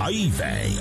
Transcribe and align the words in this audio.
Aí 0.00 0.28
vem. 0.30 0.76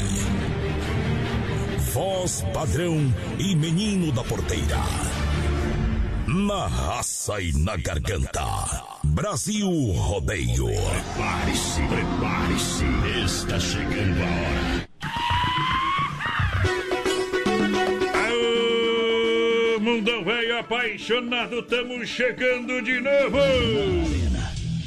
Voz 1.92 2.46
padrão 2.54 3.14
e 3.38 3.54
menino 3.54 4.14
da 4.14 4.24
porteira. 4.24 4.80
Na 6.26 6.68
raça 6.68 7.42
e 7.42 7.52
na 7.52 7.76
garganta. 7.76 8.46
Brasil 9.04 9.70
Rodeio. 9.70 10.68
Prepare-se, 10.68 11.82
prepare-se. 11.88 12.86
Está 13.26 13.60
chegando 13.60 14.22
a 14.22 14.26
hora. 14.26 14.90
Mundão 19.82 20.24
velho 20.24 20.60
apaixonado, 20.60 21.62
tamo 21.64 22.06
chegando 22.06 22.82
de 22.82 23.02
novo. 23.02 23.38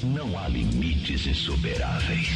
Não 0.05 0.39
há 0.39 0.49
limites 0.49 1.27
insuperáveis. 1.27 2.32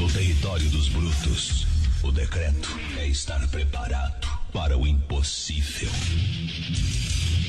No 0.00 0.10
território 0.10 0.66
dos 0.70 0.88
brutos, 0.88 1.66
o 2.02 2.10
decreto 2.10 2.74
é 2.96 3.06
estar 3.06 3.46
preparado 3.48 4.26
para 4.50 4.74
o 4.78 4.86
impossível. 4.86 5.90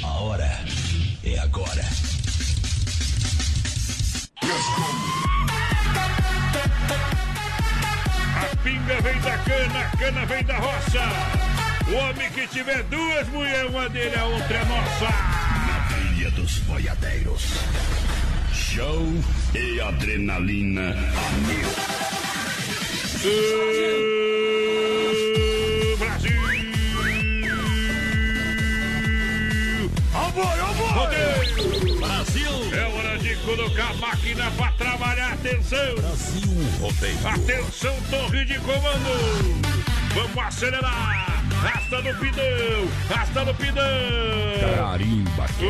A 0.03 0.07
hora 0.19 0.59
é 1.23 1.39
agora. 1.39 1.81
A 8.35 8.55
pinga 8.57 9.01
vem 9.01 9.21
da 9.21 9.37
cana, 9.37 9.79
a 9.79 9.97
cana 9.97 10.25
vem 10.25 10.43
da 10.43 10.57
roça. 10.57 10.99
O 11.87 11.95
homem 11.95 12.29
que 12.31 12.47
tiver 12.47 12.83
duas 12.83 13.29
mulheres, 13.29 13.69
uma 13.69 13.87
dele, 13.87 14.15
a 14.17 14.25
outra 14.25 14.57
é 14.57 14.65
nossa. 14.65 15.05
Na 15.05 15.87
trilha 15.87 16.31
dos 16.31 16.59
boiadeiros. 16.59 17.43
Show 18.53 19.07
e 19.55 19.79
adrenalina 19.79 20.91
a 20.91 21.31
mil. 21.47 22.40
Brasil! 23.21 23.37
Amor! 30.11 30.57
Rodeio! 30.91 31.99
Brasil! 31.99 32.49
É 32.73 32.83
hora 32.87 33.19
de 33.19 33.35
colocar 33.45 33.91
a 33.91 33.93
máquina 33.93 34.49
pra 34.57 34.71
trabalhar. 34.71 35.33
Atenção! 35.33 35.95
Brasil 35.97 36.49
Rodeio. 36.79 37.27
Atenção, 37.27 37.95
torre 38.09 38.43
de 38.43 38.57
comando! 38.57 39.61
Vamos 40.15 40.37
acelerar! 40.39 41.43
Rasta 41.61 42.01
no 42.01 42.15
pidão! 42.15 42.89
Rasta 43.07 43.45
no 43.45 43.53
pidão! 43.53 43.83
Carimba 44.75 45.45
que. 45.59 45.65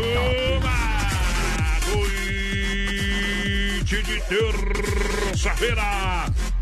Uma 0.58 1.02
de 4.00 4.22
terça-feira! 4.22 5.84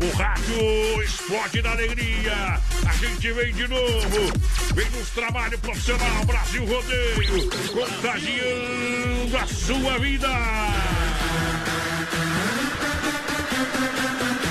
O 0.00 0.16
rádio 0.16 1.02
explode 1.04 1.62
da 1.62 1.70
alegria! 1.70 2.60
A 2.84 2.92
gente 2.94 3.30
vem 3.30 3.54
de 3.54 3.68
novo! 3.68 4.32
Vem 4.74 4.90
nos 4.90 5.10
trabalho 5.10 5.56
profissional 5.60 6.24
Brasil 6.24 6.66
Rodeio! 6.66 7.48
Contagiando 7.72 9.36
a 9.36 9.46
sua 9.46 9.98
vida! 10.00 10.28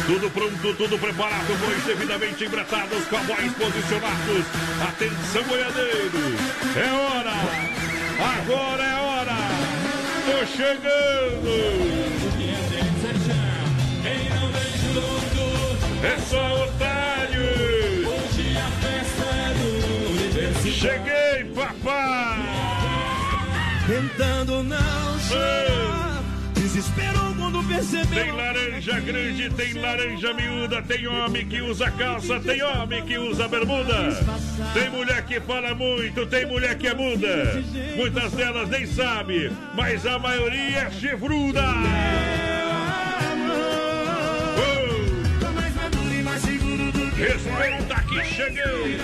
Tudo 0.08 0.30
pronto, 0.32 0.74
tudo 0.76 0.98
preparado, 0.98 1.60
bois 1.60 1.84
devidamente 1.84 2.46
embretados, 2.46 3.06
cowboys 3.10 3.54
posicionados. 3.56 4.46
Atenção, 4.88 5.44
boiadeiros! 5.44 6.40
É 6.78 6.90
hora! 6.94 7.34
Agora 8.40 8.84
é 8.84 8.96
hora! 8.96 9.36
Tô 10.26 10.46
chegando! 10.56 12.19
É 16.02 16.18
só 16.30 16.64
otário! 16.64 17.42
Cheguei, 20.72 21.46
papai! 21.54 22.40
Tentando 23.88 24.64
não 24.64 25.20
chorar. 25.20 26.24
Desesperou 26.54 27.34
quando 27.36 27.64
percebeu. 27.68 28.24
Tem 28.24 28.32
laranja 28.32 29.00
grande, 29.00 29.50
tem 29.50 29.74
laranja 29.74 30.34
miúda, 30.34 30.82
tem 30.82 31.08
homem 31.08 31.48
que 31.48 31.62
usa 31.62 31.90
calça, 31.92 32.40
tem 32.40 32.62
homem 32.62 33.04
que 33.06 33.18
usa 33.18 33.48
bermuda. 33.48 34.26
Tem 34.74 34.90
mulher 34.90 35.26
que 35.26 35.40
fala 35.42 35.74
muito, 35.74 36.26
tem 36.28 36.46
mulher 36.46 36.78
que 36.78 36.88
é 36.88 36.94
muda. 36.94 37.64
Muitas 37.96 38.32
delas 38.34 38.70
nem 38.70 38.86
sabe, 38.86 39.52
mas 39.74 40.06
a 40.06 40.20
maioria 40.20 40.80
é 40.80 40.92
chifruda. 40.92 41.64
Respeita 47.20 48.02
que 48.08 48.24
cheguei. 48.24 48.98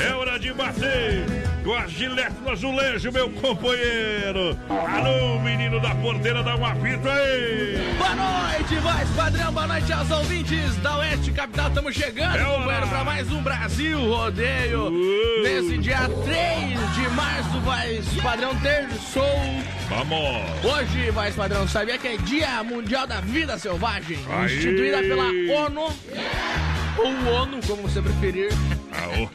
É 0.00 0.14
hora 0.14 0.38
de 0.38 0.50
bater 0.50 1.26
com 1.62 1.74
a 1.74 1.86
gilete 1.86 2.36
no 2.42 2.52
azulejo, 2.52 3.12
meu 3.12 3.28
companheiro. 3.28 4.58
Alô, 4.70 5.38
menino 5.40 5.78
da 5.78 5.94
porteira, 5.96 6.42
dá 6.42 6.56
um 6.56 6.64
apito 6.64 7.06
aí. 7.06 7.94
Boa 7.98 8.14
noite, 8.14 8.74
voz 8.76 9.10
padrão, 9.10 9.52
boa 9.52 9.66
noite 9.66 9.92
aos 9.92 10.10
ouvintes 10.10 10.74
da 10.76 10.96
Oeste 10.96 11.32
Capital. 11.32 11.68
Estamos 11.68 11.94
chegando, 11.94 12.34
É 12.34 12.44
companheiro, 12.44 12.88
para 12.88 13.04
mais 13.04 13.30
um 13.30 13.42
Brasil 13.42 13.98
Rodeio. 14.08 14.86
Uh. 14.86 15.42
Nesse 15.42 15.76
dia 15.76 16.08
3 16.24 16.94
de 16.94 17.08
março, 17.14 17.60
voz 17.60 18.06
padrão 18.22 18.54
terçou. 18.60 19.38
Vamos. 19.90 20.64
Hoje, 20.64 21.10
voz 21.10 21.34
padrão, 21.34 21.68
sabia 21.68 21.98
que 21.98 22.08
é 22.08 22.16
Dia 22.16 22.64
Mundial 22.64 23.06
da 23.06 23.20
Vida 23.20 23.58
Selvagem? 23.58 24.18
Aí. 24.30 24.46
Instituída 24.46 24.98
pela 25.02 25.24
ONU. 25.24 25.92
Ou 27.04 27.34
ONU, 27.34 27.60
como 27.66 27.82
você 27.82 28.00
preferir. 28.02 28.50
A, 28.92 29.20
O- 29.22 29.30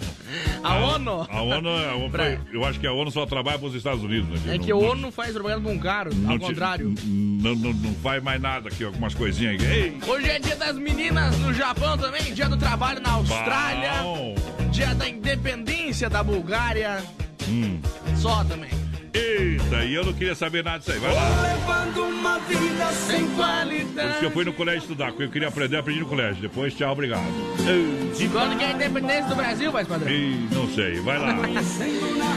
A 0.63 0.75
ONU? 0.95 1.27
a 1.29 1.41
ONU, 1.41 1.69
a 1.69 1.95
ONU 1.95 2.09
Pra- 2.09 2.37
eu 2.51 2.65
acho 2.65 2.79
que 2.79 2.85
a 2.87 2.91
ONU 2.91 3.09
só 3.11 3.25
trabalha 3.25 3.57
para 3.57 3.67
os 3.67 3.75
Estados 3.75 4.03
Unidos. 4.03 4.41
Né? 4.41 4.55
É 4.55 4.57
Não- 4.57 4.65
que 4.65 4.73
o 4.73 4.81
não- 4.81 4.89
ONU 4.89 5.11
faz 5.11 5.31
propaganda 5.33 5.61
com 5.69 5.75
não 6.15 6.31
ao 6.33 6.39
te- 6.39 6.45
contrário. 6.45 6.93
Não, 7.05 7.55
não, 7.55 7.73
não 7.73 7.93
faz 7.95 8.21
mais 8.23 8.41
nada 8.41 8.69
aqui, 8.69 8.83
algumas 8.83 9.13
coisinhas 9.13 9.55
aqui. 9.55 9.65
Ei, 9.65 9.97
Hoje 10.07 10.29
é 10.29 10.39
dia 10.39 10.55
das 10.55 10.75
meninas 10.77 11.37
no 11.39 11.53
Japão 11.53 11.97
também, 11.97 12.33
dia 12.33 12.49
do 12.49 12.57
trabalho 12.57 13.01
na 13.01 13.11
Austrália, 13.13 13.91
bom. 14.03 14.35
dia 14.71 14.93
da 14.95 15.07
independência 15.07 16.09
da 16.09 16.23
Bulgária. 16.23 17.03
Hum. 17.47 17.79
Só 18.15 18.43
também. 18.43 18.71
Eita, 19.15 19.83
e 19.85 19.93
eu 19.93 20.05
não 20.05 20.13
queria 20.13 20.35
saber 20.35 20.63
nada 20.63 20.79
disso 20.79 20.91
aí. 20.91 20.99
Vai 20.99 21.13
lá. 21.13 21.41
Levando 21.41 22.03
uma 22.03 22.39
vida 22.39 22.85
sem 22.91 23.25
Por 23.27 23.35
qualidade. 23.35 24.19
que 24.19 24.25
eu 24.25 24.31
fui 24.31 24.43
no 24.43 24.53
colégio 24.53 24.81
estudar, 24.81 25.07
porque 25.07 25.23
eu 25.23 25.29
queria 25.29 25.47
aprender, 25.47 25.77
aprendi 25.77 25.99
no 26.01 26.05
colégio. 26.07 26.41
Depois, 26.41 26.73
tchau, 26.75 26.91
obrigado. 26.91 27.23
E 28.19 28.27
quando 28.27 28.57
que 28.57 28.63
é 28.63 28.67
a 28.67 28.71
independência 28.71 29.25
do 29.25 29.35
Brasil, 29.35 29.71
vai 29.71 29.85
padrão? 29.85 30.09
Ei, 30.11 30.35
não 30.51 30.67
sei, 30.69 30.99
vai 30.99 31.17
lá. 31.17 31.35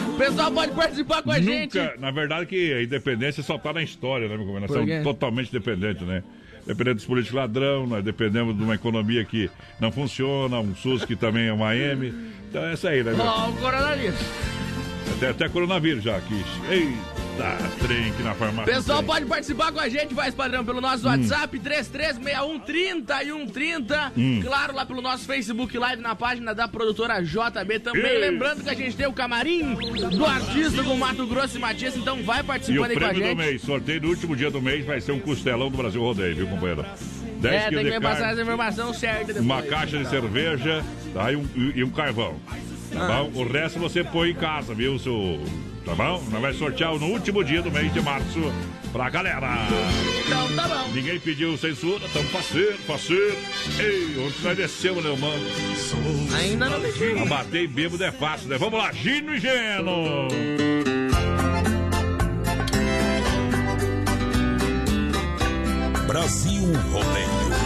O 0.09 0.17
pessoal 0.17 0.53
pode 0.53 0.73
participar 0.73 1.23
com 1.23 1.31
a 1.33 1.41
gente. 1.41 1.79
Nunca, 1.79 1.95
na 1.99 2.11
verdade 2.11 2.47
que 2.47 2.73
a 2.73 2.83
independência 2.83 3.43
só 3.43 3.59
tá 3.59 3.73
na 3.73 3.83
história, 3.83 4.29
né, 4.29 4.37
meu 4.37 4.47
companheiro? 4.47 4.73
Nós 4.73 4.81
Por 4.81 4.89
somos 4.89 5.05
totalmente 5.05 5.53
dependentes, 5.53 6.07
né? 6.07 6.23
Dependendo 6.67 6.97
dos 6.97 7.07
políticos 7.07 7.35
ladrão, 7.35 7.87
nós 7.87 8.05
dependemos 8.05 8.55
de 8.57 8.63
uma 8.63 8.75
economia 8.75 9.25
que 9.25 9.51
não 9.81 9.91
funciona, 9.91 10.61
um 10.61 10.75
SUS 10.77 11.05
que 11.05 11.17
também 11.17 11.49
é 11.49 11.53
uma 11.53 11.75
M. 11.75 12.13
Então 12.51 12.63
é 12.65 12.75
isso 12.75 12.87
aí, 12.87 13.03
né? 13.03 13.15
Ó, 13.19 13.49
o 13.49 13.53
coronavírus. 13.55 14.19
Até, 15.17 15.31
até 15.31 15.49
coronavírus 15.49 16.05
já 16.05 16.17
aqui. 16.17 16.45
Ei, 16.71 16.89
Eita, 17.39 17.57
trem 17.87 18.11
aqui 18.11 18.23
na 18.23 18.35
farmácia. 18.35 18.75
Pessoal, 18.75 19.03
pode 19.03 19.27
participar 19.27 19.73
com 19.73 19.81
a 19.81 19.89
gente, 19.89 20.15
vai 20.15 20.31
padrão, 20.33 20.65
pelo 20.65 20.81
nosso 20.81 21.07
Hum. 21.07 21.11
WhatsApp, 21.11 21.59
33613130. 21.59 24.13
Hum. 24.17 24.41
Claro, 24.43 24.75
lá 24.75 24.85
pelo 24.87 25.01
nosso 25.01 25.25
Facebook 25.25 25.77
Live, 25.79 26.03
na 26.03 26.15
página 26.15 26.55
da 26.55 26.69
produtora 26.69 27.21
JB 27.23 27.79
também. 27.81 28.19
Lembrando 28.19 28.63
que 28.63 28.71
a 28.71 28.75
gente 28.75 28.97
tem 28.97 29.07
o 29.07 29.13
camarim 29.13 29.75
do 29.75 30.25
artista 30.27 30.83
com 30.83 30.97
Mato 30.97 31.27
Grosso 31.27 31.57
e 31.59 31.61
Matias, 31.61 31.97
então 31.97 32.23
vai 32.23 32.39
E 32.39 32.43
o 32.43 32.45
participando 32.45 32.91
aí 32.91 32.97
com 32.97 33.05
a 33.05 33.09
prêmio 33.09 33.23
do 33.23 33.29
gente. 33.29 33.37
mês, 33.37 33.63
sorteio 33.63 34.01
no 34.03 34.09
último 34.09 34.37
dia 34.37 34.51
do 34.51 34.61
mês, 34.61 34.85
vai 34.85 35.01
ser 35.01 35.13
um 35.13 35.21
costelão 35.21 35.71
do 35.71 35.77
Brasil 35.77 36.01
Rodeio, 36.01 36.35
viu, 36.37 36.47
companheiro? 36.49 36.85
10 37.41 37.55
É, 37.55 37.71
tem 37.71 37.85
que 37.85 37.91
me 37.91 38.01
passar 38.01 38.33
essa 38.33 38.43
informação 38.43 38.93
certa 38.93 39.27
depois. 39.27 39.45
uma 39.45 39.63
caixa 39.63 39.99
de 39.99 40.09
cerveja 40.09 40.85
tá, 41.15 41.31
e, 41.33 41.37
um, 41.37 41.47
e 41.55 41.85
um 41.85 41.91
carvão. 41.91 42.37
Tá 42.93 43.07
bom? 43.07 43.31
O 43.41 43.47
resto 43.47 43.79
você 43.79 44.03
põe 44.03 44.31
em 44.31 44.35
casa, 44.35 44.75
viu, 44.75 44.99
seu... 44.99 45.41
Tá 45.85 45.95
bom? 45.95 46.23
Nós 46.31 46.43
vai 46.43 46.53
sortear 46.53 46.95
no 46.99 47.07
último 47.07 47.43
dia 47.43 47.63
do 47.63 47.71
mês 47.71 47.91
de 47.93 48.01
março 48.03 48.53
pra 48.93 49.09
galera. 49.09 49.67
Então 50.27 50.55
tá 50.55 50.69
bom. 50.69 50.93
Ninguém 50.93 51.19
pediu 51.19 51.57
censura, 51.57 52.07
tamo 52.13 52.29
faceiro, 52.29 52.77
faceiro. 52.87 53.37
Ei, 53.79 54.19
ontem 54.19 54.43
nós 54.43 54.57
descemos, 54.57 55.03
né, 55.03 55.17
mano? 55.19 55.47
Ainda 56.37 56.69
não 56.69 57.27
bater 57.27 57.63
e 57.63 57.67
bêbado 57.67 58.05
é 58.05 58.13
fácil, 58.13 58.49
né? 58.49 58.59
Vamos 58.59 58.79
lá, 58.79 58.93
Gino 58.93 59.35
e 59.35 59.41
Geno. 59.41 60.29
Brasil 66.07 66.73
Rodeio. 66.91 67.58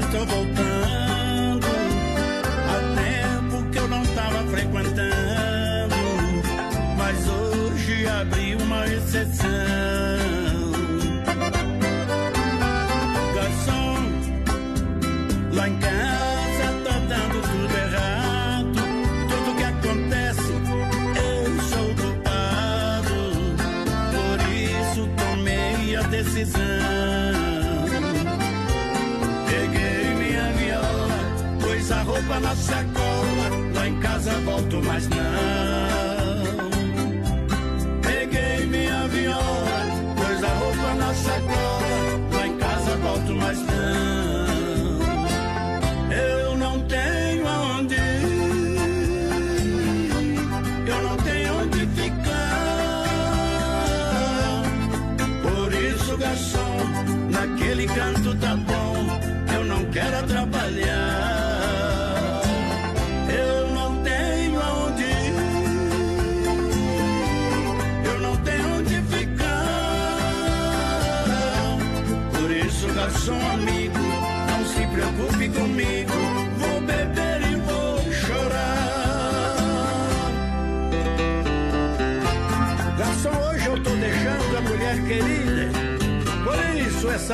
Nesse 0.00 0.24
bar 0.26 0.69
sacola. 32.60 33.72
Lá 33.74 33.88
em 33.88 34.00
casa 34.00 34.32
volto, 34.44 34.82
mas 34.84 35.08
não. 35.08 35.59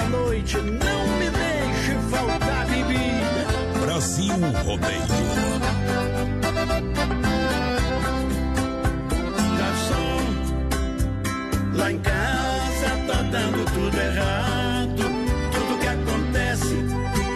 Noite 0.08 0.56
não 0.58 1.08
me 1.18 1.30
deixe 1.30 1.94
faltar 2.10 2.66
bebida. 2.66 3.46
Brasil 3.80 4.34
Rodeio. 4.64 5.02
Garçom, 9.58 10.20
lá 11.74 11.92
em 11.92 11.98
casa 11.98 12.88
tá 13.06 13.22
dando 13.30 13.64
tudo 13.72 13.98
errado. 13.98 15.02
Tudo 15.52 15.78
que 15.80 15.86
acontece, 15.86 16.74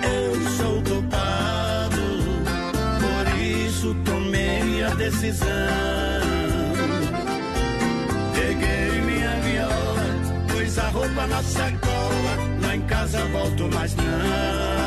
eu 0.04 0.50
sou 0.56 0.82
culpado. 0.82 2.02
Por 3.00 3.40
isso 3.40 3.94
tomei 4.04 4.82
a 4.84 4.90
decisão. 4.94 5.46
Peguei 8.34 9.00
minha 9.02 9.40
viola, 9.40 10.04
pus 10.48 10.78
a 10.78 10.88
roupa 10.88 11.26
na 11.26 11.42
sacola. 11.42 12.49
Casa 12.90 13.24
volto, 13.26 13.70
mas 13.72 13.94
não. 13.94 14.79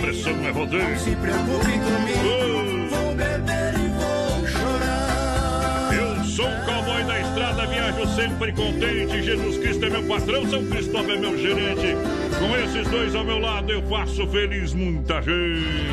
Garçom 0.00 0.30
É 0.30 0.32
amigo, 0.32 0.46
pressão, 0.46 0.46
é 0.46 0.50
rodeio. 0.50 0.88
não 0.88 0.98
se 0.98 1.16
preocupe 1.16 1.72
comigo. 1.78 2.88
Vou 2.90 3.14
beber 3.14 3.74
e 3.74 3.88
vou 3.88 4.46
chorar. 4.48 5.90
Eu 5.94 6.24
sou 6.24 6.46
um 6.48 6.64
cowboy 6.64 7.04
da 7.04 7.20
estrada, 7.20 7.66
viajo 7.66 8.06
sempre 8.14 8.52
contente. 8.52 9.22
Jesus 9.22 9.58
Cristo 9.58 9.84
é 9.84 9.90
meu 9.90 10.02
patrão, 10.04 10.48
São 10.48 10.64
Cristóvão 10.66 11.14
é 11.14 11.18
meu 11.18 11.38
gerente. 11.38 11.96
Com 12.38 12.56
esses 12.56 12.88
dois 12.88 13.14
ao 13.14 13.24
meu 13.24 13.38
lado, 13.38 13.70
eu 13.70 13.82
faço 13.88 14.26
feliz 14.28 14.72
muita 14.74 15.20
gente. 15.22 15.90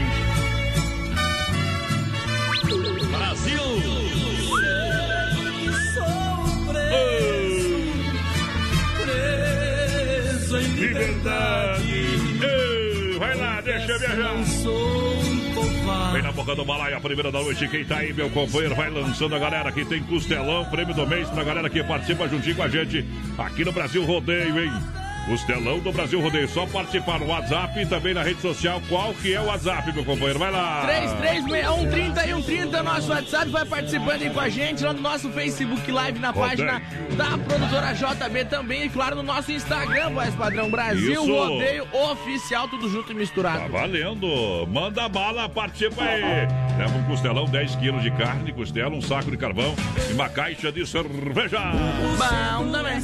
Brasil! 3.11 3.61
Preso 9.03 10.57
em 10.57 10.67
Liberdade. 10.75 11.56
Viajar. 13.87 14.33
covarde. 15.55 16.13
Vem 16.13 16.21
na 16.21 16.31
boca 16.31 16.55
do 16.55 16.65
balaio, 16.65 16.97
a 16.97 16.99
primeira 16.99 17.31
da 17.31 17.41
noite. 17.41 17.67
Quem 17.67 17.85
tá 17.85 17.97
aí, 17.97 18.13
meu 18.13 18.29
companheiro, 18.29 18.75
vai 18.75 18.89
lançando 18.89 19.35
a 19.35 19.39
galera 19.39 19.71
que 19.71 19.85
tem 19.85 20.03
costelão, 20.03 20.65
prêmio 20.65 20.93
do 20.93 21.07
mês 21.07 21.29
pra 21.29 21.43
galera 21.43 21.69
que 21.69 21.83
participa 21.83 22.27
juntinho 22.27 22.55
com 22.55 22.63
a 22.63 22.67
gente 22.67 23.05
aqui 23.37 23.63
no 23.63 23.71
Brasil 23.71 24.03
Rodeio, 24.05 24.59
hein? 24.59 24.71
Costelão 25.27 25.79
do 25.79 25.91
Brasil 25.91 26.21
Rodeio. 26.21 26.47
Só 26.47 26.65
participar 26.65 27.19
no 27.19 27.27
WhatsApp 27.27 27.81
e 27.81 27.85
também 27.85 28.13
na 28.13 28.23
rede 28.23 28.41
social. 28.41 28.81
Qual 28.87 29.13
que 29.15 29.33
é 29.33 29.41
o 29.41 29.45
WhatsApp, 29.45 29.91
meu 29.93 30.05
companheiro? 30.05 30.39
Vai 30.39 30.51
lá. 30.51 30.83
3361 30.85 32.83
nosso 32.83 33.11
WhatsApp. 33.11 33.49
Vai 33.51 33.65
participando 33.65 34.21
aí 34.21 34.29
com 34.29 34.39
a 34.39 34.49
gente 34.49 34.83
lá 34.83 34.93
no 34.93 35.01
nosso 35.01 35.29
Facebook 35.31 35.91
Live, 35.91 36.19
na 36.19 36.31
Rodeio. 36.31 36.47
página 36.49 36.81
da 37.17 37.37
produtora 37.37 37.93
JB 37.93 38.45
também. 38.45 38.85
E 38.85 38.89
claro, 38.89 39.17
no 39.17 39.23
nosso 39.23 39.51
Instagram, 39.51 40.11
voz 40.11 40.33
padrão 40.35 40.71
Brasil 40.71 41.11
Isso. 41.11 41.33
Rodeio 41.35 41.87
Oficial, 41.91 42.67
tudo 42.69 42.89
junto 42.89 43.11
e 43.11 43.15
misturado. 43.15 43.59
Tá 43.59 43.67
valendo. 43.67 44.65
Manda 44.67 45.09
bala, 45.09 45.49
participa 45.49 46.03
aí. 46.03 46.47
Leva 46.77 46.97
um 46.97 47.03
costelão, 47.03 47.45
10 47.45 47.75
quilos 47.75 48.01
de 48.01 48.11
carne, 48.11 48.53
costela, 48.53 48.95
um 48.95 49.01
saco 49.01 49.29
de 49.29 49.37
carvão 49.37 49.75
e 50.09 50.13
uma 50.13 50.29
caixa 50.29 50.71
de 50.71 50.85
cerveja. 50.85 51.59
Bom 52.57 52.71
também. 52.71 52.99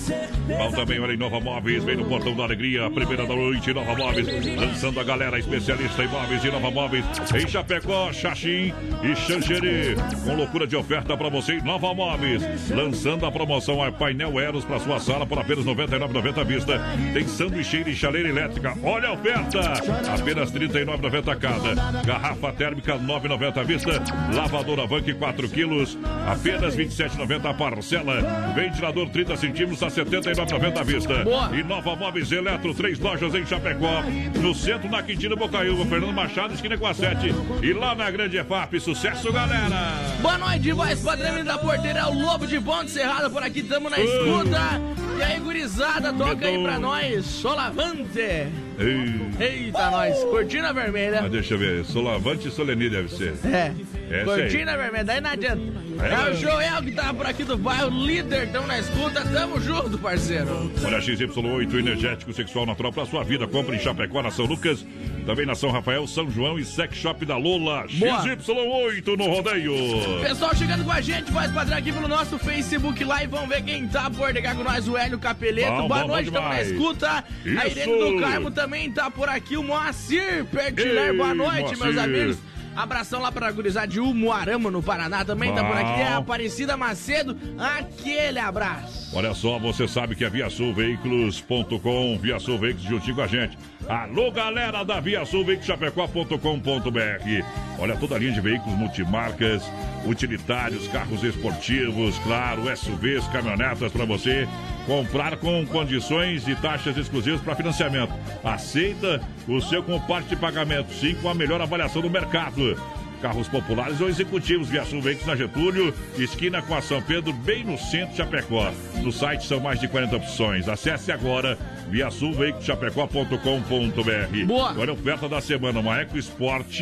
Bom 0.58 0.72
também, 0.72 1.00
olha 1.00 1.12
aí, 1.12 1.18
Nova 1.18 1.40
Móveis, 1.40 1.84
vem 1.84 1.98
no 1.98 2.06
Portão 2.14 2.36
da 2.36 2.44
Alegria, 2.44 2.86
a 2.86 2.92
primeira 2.92 3.26
da 3.26 3.36
noite, 3.36 3.74
Nova 3.74 3.96
Móveis, 3.96 4.28
lançando 4.56 5.00
a 5.00 5.04
galera 5.04 5.40
especialista 5.40 6.04
em 6.04 6.08
móveis 6.08 6.44
de 6.44 6.52
Nova 6.52 6.70
Móveis, 6.70 7.04
em 7.34 7.48
Chapecó, 7.48 8.14
Xaxim 8.14 8.72
e 9.02 9.16
Xanxerê, 9.16 9.96
com 10.24 10.36
loucura 10.36 10.68
de 10.68 10.76
oferta 10.76 11.18
para 11.18 11.28
você 11.30 11.54
em 11.54 11.64
Nova 11.64 11.92
Móveis, 11.92 12.44
lançando 12.70 13.26
a 13.26 13.32
promoção 13.32 13.82
a 13.82 13.92
painel 13.92 14.40
Eros 14.40 14.64
para 14.64 14.80
sua 14.80 15.00
sala 15.00 15.26
por 15.26 15.40
apenas 15.40 15.66
R$ 15.66 15.74
99,90 15.74 16.38
à 16.38 16.44
vista, 16.44 16.82
tem 17.16 17.28
sanduicheira 17.28 17.90
e 17.90 17.96
chaleira 17.96 18.30
elétrica, 18.30 18.78
olha 18.84 19.10
a 19.10 19.14
oferta, 19.14 19.74
apenas 20.14 20.52
R$ 20.52 20.68
39,90 20.68 21.40
cada, 21.40 22.02
garrafa 22.04 22.54
térmica 22.54 22.94
R$ 22.94 23.08
9,90 23.08 23.58
à 23.58 23.64
vista, 23.64 24.04
lavadora 24.36 24.86
Vank 24.86 25.12
4 25.16 25.50
quilos, 25.50 25.98
apenas 26.28 26.76
R$ 26.76 26.86
27,90 26.86 27.50
a 27.50 27.54
parcela, 27.56 28.54
ventilador 28.54 29.10
30 29.10 29.36
centímetros 29.36 29.82
a 29.82 29.88
R$ 29.88 30.06
79,90 30.06 30.78
à 30.78 30.84
vista. 30.84 31.24
Boa. 31.24 31.50
E 31.58 31.64
Nova 31.64 32.03
Móveis 32.04 32.34
Eletro, 32.34 32.74
três 32.74 33.00
lojas 33.00 33.34
em 33.34 33.46
Chapecó, 33.46 34.04
no 34.36 34.54
centro, 34.54 34.90
na 34.90 35.02
Quintina 35.02 35.38
Bocaiúva, 35.38 35.86
Fernando 35.86 36.12
Machado, 36.12 36.54
esquina 36.54 36.78
com 36.78 36.86
a 36.86 36.94
7. 36.94 37.34
E 37.62 37.72
lá 37.72 37.96
na 37.96 38.12
Grande 38.12 38.38
EFAP, 38.38 38.78
sucesso, 38.82 39.32
galera! 39.32 39.96
Boa 40.22 40.38
noite, 40.38 40.74
voz 40.74 41.00
padrão 41.00 41.42
da 41.46 41.58
porteira, 41.58 42.00
é 42.00 42.06
o 42.06 42.14
Lobo 42.14 42.46
de 42.46 42.60
Ponte 42.60 42.92
Cerrado 42.92 43.32
por 43.32 43.42
aqui, 43.42 43.64
tamo 43.64 43.90
na 43.90 43.98
escuta. 43.98 44.82
E 45.18 45.24
aí, 45.24 45.40
gurizada, 45.40 46.12
toca 46.12 46.46
aí 46.46 46.62
pra 46.62 46.78
nós, 46.78 47.26
Solavante. 47.26 48.50
Ei, 48.80 49.66
Eita, 49.66 49.90
nós, 49.92 50.18
cortina 50.26 50.70
ah, 50.70 50.74
vermelha. 50.74 51.30
deixa 51.30 51.54
eu 51.54 51.60
ver, 51.60 51.86
Solavante 51.86 52.48
e 52.48 52.52
Soleni 52.52 52.90
deve 52.90 53.10
ser. 53.10 53.34
É, 53.46 53.72
Essa 54.10 54.26
cortina 54.26 54.76
vermelha, 54.78 55.04
daí 55.04 55.22
não 55.22 55.30
adianta. 55.30 55.62
Aí 56.00 56.12
É 56.12 56.16
vai. 56.16 56.32
o 56.32 56.36
Joel 56.36 56.82
que 56.84 56.92
tá 56.92 57.14
por 57.14 57.26
aqui 57.26 57.44
do 57.44 57.58
bairro, 57.58 57.90
líder, 57.90 58.52
tamo 58.52 58.68
na 58.68 58.80
escuta, 58.80 59.22
tamo 59.26 59.60
junto, 59.62 59.98
parceiro. 60.00 60.72
Olha, 60.84 60.98
XY8, 61.00 61.74
energético 61.80 62.34
sexual 62.34 62.66
natural 62.66 62.92
para 62.92 63.06
sua 63.06 63.24
vida. 63.24 63.48
Compre 63.48 63.76
em 63.76 63.80
Chapecó, 63.80 64.22
na 64.24 64.32
São 64.32 64.46
Lucas, 64.46 64.86
também 65.26 65.46
na 65.46 65.56
São 65.56 65.70
Rafael, 65.72 66.06
São 66.08 66.30
João 66.30 66.58
e 66.58 66.66
Sex 66.66 66.98
Shop 66.98 67.24
da 67.26 67.38
Lola. 67.38 67.86
Boa. 67.94 68.24
XY8 68.24 69.18
no 69.18 69.28
rodeio. 69.28 69.74
Pessoal 70.22 70.56
chegando 70.56 70.84
com 70.84 70.92
a 70.92 71.02
gente, 71.02 71.32
voz 71.32 71.52
padrão 71.52 71.78
aqui 71.78 71.92
pelo 71.92 72.08
nosso 72.08 72.38
Facebook 72.40 73.04
Live. 73.04 73.28
Vamos 73.32 73.50
ver 73.50 73.62
quem 73.64 73.88
tá 73.88 74.10
por 74.10 74.32
ligar 74.34 74.56
com 74.56 74.64
nós, 74.64 74.88
o 74.88 74.98
Hélio 74.98 75.20
Capeleto. 75.20 75.72
Bom, 75.72 75.88
Boa 75.88 76.02
bom, 76.02 76.08
noite, 76.08 76.30
bom 76.30 76.38
tamo 76.38 76.50
na 76.50 76.62
escuta. 76.62 77.10
A 77.12 77.68
Isso. 77.68 77.80
Irene 77.80 78.00
do 78.16 78.20
Carmo 78.22 78.52
também 78.64 78.90
tá 78.90 79.12
por 79.12 79.28
aqui. 79.28 79.58
O 79.58 79.64
Moacir 79.64 80.46
Pertiler, 80.46 81.10
Ei, 81.10 81.18
boa 81.18 81.36
noite, 81.36 81.78
meus 81.78 81.96
Moacir. 81.96 82.00
amigos. 82.00 82.38
Abração 82.76 83.22
lá 83.22 83.32
pra 83.32 83.52
gurizada 83.52 83.88
de 83.88 84.00
Umuarama, 84.00 84.72
no 84.72 84.82
Paraná, 84.82 85.24
também 85.24 85.54
tá 85.54 85.64
por 85.64 85.78
aqui. 85.78 86.02
É 86.02 86.08
a 86.08 86.16
Bom. 86.16 86.22
Aparecida 86.24 86.76
Macedo, 86.76 87.38
aquele 87.60 88.40
abraço. 88.40 89.16
Olha 89.16 89.32
só, 89.36 89.60
você 89.60 89.88
sabe 89.88 90.16
que 90.16 90.26
é 90.26 90.30
viasulveículos.com, 90.30 92.18
Via 92.20 92.40
Sul 92.40 92.58
Veículos 92.58 92.90
juntinho 92.90 93.16
com 93.16 93.22
a 93.22 93.28
gente. 93.28 93.56
Alô, 93.88 94.32
galera 94.32 94.84
da 94.84 95.00
Via 95.00 95.24
Sul 95.24 95.46
Veículos 95.46 95.68
Chapecó.com.br. 95.68 97.46
Olha 97.78 97.96
toda 97.98 98.16
a 98.16 98.20
linha 98.20 98.32
de 98.32 98.42
veículos 98.42 98.76
multimarcas, 98.76 99.62
utilitários, 100.08 100.88
carros 100.88 101.24
esportivos, 101.24 102.18
claro, 102.20 102.64
SUVs, 102.76 103.28
caminhonetas 103.28 103.92
para 103.92 104.06
você 104.06 104.48
comprar 104.86 105.38
com 105.38 105.66
condições 105.66 106.48
e 106.48 106.56
taxas 106.56 106.96
exclusivas 106.98 107.42
para 107.42 107.56
financiamento. 107.56 108.14
Aceita 108.44 109.20
o 109.48 109.60
seu 109.62 109.82
com 109.84 110.00
parte 110.02 110.30
de 110.30 110.36
pagamento, 110.36 110.94
sim, 110.94 111.16
com 111.16 111.30
a 111.30 111.34
melhor 111.34 111.60
avaliação 111.62 112.02
do 112.02 112.10
mercado. 112.10 112.78
Carros 113.22 113.48
populares 113.48 114.02
ou 114.02 114.10
executivos, 114.10 114.68
Via 114.68 114.84
Sul 114.84 115.02
Veículos 115.02 115.28
na 115.28 115.38
Getúlio, 115.38 115.94
esquina 116.18 116.62
com 116.62 116.76
a 116.76 116.82
São 116.82 117.02
Pedro, 117.02 117.32
bem 117.32 117.64
no 117.64 117.78
centro 117.78 118.12
de 118.12 118.18
Chapecó. 118.18 118.70
No 119.02 119.14
site 119.14 119.46
são 119.46 119.62
mais 119.62 119.80
de 119.80 119.88
40 119.88 120.18
opções. 120.18 120.68
Acesse 120.68 121.10
agora 121.10 121.58
viasulveiculoschapecó.com.br. 121.90 124.46
Boa. 124.46 124.78
Olha 124.78 124.90
a 124.90 124.94
oferta 124.94 125.30
da 125.30 125.40
semana, 125.40 125.80
uma 125.80 126.02
EcoSport 126.02 126.82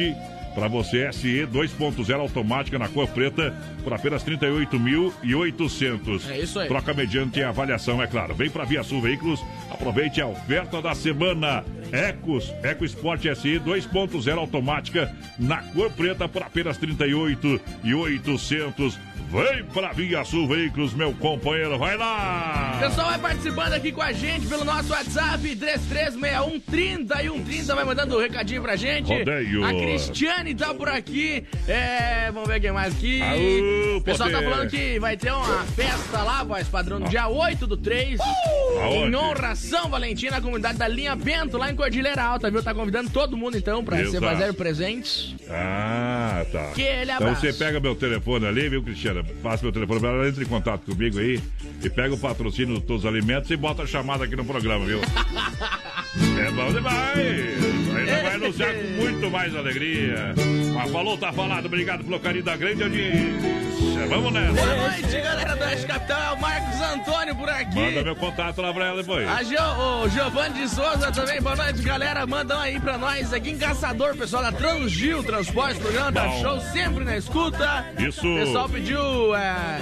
para 0.53 0.67
você 0.67 1.11
SE 1.13 1.47
2.0 1.47 2.19
automática 2.19 2.77
na 2.77 2.87
cor 2.87 3.07
preta 3.07 3.51
por 3.83 3.93
apenas 3.93 4.23
38.800. 4.23 6.29
É 6.29 6.39
isso 6.39 6.59
aí. 6.59 6.67
Troca 6.67 6.93
mediante 6.93 7.41
a 7.41 7.49
avaliação, 7.49 7.99
é 8.01 8.07
claro. 8.07 8.35
Vem 8.35 8.49
para 8.49 8.65
Via 8.65 8.83
Sul 8.83 9.01
Veículos, 9.01 9.41
aproveite 9.69 10.21
a 10.21 10.27
oferta 10.27 10.81
da 10.81 10.95
semana. 10.95 11.63
Ecos, 11.91 12.53
EcoSport 12.63 13.21
SE 13.35 13.59
2.0 13.59 14.37
automática 14.37 15.13
na 15.37 15.57
cor 15.57 15.91
preta 15.91 16.27
por 16.27 16.43
apenas 16.43 16.77
38.800. 16.77 18.97
Vem 19.31 19.63
para 19.73 19.93
Via 19.93 20.25
Sul 20.25 20.47
Veículos, 20.47 20.93
meu 20.93 21.13
companheiro, 21.13 21.77
vai 21.77 21.95
lá! 21.95 22.77
Pessoal, 22.81 23.11
vai 23.11 23.19
participando 23.19 23.73
aqui 23.73 23.91
com 23.91 24.01
a 24.01 24.11
gente 24.11 24.45
pelo 24.45 24.65
nosso 24.65 24.91
WhatsApp 24.91 25.55
3361 25.55 26.59
30 26.59 27.75
Vai 27.75 27.85
mandando 27.85 28.17
um 28.17 28.19
recadinho 28.19 28.61
pra 28.61 28.75
gente. 28.75 29.07
Rodeio. 29.07 29.63
A 29.63 29.69
Cristiane 29.69 30.40
tá 30.55 30.73
por 30.73 30.89
aqui. 30.89 31.43
É, 31.67 32.31
vamos 32.31 32.49
ver 32.49 32.59
quem 32.59 32.71
mais 32.71 32.93
aqui. 32.93 33.21
Aô, 33.21 33.97
o 33.97 34.01
pessoal 34.01 34.29
tá 34.29 34.37
poder. 34.37 34.49
falando 34.51 34.69
que 34.69 34.99
vai 34.99 35.15
ter 35.15 35.31
uma 35.31 35.63
festa 35.65 36.23
lá, 36.23 36.43
voz 36.43 36.67
padrão, 36.67 36.99
no 36.99 37.07
dia 37.07 37.27
8 37.27 37.67
do 37.67 37.77
3. 37.77 38.19
Aonde? 38.81 39.11
Em 39.11 39.15
honra 39.15 39.55
São 39.55 39.89
Valentim, 39.89 40.27
na 40.27 40.41
comunidade 40.41 40.77
da 40.77 40.87
Linha 40.87 41.15
Bento, 41.15 41.57
lá 41.57 41.71
em 41.71 41.75
Cordilheira 41.75 42.23
Alta, 42.23 42.49
viu? 42.49 42.63
Tá 42.63 42.73
convidando 42.73 43.09
todo 43.09 43.37
mundo 43.37 43.57
então 43.57 43.83
pra 43.83 44.01
Exato. 44.01 44.23
fazer 44.25 44.53
presentes. 44.53 45.35
Ah, 45.49 46.45
tá. 46.51 46.69
Aquele 46.69 47.11
Então 47.11 47.35
você 47.35 47.53
pega 47.53 47.79
meu 47.79 47.95
telefone 47.95 48.45
ali, 48.47 48.69
viu, 48.69 48.83
Cristiana? 48.83 49.23
Passa 49.43 49.63
meu 49.63 49.71
telefone 49.71 49.99
pra 49.99 50.09
ela, 50.09 50.27
entra 50.27 50.43
em 50.43 50.47
contato 50.47 50.83
comigo 50.85 51.19
aí 51.19 51.39
e 51.83 51.89
pega 51.89 52.13
o 52.13 52.17
patrocínio 52.17 52.75
de 52.75 52.81
todos 52.81 53.03
os 53.03 53.09
alimentos 53.09 53.49
e 53.51 53.55
bota 53.55 53.83
a 53.83 53.87
chamada 53.87 54.23
aqui 54.25 54.35
no 54.35 54.45
programa, 54.45 54.85
viu? 54.85 54.99
é 56.39 56.51
bom 56.51 56.71
demais! 56.73 57.81
Nós 57.91 58.21
vai 58.21 58.33
anunciar 58.33 58.73
com 58.73 58.87
muito 59.01 59.29
mais 59.29 59.55
alegria. 59.55 60.30
Mas 60.73 60.91
falou, 60.91 61.17
tá 61.17 61.31
falado. 61.33 61.65
Obrigado 61.65 62.03
pelo 62.03 62.19
carinho 62.19 62.43
da 62.43 62.55
grande 62.55 62.83
audiência. 62.83 63.61
Vamos 64.09 64.31
Boa 64.31 64.41
nessa. 64.41 64.75
noite, 64.75 65.21
galera 65.21 65.55
do 65.55 65.63
Oeste 65.63 65.87
Capital. 65.87 66.21
É 66.21 66.35
o 66.35 66.41
Marcos 66.41 66.81
Antônio 66.81 67.35
por 67.35 67.49
aqui. 67.49 67.75
Manda 67.75 68.03
meu 68.03 68.15
contato 68.15 68.61
lá 68.61 68.73
pra 68.73 68.85
ela 68.87 68.97
depois. 69.01 69.27
A 69.27 69.43
Gio, 69.43 69.57
o 70.03 70.09
Giovanni 70.09 70.55
de 70.61 70.69
Souza 70.69 71.11
também, 71.11 71.41
boa 71.41 71.55
noite, 71.55 71.81
galera. 71.81 72.25
Mandam 72.27 72.59
aí 72.59 72.79
pra 72.79 72.97
nós 72.97 73.31
aqui 73.33 73.51
em 73.51 73.57
Caçador, 73.57 74.15
pessoal 74.15 74.43
da 74.43 74.51
Transgil 74.51 75.23
Transporte, 75.23 75.79
programa 75.79 76.11
da 76.11 76.25
Bom. 76.27 76.41
show, 76.41 76.59
sempre 76.71 77.03
na 77.05 77.17
escuta. 77.17 77.85
Isso. 77.99 78.27
O 78.27 78.35
pessoal 78.39 78.69
pediu 78.69 79.35
é, 79.35 79.77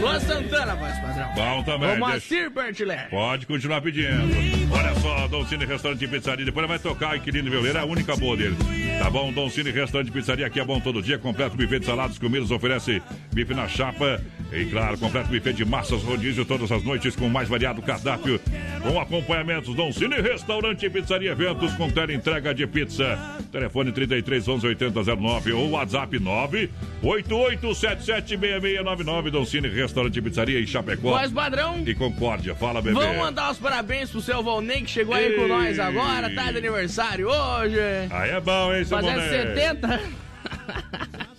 Luan 0.00 0.20
Santana, 0.20 0.74
voz 0.76 0.98
padrão. 0.98 1.28
Bom 1.34 1.62
também. 1.64 1.88
O 1.88 1.92
deixa- 1.92 1.98
Moacir 1.98 2.50
Bertiler. 2.50 3.08
Pode 3.10 3.46
continuar 3.46 3.80
pedindo. 3.82 4.34
Olha 4.72 4.94
só, 5.00 5.28
Dom 5.28 5.44
Cine 5.46 5.64
Restaurante 5.66 6.04
e 6.04 6.08
Pizzaria. 6.08 6.44
Depois 6.44 6.66
vai 6.66 6.78
tocar 6.78 7.16
Inquilino 7.16 7.50
Violeira, 7.50 7.80
é 7.80 7.82
a 7.82 7.86
única 7.86 8.16
boa 8.16 8.36
dele. 8.36 8.56
Tá 8.98 9.10
bom? 9.10 9.32
Dom 9.32 9.48
Cine 9.50 9.70
Restaurante 9.70 9.93
e 10.00 10.10
Pizzaria 10.10 10.46
aqui 10.46 10.58
é 10.58 10.64
bom 10.64 10.80
todo 10.80 11.00
dia. 11.00 11.18
Completo 11.18 11.56
buffet 11.56 11.80
de 11.80 11.86
saladas, 11.86 12.18
comidas, 12.18 12.50
oferece 12.50 13.00
bife 13.32 13.54
na 13.54 13.68
chapa. 13.68 14.20
E 14.54 14.66
claro, 14.66 14.96
completo 14.96 15.28
buffet 15.28 15.52
de 15.52 15.64
massas, 15.64 16.00
rodízio 16.04 16.44
todas 16.44 16.70
as 16.70 16.84
noites 16.84 17.16
com 17.16 17.26
o 17.26 17.30
mais 17.30 17.48
variado 17.48 17.82
cardápio. 17.82 18.40
Com 18.82 19.00
acompanhamentos, 19.00 19.74
Dom 19.74 19.90
Cine 19.90 20.20
Restaurante 20.20 20.86
e 20.86 20.90
Pizzaria 20.90 21.32
Eventos 21.32 21.72
com 21.74 21.90
tele 21.90 22.14
entrega 22.14 22.54
de 22.54 22.64
pizza. 22.64 23.18
Telefone 23.50 23.90
33 23.90 24.46
11 24.46 24.66
8009 24.68 25.52
ou 25.52 25.70
WhatsApp 25.70 26.16
988776699. 27.02 29.30
Dom 29.30 29.44
Cine 29.44 29.68
Restaurante 29.68 30.18
e 30.18 30.22
Pizzaria 30.22 30.60
em 30.60 30.66
Chapecó. 30.66 31.10
Voz 31.10 31.32
padrão. 31.32 31.82
E 31.84 31.92
Concórdia, 31.92 32.54
fala 32.54 32.80
bebê. 32.80 32.94
Vamos 32.94 33.16
mandar 33.16 33.50
os 33.50 33.58
parabéns 33.58 34.10
pro 34.10 34.20
seu 34.20 34.40
Volney 34.40 34.82
que 34.82 34.90
chegou 34.90 35.16
aí 35.16 35.32
com 35.32 35.42
Ei. 35.42 35.48
nós 35.48 35.80
agora, 35.80 36.32
tá 36.32 36.52
de 36.52 36.58
aniversário 36.58 37.28
hoje. 37.28 37.76
Aí 38.10 38.30
é 38.30 38.40
bom, 38.40 38.72
hein, 38.72 38.84
seu 38.84 38.98
Fazendo 38.98 39.20
moleque? 39.20 39.34
70. 39.58 40.00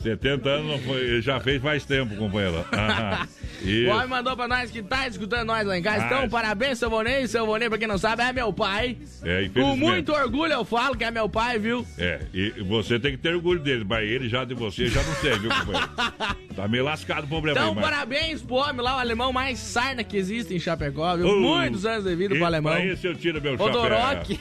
70 0.06 0.50
anos 0.50 0.68
não 0.72 0.80
foi, 0.80 1.22
já 1.22 1.40
fez 1.40 1.62
faz 1.62 1.84
tempo, 1.86 2.16
companheiro. 2.16 2.64
Ah, 2.78 3.26
O 3.64 3.90
homem 3.90 4.08
mandou 4.08 4.36
pra 4.36 4.48
nós 4.48 4.70
que 4.70 4.84
tá 4.84 5.08
escutando 5.08 5.48
nós 5.48 5.66
lá 5.66 5.78
em 5.78 5.82
casa. 5.82 6.06
Então, 6.06 6.30
parabéns, 6.30 6.78
seu 6.78 6.90
Vonei. 6.90 7.26
Seu 7.28 7.46
Vonei, 7.46 7.68
pra 7.70 7.78
quem 7.78 7.88
não 7.88 7.98
sabe, 7.98 8.22
é 8.22 8.32
meu 8.32 8.54
pai. 8.54 8.98
É, 9.24 9.50
Com 9.50 9.76
muito 9.76 10.12
orgulho 10.12 10.54
eu 10.54 10.66
falo 10.66 10.96
que 10.96 11.04
é 11.04 11.10
meu 11.10 11.28
pai, 11.28 11.58
viu? 11.58 11.86
É, 11.98 12.20
e 12.34 12.52
você 12.64 13.00
tem 13.00 13.12
que 13.12 13.18
ter 13.18 13.34
orgulho 13.34 13.60
dele, 13.60 13.84
mas 13.88 14.08
ele 14.08 14.30
já 14.30 14.44
de 14.46 14.54
você 14.54 14.88
já 14.88 15.02
não 15.02 15.16
sei, 15.16 15.40
viu, 15.40 15.50
companheiro? 15.50 15.90
Tá 16.56 16.70
meio 16.70 16.86
lascado 16.86 17.26
o 17.26 17.28
problema 17.28 17.60
Então, 17.60 17.70
aí, 17.70 17.76
mas... 17.76 17.84
parabéns 17.84 18.42
pro 18.42 18.56
homem 18.56 18.82
lá, 18.82 18.96
o 18.96 19.00
alemão 19.00 19.34
mais 19.34 19.60
sarna 19.60 20.04
que 20.06 20.16
existe 20.16 20.54
em 20.54 20.60
Chapecó, 20.60 21.18
viu? 21.18 21.28
Muitos 21.40 21.86
anos 21.86 22.06
de 22.06 22.16
vida 22.16 22.34
pro 22.36 22.46
alemão. 22.46 22.72
Pra 22.74 22.86
esse 22.86 23.06
eu 23.06 23.16
tiro 23.16 23.42
meu 23.42 23.58
chapéu. 23.58 24.38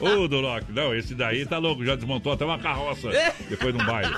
Ô, 0.00 0.28
Doroc, 0.28 0.64
não, 0.70 0.94
esse 0.94 1.14
daí 1.14 1.46
tá 1.46 1.58
louco, 1.58 1.84
já 1.84 1.94
desmontou 1.94 2.32
até 2.32 2.44
uma 2.44 2.58
carroça 2.58 3.08
depois 3.48 3.74
de 3.74 3.82
um 3.82 3.86
baile. 3.86 4.14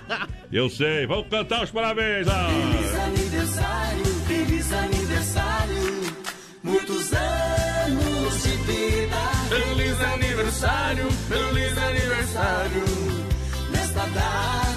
Eu 0.50 0.68
sei, 0.68 1.06
vamos 1.06 1.28
cantar 1.28 1.64
os 1.64 1.70
parabéns. 1.70 2.26
Ah. 2.28 2.48
Feliz 2.48 2.94
aniversário, 3.00 4.04
feliz 4.26 4.72
aniversário, 4.72 6.14
muitos 6.62 7.12
anos 7.12 8.42
de 8.42 8.50
vida. 8.50 9.16
Feliz 9.48 10.00
aniversário, 10.00 11.10
feliz 11.10 11.78
aniversário. 11.78 12.84
Nesta 13.70 14.06
data. 14.06 14.67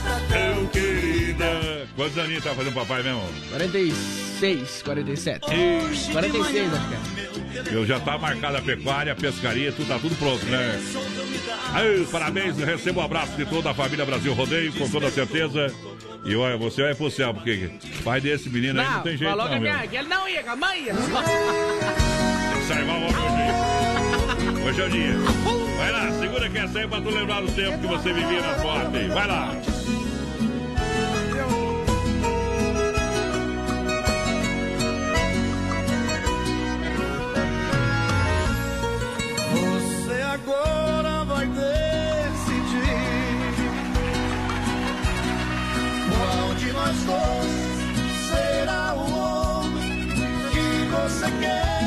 Quantos 2.02 2.18
aninhos 2.18 2.44
tá 2.44 2.56
fazendo 2.56 2.74
papai 2.74 3.04
mesmo? 3.04 3.22
46, 3.52 4.82
47. 4.82 5.46
46, 6.12 6.74
acho 6.74 6.88
que 6.90 7.70
é. 7.70 7.76
Eu 7.76 7.86
já 7.86 8.00
tá 8.00 8.18
marcada 8.18 8.58
a 8.58 8.62
pecuária, 8.64 9.14
a 9.14 9.16
pescaria, 9.16 9.72
tudo, 9.72 9.88
tá 9.88 10.00
tudo 10.00 10.16
pronto, 10.16 10.44
né? 10.48 10.82
Aí, 11.74 12.04
parabéns, 12.12 12.58
recebo 12.58 13.02
um 13.02 13.04
abraço 13.04 13.34
de 13.38 13.46
toda 13.46 13.70
a 13.70 13.74
família 13.76 14.04
Brasil 14.04 14.34
Rodeio, 14.34 14.74
com 14.74 14.90
toda 14.90 15.12
certeza. 15.12 15.72
E 16.26 16.36
olha, 16.36 16.58
você 16.58 16.82
vai 16.82 16.96
pro 16.96 17.12
céu, 17.12 17.36
porque 17.36 17.70
pai 18.04 18.20
desse 18.20 18.50
menino 18.50 18.80
aí 18.82 18.88
não 18.88 18.94
Não, 18.96 19.04
tem 19.04 19.16
jeito 19.16 19.30
falou 19.30 19.46
não, 19.46 19.54
que, 19.54 19.60
meu. 19.60 19.72
minha, 19.72 19.88
que 19.88 19.96
ele 19.96 20.08
não 20.08 20.28
ia, 20.28 20.42
que 20.42 20.50
a 20.50 20.56
mãe 20.56 20.84
ia. 20.86 20.96
Sai 22.68 22.84
mal 22.84 22.98
hoje. 23.00 24.68
Hoje 24.68 24.82
é 24.82 24.86
o 24.86 24.90
dia. 24.90 25.14
Vai 25.78 25.92
lá, 25.92 26.12
segura 26.20 26.50
que 26.50 26.58
essa 26.58 26.80
aí 26.80 26.88
pra 26.88 27.00
tu 27.00 27.10
lembrar 27.12 27.42
do 27.42 27.52
tempo 27.52 27.78
que 27.78 27.86
você 27.86 28.12
vivia 28.12 28.42
na 28.42 28.56
porta 28.56 28.98
aí. 28.98 29.08
Vai 29.08 29.28
lá. 29.28 29.56
Agora 40.34 41.26
vai 41.26 41.46
decidir. 41.46 41.72
Qual 46.10 46.56
de 46.56 46.72
nós 46.72 46.98
dois 47.04 47.52
será 48.30 48.94
o 48.94 49.12
homem 49.14 50.08
que 50.52 50.88
você 50.92 51.32
quer 51.42 51.81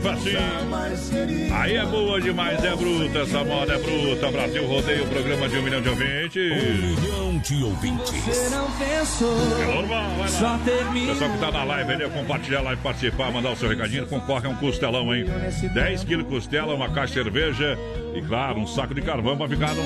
facinho. 0.00 1.54
Aí 1.54 1.76
é 1.76 1.84
boa 1.86 2.20
demais, 2.20 2.62
é 2.64 2.74
bruta, 2.76 3.18
essa 3.20 3.44
moda 3.44 3.74
é 3.74 3.78
bruta. 3.78 4.30
Brasil 4.30 4.66
Rodeio, 4.66 5.06
programa 5.06 5.48
de 5.48 5.58
um 5.58 5.62
milhão 5.62 5.80
de 5.82 5.88
Um 5.88 5.92
ouvintes. 5.92 6.34
milhão 6.34 7.38
de 7.38 7.64
ouvintes. 7.64 8.50
não 8.50 8.70
pensou, 8.72 9.36
É 9.62 9.74
normal, 9.74 10.10
vai 10.18 10.30
lá. 10.42 10.60
termina. 10.64 11.12
Pessoal 11.12 11.30
que 11.30 11.38
tá 11.38 11.50
na 11.52 11.64
live 11.64 11.92
aí, 12.04 12.10
compartilhar 12.10 12.58
a 12.58 12.62
live, 12.62 12.82
participar, 12.82 13.30
mandar 13.32 13.50
o 13.52 13.56
seu 13.56 13.68
recadinho, 13.68 14.06
concorre 14.06 14.46
a 14.46 14.50
um 14.50 14.56
costelão, 14.56 15.14
hein? 15.14 15.26
10 15.74 16.04
quilos 16.04 16.24
de 16.24 16.30
costela, 16.30 16.74
uma 16.74 16.88
caixa 16.90 17.14
de 17.14 17.22
cerveja 17.30 17.78
e, 18.14 18.22
claro, 18.22 18.58
um 18.60 18.66
saco 18.66 18.94
de 18.94 19.02
carvão 19.02 19.36
pra 19.36 19.48
ficar 19.48 19.74
no, 19.74 19.82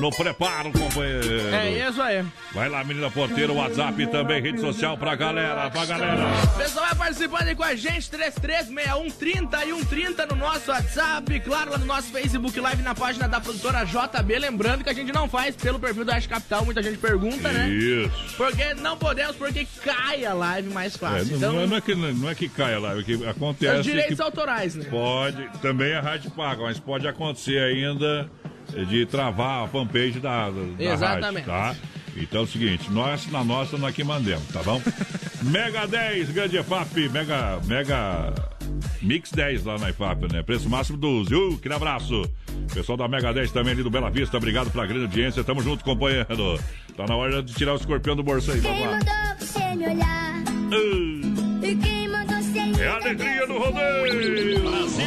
no 0.00 0.10
preparo, 0.10 0.72
companheiro. 0.72 1.54
É 1.54 1.88
isso 1.88 2.00
aí. 2.00 2.24
Vai 2.52 2.68
lá, 2.68 2.82
menina 2.82 3.10
porteira, 3.10 3.52
WhatsApp 3.52 4.02
e 4.02 4.06
também 4.06 4.40
rede 4.42 4.60
social 4.60 4.96
pra 4.96 5.14
galera, 5.14 5.70
pra 5.70 5.84
galera. 5.86 6.22
Pessoal 6.56 6.86
vai 6.86 6.94
participando 6.94 7.48
aí 7.48 7.54
com 7.54 7.62
a 7.62 7.74
gente, 7.74 8.10
336130 8.10 9.64
e 9.66 9.72
130 9.74 10.26
no 10.26 10.36
nosso 10.36 10.70
WhatsApp, 10.70 11.40
claro, 11.40 11.70
lá 11.72 11.78
no 11.78 11.86
nosso 11.86 12.08
Facebook 12.10 12.58
Live 12.58 12.82
na 12.82 12.94
página 12.94 13.28
da 13.28 13.40
produtora 13.40 13.84
JB. 13.84 14.38
Lembrando 14.38 14.82
que 14.84 14.90
a 14.90 14.94
gente 14.94 15.12
não 15.12 15.28
faz 15.28 15.54
pelo 15.56 15.78
perfil 15.78 16.04
da 16.04 16.14
Arte 16.14 16.28
Capital, 16.28 16.64
muita 16.64 16.82
gente 16.82 16.98
pergunta, 16.98 17.50
né? 17.52 17.68
Isso. 17.68 18.36
Porque 18.36 18.74
não 18.74 18.96
podemos, 18.96 19.36
porque 19.36 19.66
cai 19.84 20.24
a 20.24 20.32
live 20.34 20.68
mais 20.70 20.94
É, 20.94 20.98
fácil. 20.98 21.38
não, 21.38 21.52
então, 21.52 21.66
não 21.66 21.76
é 21.76 21.80
que, 21.80 21.94
não 21.94 22.30
é 22.30 22.34
que 22.34 22.48
caia 22.48 22.78
lá, 22.78 22.98
é 22.98 23.02
que 23.02 23.26
acontece 23.26 23.82
direitos 23.82 24.16
que 24.16 24.22
autorais, 24.22 24.74
né? 24.74 24.86
pode, 24.90 25.48
também 25.60 25.94
a 25.94 26.00
rádio 26.00 26.30
paga, 26.30 26.62
mas 26.62 26.78
pode 26.78 27.06
acontecer 27.06 27.58
ainda 27.58 28.28
de 28.88 29.06
travar 29.06 29.64
a 29.64 29.68
fanpage 29.68 30.20
da, 30.20 30.50
da, 30.50 30.60
Exatamente. 30.84 31.48
rádio, 31.48 31.80
tá? 31.80 31.86
Então 32.16 32.40
é 32.40 32.44
o 32.44 32.46
seguinte, 32.46 32.90
nós 32.90 33.30
na 33.30 33.44
nossa 33.44 33.78
nós 33.78 33.94
que 33.94 34.02
mandemos, 34.04 34.46
tá 34.48 34.62
bom? 34.62 34.80
Mega 35.42 35.86
10, 35.86 36.30
grande 36.30 36.56
EFAP, 36.58 37.08
Mega, 37.08 37.60
Mega 37.64 38.34
Mix 39.00 39.30
10 39.30 39.64
lá 39.64 39.78
na 39.78 39.90
IFAP, 39.90 40.32
né? 40.32 40.42
Preço 40.42 40.68
máximo 40.68 40.98
12. 40.98 41.34
Uh, 41.34 41.58
que 41.58 41.72
abraço. 41.72 42.22
Pessoal 42.74 42.98
da 42.98 43.08
Mega 43.08 43.32
10 43.32 43.50
também 43.52 43.72
ali 43.72 43.82
do 43.82 43.90
Bela 43.90 44.10
Vista, 44.10 44.36
obrigado 44.36 44.70
pela 44.70 44.86
grande 44.86 45.04
audiência. 45.04 45.42
Tamo 45.42 45.62
junto, 45.62 45.84
companheiro. 45.84 46.26
Tá 46.96 47.06
na 47.06 47.16
hora 47.16 47.42
de 47.42 47.54
tirar 47.54 47.72
o 47.72 47.76
escorpião 47.76 48.14
do 48.14 48.22
bolso 48.22 48.52
aí, 48.52 48.60
Quem 48.60 48.84
mandou 48.86 49.14
você 49.38 49.74
me 49.76 49.86
olhar? 49.88 50.34
Uh, 50.72 51.64
E 51.64 51.74
quem 51.76 52.08
mandou 52.08 52.36
você 52.42 52.82
é 52.82 52.88
a 52.88 52.96
alegria 52.96 53.46
do 53.46 53.58
rodeio. 53.58 54.99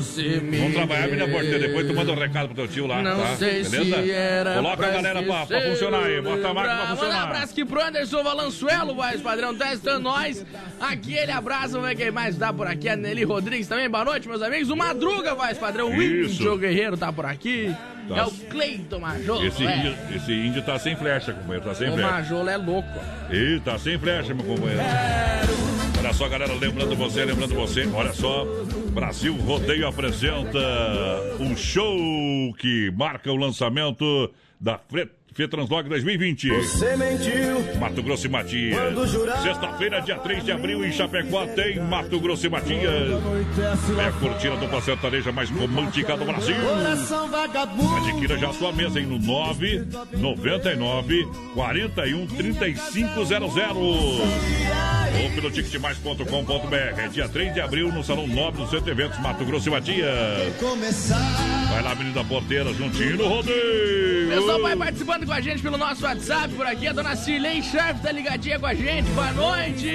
Vamos 0.00 0.74
trabalhar, 0.74 1.06
menina. 1.08 1.28
Porteira. 1.28 1.58
Depois 1.58 1.86
tu 1.86 1.94
manda 1.94 2.12
um 2.12 2.18
recado 2.18 2.46
pro 2.48 2.54
teu 2.56 2.68
tio 2.68 2.86
lá, 2.86 3.02
Não 3.02 3.16
tá? 3.20 3.36
sei 3.36 3.62
Beleza? 3.64 4.02
se 4.02 4.10
era 4.10 4.54
Coloca 4.54 4.86
a 4.86 4.90
galera 4.90 5.22
pra, 5.22 5.46
pra 5.46 5.60
funcionar 5.62 6.04
aí. 6.04 6.20
Bota 6.20 6.48
a 6.48 6.54
máquina 6.54 6.62
pra 6.62 6.74
Manda 6.74 6.84
um 6.92 6.96
funcionar. 6.96 7.22
abraço 7.22 7.52
aqui 7.52 7.64
pro 7.64 7.82
Anderson 7.82 8.22
Valenzuelo, 8.22 8.94
voz 8.94 9.20
padrão, 9.20 9.54
testando 9.54 10.00
nós. 10.00 10.44
Aquele 10.80 11.32
abraço, 11.32 11.72
vamos 11.72 11.88
ver 11.88 11.94
quem 11.96 12.10
mais 12.10 12.36
tá 12.36 12.52
por 12.52 12.66
aqui. 12.66 12.88
A 12.88 12.96
Nelly 12.96 13.24
Rodrigues 13.24 13.66
também, 13.68 13.88
boa 13.88 14.04
noite, 14.04 14.28
meus 14.28 14.42
amigos. 14.42 14.70
O 14.70 14.76
Madruga, 14.76 15.34
voz 15.34 15.56
padrão. 15.58 15.90
O. 15.90 16.02
Índio 16.02 16.56
Guerreiro 16.58 16.96
tá 16.96 17.12
por 17.12 17.24
aqui. 17.26 17.74
Tá. 18.08 18.18
É 18.18 18.24
o 18.24 18.30
Cleiton 18.30 19.00
Majolo. 19.00 19.44
Esse 19.44 19.66
é. 19.66 19.94
esse 20.14 20.32
índio 20.32 20.62
tá 20.62 20.78
sem 20.78 20.94
flecha, 20.94 21.32
companheiro. 21.32 21.64
Tá 21.68 21.74
sem 21.74 21.88
O 21.88 21.92
flecha. 21.94 22.08
Majolo 22.10 22.48
é 22.48 22.56
louco. 22.56 22.88
Ih, 23.32 23.60
tá 23.64 23.76
sem 23.78 23.98
flecha, 23.98 24.32
meu 24.32 24.44
companheiro. 24.44 24.80
Olha 26.06 26.14
só, 26.14 26.28
galera, 26.28 26.54
lembrando 26.54 26.94
você, 26.94 27.24
lembrando 27.24 27.52
você, 27.56 27.84
olha 27.92 28.12
só, 28.12 28.46
Brasil 28.92 29.34
Rodeio 29.34 29.88
apresenta 29.88 30.56
um 31.40 31.56
show 31.56 31.98
que 32.58 32.92
marca 32.92 33.32
o 33.32 33.34
lançamento 33.34 34.32
da 34.60 34.78
Fre 34.78 35.10
FETranslog 35.34 35.88
2020. 35.88 36.48
Você 36.48 36.96
mentiu 36.96 37.80
Mato 37.80 38.04
Grosso 38.04 38.26
e 38.26 38.28
Matias. 38.30 38.78
Sexta-feira, 39.42 40.00
dia 40.00 40.16
3 40.16 40.44
de 40.44 40.52
abril, 40.52 40.84
em 40.84 40.92
Chapecó, 40.92 41.44
tem 41.48 41.80
Mato 41.80 42.20
Grosso 42.20 42.46
e 42.46 42.48
Matias. 42.48 43.10
É 43.98 44.04
a 44.04 44.12
cortina 44.12 44.56
do 44.56 44.80
sertaneja 44.80 45.32
mais 45.32 45.50
romântica 45.50 46.16
do 46.16 46.24
Brasil. 46.24 46.54
Coração 46.54 47.28
vagabundo. 47.28 47.96
Adquira 47.96 48.38
já 48.38 48.52
sua 48.52 48.70
mesa 48.72 49.00
aí 49.00 49.04
no 49.04 49.18
999 49.18 51.26
41 51.52 52.26
3500 52.28 53.32
ou 55.22 55.30
pelo 55.30 55.50
ticketmais.com.br. 55.50 56.74
É 56.98 57.08
dia 57.08 57.28
3 57.28 57.54
de 57.54 57.60
abril 57.60 57.92
no 57.92 58.02
Salão 58.04 58.26
Nobre 58.26 58.62
do 58.62 58.68
Centro 58.70 58.90
Eventos 58.90 59.18
Mato 59.20 59.44
Grosso 59.44 59.68
e 59.68 59.72
Matias. 59.72 60.54
Começar. 60.58 61.18
Vai 61.70 61.82
lá, 61.82 61.92
Avenida 61.92 62.24
Porteira, 62.24 62.72
juntinho 62.74 63.16
no 63.16 63.28
rodeio. 63.28 64.28
Pessoal, 64.28 64.60
vai 64.60 64.76
participando 64.76 65.26
com 65.26 65.32
a 65.32 65.40
gente 65.40 65.62
pelo 65.62 65.78
nosso 65.78 66.04
WhatsApp 66.04 66.52
por 66.54 66.66
aqui. 66.66 66.86
A 66.88 66.92
dona 66.92 67.16
Cirlei 67.16 67.62
Scherf 67.62 68.00
tá 68.02 68.12
ligadinha 68.12 68.58
com 68.58 68.66
a 68.66 68.74
gente. 68.74 69.08
Boa 69.10 69.32
noite. 69.32 69.94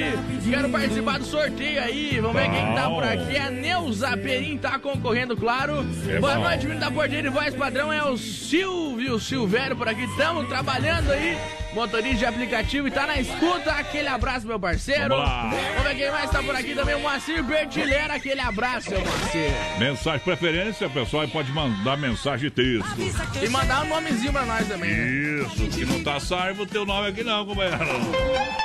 Quero 0.50 0.70
participar 0.70 1.20
do 1.20 1.26
sorteio 1.26 1.82
aí. 1.82 2.20
Vamos 2.20 2.42
ver 2.42 2.50
quem 2.50 2.74
tá 2.74 2.90
por 2.90 3.04
aqui. 3.04 3.38
A 3.38 3.50
Neuza 3.50 4.18
Perim 4.18 4.58
tá 4.58 4.80
concorrendo, 4.80 5.36
claro. 5.36 5.86
É 6.08 6.20
Boa 6.20 6.36
bom. 6.36 6.44
noite, 6.44 6.66
menino 6.66 6.80
da 6.80 6.92
Porteira 6.92 7.28
e 7.28 7.32
voz 7.32 7.54
padrão. 7.56 7.92
É 7.92 8.04
o 8.04 8.18
Silvio 8.18 9.20
Silvério 9.20 9.76
por 9.76 9.88
aqui. 9.88 10.04
Estamos 10.04 10.48
trabalhando 10.48 11.12
aí. 11.12 11.38
Motorista 11.74 12.18
de 12.18 12.26
aplicativo 12.26 12.88
e 12.88 12.92
tá 12.92 13.08
na 13.08 13.20
escuta. 13.20 13.72
Aquele 13.72 14.08
abraço, 14.08 14.46
meu 14.46 14.60
parceiro. 14.60 15.10
Vamos 15.10 15.26
lá. 15.26 15.50
Vamos 15.50 15.84
ver 15.84 15.96
quem 15.96 16.12
mais 16.12 16.30
tá 16.30 16.44
por 16.44 16.56
aqui 16.56 16.76
também. 16.76 16.96
O 16.96 17.00
Moacir 17.00 17.44
Bertilera. 17.44 18.16
Aquele 18.16 18.42
abraço, 18.42 18.90
meu 18.90 19.02
Moacir. 19.02 19.52
Mensagem 19.80 20.20
preferência, 20.20 20.90
pessoal, 20.90 21.24
e 21.24 21.28
pode 21.28 21.52
mandar 21.52 21.98
mensagem 21.98 22.50
de 22.50 22.52
texto. 22.52 23.42
E 23.42 23.50
mandar 23.50 23.84
um 23.84 23.88
nomezinho 23.88 24.32
pra 24.32 24.46
nós 24.46 24.68
também. 24.68 24.92
Isso, 24.92 25.68
que 25.68 25.86
não 25.86 26.04
tá 26.04 26.20
salvo 26.20 26.64
o 26.64 26.68
teu 26.68 26.86
nome 26.86 27.10
aqui 27.10 27.24
não, 27.24 27.46
companheiro. 27.46 27.78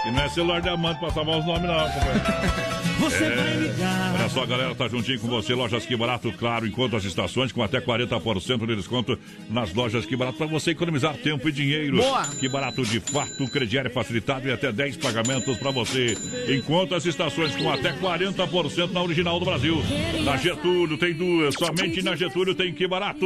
E 0.06 0.10
não 0.10 0.22
é 0.22 0.28
celular 0.28 0.60
de 0.60 0.68
amante 0.68 0.98
pra 0.98 1.10
salvar 1.10 1.38
os 1.38 1.46
nomes 1.46 1.68
não, 1.68 1.90
companheiro. 1.90 2.76
Você 2.98 3.24
É. 3.24 3.36
vai 3.36 3.54
ligar. 3.56 4.14
Olha 4.18 4.28
só, 4.28 4.46
galera, 4.46 4.74
tá 4.74 4.88
juntinho 4.88 5.20
com 5.20 5.28
você. 5.28 5.54
Lojas 5.54 5.84
Que 5.86 5.96
Barato, 5.96 6.32
claro, 6.32 6.66
enquanto 6.66 6.96
as 6.96 7.04
estações, 7.04 7.52
com 7.52 7.62
até 7.62 7.80
40% 7.80 8.66
de 8.66 8.74
desconto 8.76 9.18
nas 9.50 9.72
lojas 9.74 10.04
Que 10.06 10.16
Barato, 10.16 10.38
para 10.38 10.46
você 10.46 10.70
economizar 10.70 11.14
tempo 11.16 11.48
e 11.48 11.52
dinheiro. 11.52 11.98
Boa. 11.98 12.22
Que 12.26 12.48
Barato, 12.48 12.82
de 12.84 12.98
fato, 13.00 13.44
o 13.44 13.48
crediário 13.50 13.88
é 13.88 13.92
facilitado 13.92 14.48
e 14.48 14.52
até 14.52 14.72
10 14.72 14.96
pagamentos 14.96 15.56
para 15.58 15.70
você. 15.70 16.16
Enquanto 16.48 16.94
as 16.94 17.04
estações, 17.06 17.54
com 17.54 17.70
até 17.70 17.92
40% 17.92 18.92
na 18.92 19.02
original 19.02 19.38
do 19.38 19.44
Brasil. 19.44 19.82
Na 20.24 20.36
Getúlio 20.36 20.96
tem 20.98 21.12
duas, 21.14 21.54
somente 21.54 22.02
na 22.02 22.16
Getúlio 22.16 22.54
tem 22.54 22.72
Que 22.72 22.86
Barato. 22.88 23.20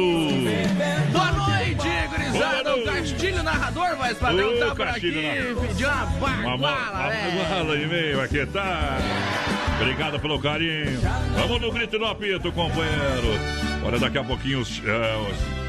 Boa 1.11 1.31
noite, 1.31 1.87
gurizada. 2.09 2.75
O. 2.75 2.83
Castilho 2.83 3.43
Narrador, 3.43 3.95
padrão, 4.19 4.53
Ô, 4.53 4.57
tá 4.59 4.75
por 4.75 4.85
Castilho 4.85 5.19
aqui. 5.19 5.39
Narrador. 5.39 5.67
Pediu 5.67 5.87
uma 5.87 6.03
Uma 6.05 6.57
baguala, 6.57 6.91
uma 6.99 7.07
né? 7.09 7.47
bala 7.49 7.75
e 7.77 7.87
meio 7.87 8.21
aqui, 8.21 8.45
tá? 8.47 8.97
Obrigado 9.81 10.19
pelo 10.19 10.39
carinho. 10.39 11.01
Vamos 11.35 11.59
no 11.59 11.71
grito 11.71 11.97
no 11.97 12.05
apito, 12.05 12.51
companheiro. 12.51 13.39
Olha, 13.83 13.97
daqui 13.97 14.19
a 14.19 14.23
pouquinho 14.23 14.59
os, 14.59 14.79
é, 14.85 15.17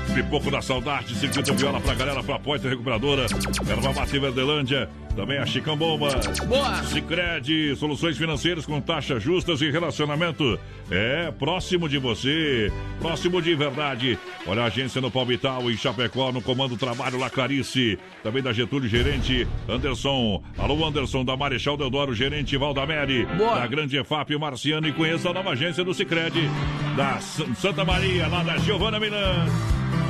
os 0.06 0.12
pipoco 0.12 0.50
da 0.50 0.60
saudade, 0.60 1.14
circuito 1.14 1.54
viola 1.54 1.80
pra 1.80 1.94
galera, 1.94 2.22
pra 2.22 2.38
Poita 2.38 2.68
Recuperadora, 2.68 3.22
Erva 3.66 3.92
Mate 3.94 4.18
Verdelândia, 4.18 4.90
também 5.14 5.38
a 5.38 5.46
Chicão 5.46 5.76
Bomba. 5.76 6.08
Boa. 6.46 6.82
Sicredi, 6.84 7.74
soluções 7.76 8.16
financeiras 8.16 8.66
com 8.66 8.80
taxas 8.80 9.22
justas 9.22 9.60
e 9.60 9.70
relacionamento 9.70 10.58
é 10.90 11.30
próximo 11.30 11.88
de 11.88 11.98
você, 11.98 12.72
próximo 13.00 13.40
de 13.40 13.54
verdade. 13.54 14.18
Olha 14.46 14.62
a 14.62 14.66
agência 14.66 15.00
no 15.00 15.10
Palmital 15.10 15.70
em 15.70 15.76
Chapecó, 15.76 16.32
no 16.32 16.42
comando 16.42 16.76
trabalho 16.76 17.18
lá 17.18 17.30
Clarice, 17.30 17.98
também 18.22 18.42
da 18.42 18.52
Getúlio, 18.52 18.88
gerente 18.88 19.46
Anderson. 19.68 20.42
Alô 20.58 20.84
Anderson 20.86 21.24
da 21.24 21.36
Marechal 21.36 21.76
Deodoro, 21.76 22.14
gerente 22.14 22.56
Valdamere, 22.56 23.26
Boa. 23.36 23.60
da 23.60 23.66
Grande 23.66 23.96
EFAP 23.96 24.36
Marciano 24.38 24.88
e 24.88 24.92
conheça 24.92 25.30
a 25.30 25.32
nova 25.32 25.50
agência 25.50 25.84
do 25.84 25.94
Sicredi 25.94 26.48
da 26.96 27.18
Santa 27.20 27.84
Maria, 27.84 28.26
lá 28.28 28.42
da 28.42 28.58
Giovana 28.58 29.00
Milan. 29.00 29.46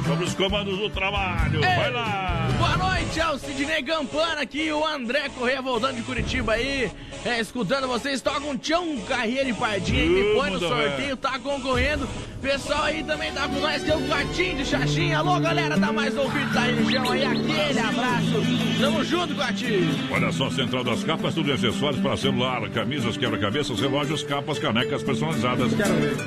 Sobre 0.07 0.25
os 0.25 0.35
comandos 0.35 0.79
do 0.79 0.91
trabalho. 0.91 1.61
Vai 1.61 1.91
lá. 1.93 2.49
Boa 2.59 2.77
noite 2.77 3.21
ao 3.21 3.39
Sidney 3.39 3.83
Campana 3.83 4.43
aqui, 4.43 4.73
o 4.73 4.87
André 4.87 5.29
Corrêa 5.31 5.63
voltando 5.63 5.97
de 5.97 6.03
Curitiba 6.03 6.53
aí, 6.53 6.91
é, 7.25 7.41
escutando 7.41 7.87
vocês, 7.87 8.21
toca 8.21 8.41
um 8.47 8.57
tchão 8.57 8.99
carreira 9.09 9.49
e 9.49 9.55
pardinha 9.55 10.03
aí, 10.03 10.09
me 10.09 10.35
põe 10.35 10.51
no 10.51 10.59
sorteio, 10.59 11.17
tá 11.17 11.39
concorrendo. 11.39 12.09
Pessoal 12.41 12.85
aí 12.85 13.05
também 13.05 13.33
tá 13.33 13.47
com 13.47 13.61
nós, 13.61 13.89
é 13.89 13.95
o 13.95 14.01
Gatinho 14.01 14.57
de 14.57 14.65
Xaxim. 14.65 15.13
Alô, 15.13 15.39
galera, 15.39 15.79
tá 15.79 15.93
mais 15.93 16.17
ouvido 16.17 16.53
da 16.53 16.63
região 16.63 17.11
aí, 17.11 17.25
aquele 17.25 17.79
abraço. 17.79 18.43
Tamo 18.81 19.05
junto, 19.05 19.35
Gatinho. 19.35 19.95
Olha 20.11 20.33
só, 20.33 20.51
Central 20.51 20.83
das 20.83 21.05
Capas, 21.05 21.35
tudo 21.35 21.51
em 21.51 21.55
acessórios 21.55 22.01
para 22.01 22.17
celular, 22.17 22.69
camisas, 22.71 23.17
quebra-cabeças, 23.17 23.79
relógios, 23.79 24.25
capas, 24.25 24.59
canecas 24.59 25.03
personalizadas. 25.05 25.71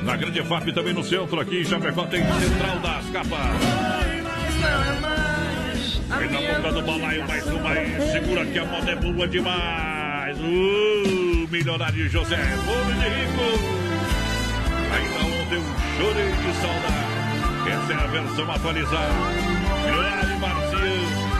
Na 0.03 0.15
Grande 0.15 0.41
FAP 0.43 0.71
também 0.73 0.93
no 0.93 1.03
centro, 1.03 1.37
aqui 1.39 1.61
em 1.61 1.65
Chapecó 1.65 2.05
tem 2.05 2.21
Central 2.21 2.79
das 2.79 3.09
Capas. 3.09 3.64
Não 3.65 5.01
mais 5.01 6.01
a 6.09 6.17
Quem 6.17 6.29
tá 6.29 6.37
minha 6.39 6.55
comprando 6.55 6.81
balaio, 6.85 7.27
mais 7.27 7.45
uma 7.47 7.69
aí, 7.69 8.11
segura 8.11 8.45
que 8.45 8.59
a 8.59 8.65
moda 8.65 8.91
é 8.91 8.95
boa 8.95 9.27
demais. 9.27 10.37
Uh, 10.39 11.47
milionário 11.49 12.09
José, 12.09 12.37
pobre 12.65 12.93
de 12.93 13.07
rico. 13.09 13.45
Ainda 14.93 15.19
ontem 15.25 15.55
eu 15.55 15.63
chorei 15.97 16.31
de 16.31 16.53
saudade. 16.61 17.15
Essa 17.67 17.93
é 17.93 17.95
a 17.95 18.07
versão 18.07 18.51
atualizada. 18.51 19.13
Milionário 19.85 20.39
Marciano. 20.39 21.35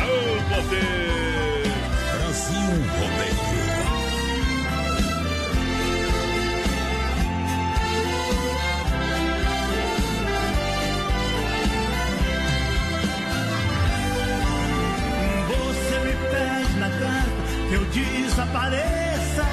Aô, 0.00 0.54
poder. 0.54 1.08
Brasil 2.12 2.70
Rodeio. 2.98 3.47
Desapareça. 17.92 19.46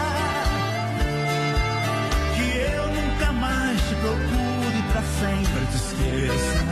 Que 2.36 2.48
eu 2.58 2.88
nunca 2.88 3.32
mais 3.34 3.82
te 3.82 3.96
procure 3.96 4.82
pra 4.92 5.02
sempre 5.20 5.66
te 5.72 5.76
esqueça. 5.76 6.66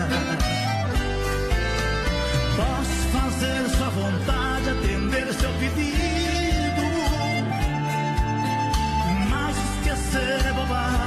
Posso 2.55 3.01
fazer 3.17 3.69
sua 3.77 3.89
vontade, 3.89 4.69
atender 4.69 5.33
seu 5.33 5.51
pedido. 5.53 6.83
Mas 9.29 9.55
esquecer 9.57 10.45
é 10.45 10.53
bobagem, 10.53 11.02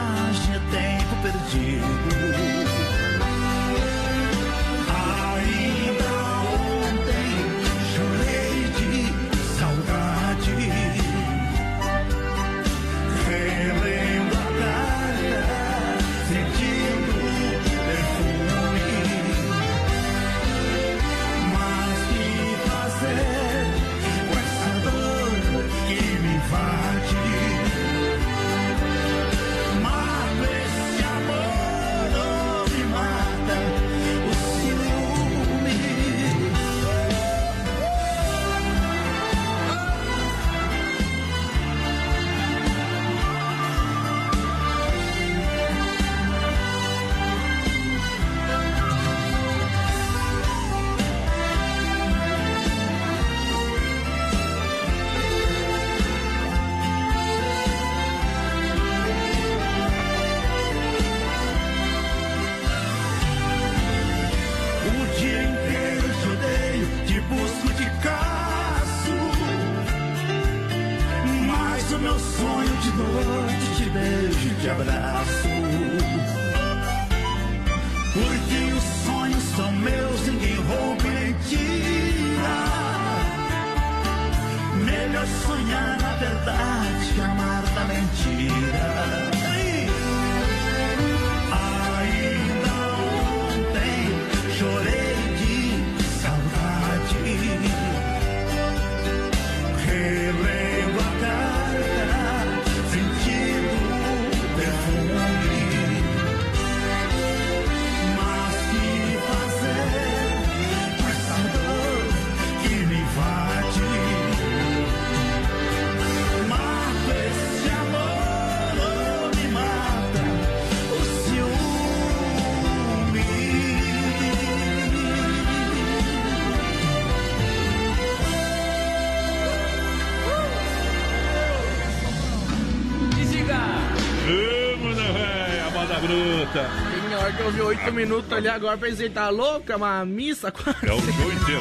Vi 137.51 137.61
oito 137.61 137.93
minutos 137.93 138.33
ali 138.33 138.49
agora, 138.49 138.77
pensei, 138.77 139.09
tá 139.09 139.29
louca? 139.29 139.77
Uma 139.77 140.05
missa 140.05 140.51
quase. 140.51 140.87
É 140.87 140.93
o 140.93 141.01
show 141.01 141.33
inteiro. 141.33 141.61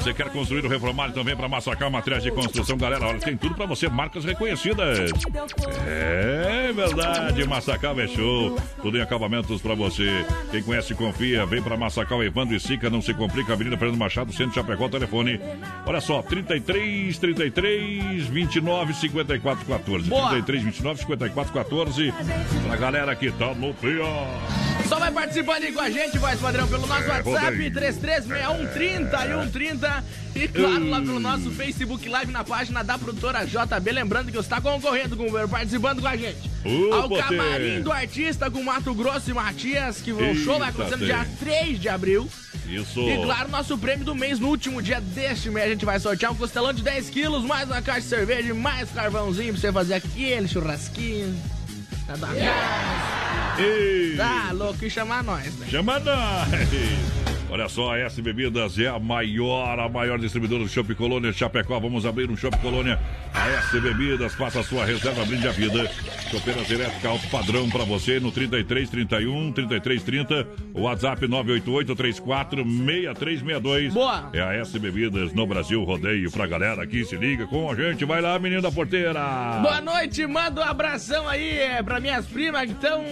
Você 0.00 0.12
quer 0.12 0.28
construir 0.30 0.64
ou 0.64 0.70
reformar 0.70 1.12
também 1.12 1.36
para 1.36 1.48
Massacal 1.48 1.90
Materiais 1.90 2.22
de 2.22 2.30
Construção? 2.30 2.76
Galera, 2.76 3.06
olha, 3.06 3.18
tem 3.20 3.36
tudo 3.36 3.54
para 3.54 3.64
você, 3.64 3.88
marcas 3.88 4.24
reconhecidas. 4.24 5.10
É 5.86 6.53
verdade, 6.74 7.46
Massacal 7.46 7.98
é 8.00 8.08
show. 8.08 8.58
Tudo 8.82 8.98
em 8.98 9.00
acabamentos 9.00 9.62
para 9.62 9.74
você. 9.74 10.26
Quem 10.50 10.62
conhece, 10.62 10.94
confia. 10.94 11.46
Vem 11.46 11.62
para 11.62 11.76
Massacal, 11.76 12.22
Evandro 12.22 12.54
e 12.54 12.60
Sica, 12.60 12.90
não 12.90 13.00
se 13.00 13.14
complica. 13.14 13.52
Avenida 13.52 13.76
Fernando 13.78 13.98
Machado, 13.98 14.32
Centro 14.32 14.54
Chapecó, 14.54 14.88
telefone. 14.88 15.40
Olha 15.86 16.00
só, 16.00 16.22
33, 16.22 17.16
33, 17.18 18.26
29, 18.26 18.94
54, 18.94 19.64
14. 19.64 20.08
Boa. 20.08 20.30
33, 20.30 20.64
29, 20.64 21.00
54, 21.00 21.52
14. 21.52 22.14
Pra 22.66 22.76
galera 22.76 23.14
que 23.14 23.30
tá 23.30 23.54
no 23.54 23.72
pior. 23.74 24.63
Só 24.88 24.98
vai 24.98 25.10
participando 25.10 25.62
aí 25.64 25.72
com 25.72 25.80
a 25.80 25.90
gente, 25.90 26.18
voz 26.18 26.38
padrão, 26.40 26.68
pelo 26.68 26.86
nosso 26.86 27.04
É, 27.04 27.08
WhatsApp, 27.08 27.50
rodeio. 27.50 27.72
336130 27.72 29.16
e 29.26 29.44
130. 29.44 30.04
E 30.36 30.48
claro, 30.48 30.90
lá 30.90 31.00
pelo 31.00 31.20
nosso 31.20 31.50
Facebook 31.52 32.08
Live 32.08 32.32
na 32.32 32.42
página 32.44 32.82
da 32.82 32.98
produtora 32.98 33.44
JB. 33.46 33.92
Lembrando 33.92 34.26
que 34.26 34.32
você 34.32 34.40
está 34.40 34.60
concorrendo 34.60 35.16
com 35.16 35.26
o 35.26 35.48
participando 35.48 36.00
com 36.02 36.08
a 36.08 36.16
gente. 36.16 36.50
Ô, 36.64 36.92
Ao 36.94 37.08
camarim 37.08 37.80
do 37.82 37.92
artista 37.92 38.50
com 38.50 38.62
Mato 38.62 38.92
Grosso 38.94 39.30
e 39.30 39.34
Matias, 39.34 40.00
que 40.00 40.12
o 40.12 40.34
show 40.34 40.58
vai 40.58 40.70
acontecer 40.70 40.96
no 40.96 41.06
dia 41.06 41.26
3 41.38 41.80
de 41.80 41.88
abril. 41.88 42.28
Isso. 42.66 43.00
E 43.00 43.16
claro, 43.22 43.50
nosso 43.50 43.76
prêmio 43.78 44.04
do 44.04 44.14
mês, 44.14 44.38
no 44.40 44.48
último 44.48 44.80
dia 44.82 45.00
deste 45.00 45.50
mês, 45.50 45.66
a 45.66 45.70
gente 45.70 45.84
vai 45.84 46.00
sortear 46.00 46.32
um 46.32 46.34
costelão 46.34 46.72
de 46.72 46.82
10 46.82 47.10
quilos, 47.10 47.44
mais 47.44 47.68
uma 47.68 47.80
caixa 47.82 48.00
de 48.00 48.06
cerveja, 48.08 48.54
mais 48.54 48.90
carvãozinho 48.90 49.52
pra 49.52 49.60
você 49.60 49.72
fazer 49.72 49.94
aquele 49.94 50.48
churrasquinho. 50.48 51.36
Tá 52.06 52.16
da 52.16 52.28
Ei. 53.58 54.16
Tá 54.16 54.50
louco 54.52 54.84
e 54.84 54.90
chamar 54.90 55.22
nós, 55.22 55.54
né? 55.56 55.66
Chama 55.70 55.98
nós! 56.00 57.33
Olha 57.54 57.68
só, 57.68 57.92
a 57.92 57.98
S 58.00 58.20
Bebidas 58.20 58.76
é 58.80 58.88
a 58.88 58.98
maior, 58.98 59.78
a 59.78 59.88
maior 59.88 60.18
distribuidora 60.18 60.64
do 60.64 60.68
Shop 60.68 60.92
Colônia 60.96 61.32
Chapecó. 61.32 61.78
Vamos 61.78 62.04
abrir 62.04 62.28
um 62.28 62.36
Shop 62.36 62.58
Colônia. 62.58 62.98
A 63.32 63.48
S 63.48 63.80
Bebidas, 63.80 64.34
faça 64.34 64.58
a 64.58 64.64
sua 64.64 64.84
reserva, 64.84 65.24
brinde 65.24 65.46
a 65.46 65.52
vida. 65.52 65.88
Chopeiras 66.32 66.68
elétrica 66.68 67.08
alto 67.08 67.28
padrão 67.28 67.70
para 67.70 67.84
você 67.84 68.18
no 68.18 68.32
33 68.32 68.90
31 68.90 69.52
33 69.52 70.02
30. 70.02 70.48
WhatsApp 70.74 71.28
988 71.28 71.94
34 71.94 72.64
6362. 72.64 73.94
Boa. 73.94 74.30
É 74.32 74.42
a 74.42 74.54
S 74.54 74.76
Bebidas 74.76 75.32
no 75.32 75.46
Brasil 75.46 75.84
Rodeio 75.84 76.32
pra 76.32 76.48
galera 76.48 76.82
aqui. 76.82 77.04
Se 77.04 77.14
liga 77.14 77.46
com 77.46 77.70
a 77.70 77.76
gente. 77.76 78.04
Vai 78.04 78.20
lá, 78.20 78.36
menino 78.36 78.62
da 78.62 78.72
porteira. 78.72 79.12
Boa 79.62 79.80
noite, 79.80 80.26
manda 80.26 80.60
um 80.60 80.64
abração 80.64 81.28
aí 81.28 81.56
é, 81.56 81.80
pra 81.84 82.00
minhas 82.00 82.26
primas 82.26 82.62
que 82.62 82.72
estão 82.72 83.04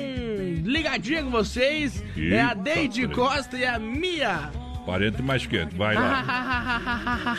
ligadinhas 0.64 1.22
com 1.22 1.30
vocês. 1.30 2.02
Eita, 2.16 2.34
é 2.34 2.40
a 2.40 2.54
Deide 2.54 3.02
peraí. 3.02 3.14
Costa 3.14 3.56
e 3.56 3.64
a 3.64 3.78
Mia. 3.78 4.31
Parente 4.84 5.22
mais 5.22 5.46
quente, 5.46 5.76
vai 5.76 5.94
lá. 5.94 7.36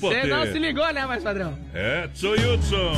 Você 0.00 0.24
não 0.24 0.46
se 0.46 0.58
ligou, 0.58 0.92
né, 0.92 1.06
mais 1.06 1.22
padrão? 1.22 1.56
Edson 1.72 2.32
Hudson. 2.32 2.92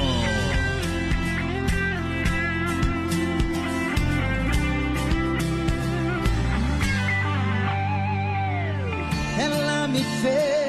Ela 9.38 9.86
me 9.88 10.02
fez 10.02 10.65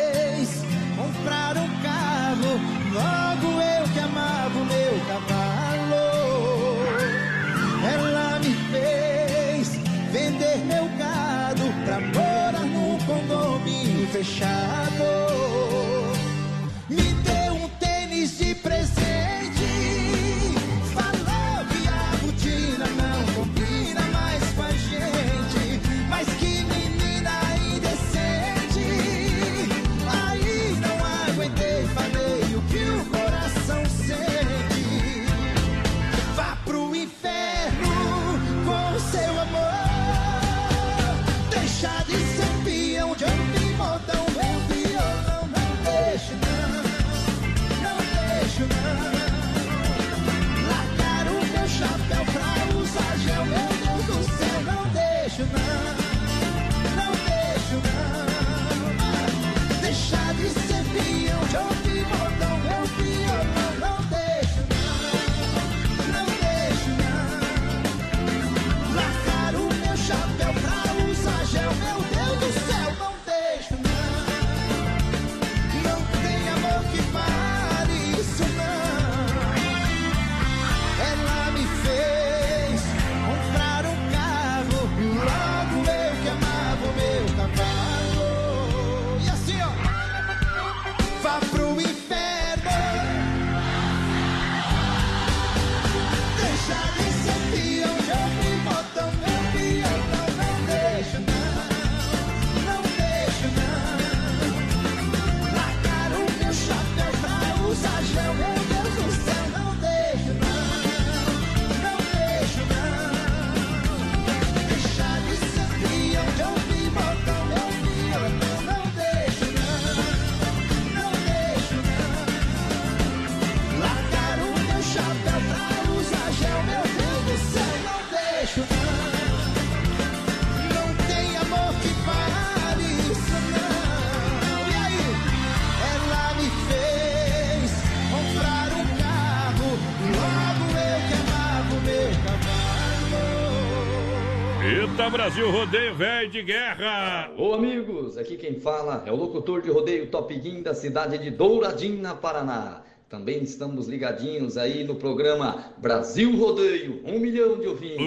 Brasil, 145.28 145.52
rodeio 145.52 145.94
velho 145.94 146.30
de 146.30 146.42
guerra. 146.42 147.30
Ô 147.38 147.54
amigos, 147.54 148.18
aqui 148.18 148.38
quem 148.38 148.62
fala 148.62 149.04
é 149.06 149.12
o 149.12 149.16
locutor 149.18 149.62
de 149.62 149.70
rodeio 149.70 150.08
Top 150.08 150.34
Guim 150.34 150.62
da 150.62 150.74
cidade 150.74 151.18
de 151.18 151.30
Douradina, 151.30 152.16
Paraná. 152.16 152.82
Também 153.10 153.44
estamos 153.44 153.90
ligadinhos 153.90 154.58
aí 154.58 154.86
no 154.86 154.96
programa 154.96 155.66
Brasil 155.80 156.34
Rodeio, 156.38 157.02
um 157.06 157.20
milhão 157.20 157.60
de 157.60 157.68
ouvintes. 157.68 157.98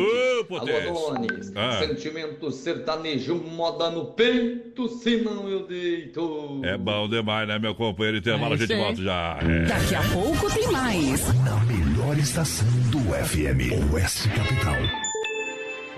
Ô, 0.48 0.56
Alô. 0.56 1.10
Adonis, 1.10 1.52
Ah. 1.54 1.78
sentimento 1.86 2.50
sertanejo, 2.50 3.34
moda 3.34 3.90
no 3.90 4.06
peito, 4.06 4.88
senão 4.88 5.46
eu 5.46 5.66
deito. 5.66 6.62
É 6.64 6.78
bom 6.78 7.06
demais, 7.06 7.46
né, 7.46 7.58
meu 7.58 7.74
companheiro? 7.74 8.16
Intervalo, 8.16 8.54
a 8.54 8.56
gente 8.56 8.74
volta 8.74 9.02
já. 9.02 9.38
É. 9.42 9.64
Daqui 9.66 9.94
a 9.94 10.02
pouco 10.10 10.54
tem 10.54 10.72
mais. 10.72 11.22
Na 11.44 11.56
melhor 11.66 12.16
estação 12.16 12.66
do 12.90 12.98
FM, 13.12 13.92
Oeste 13.92 14.26
Capital. 14.30 15.09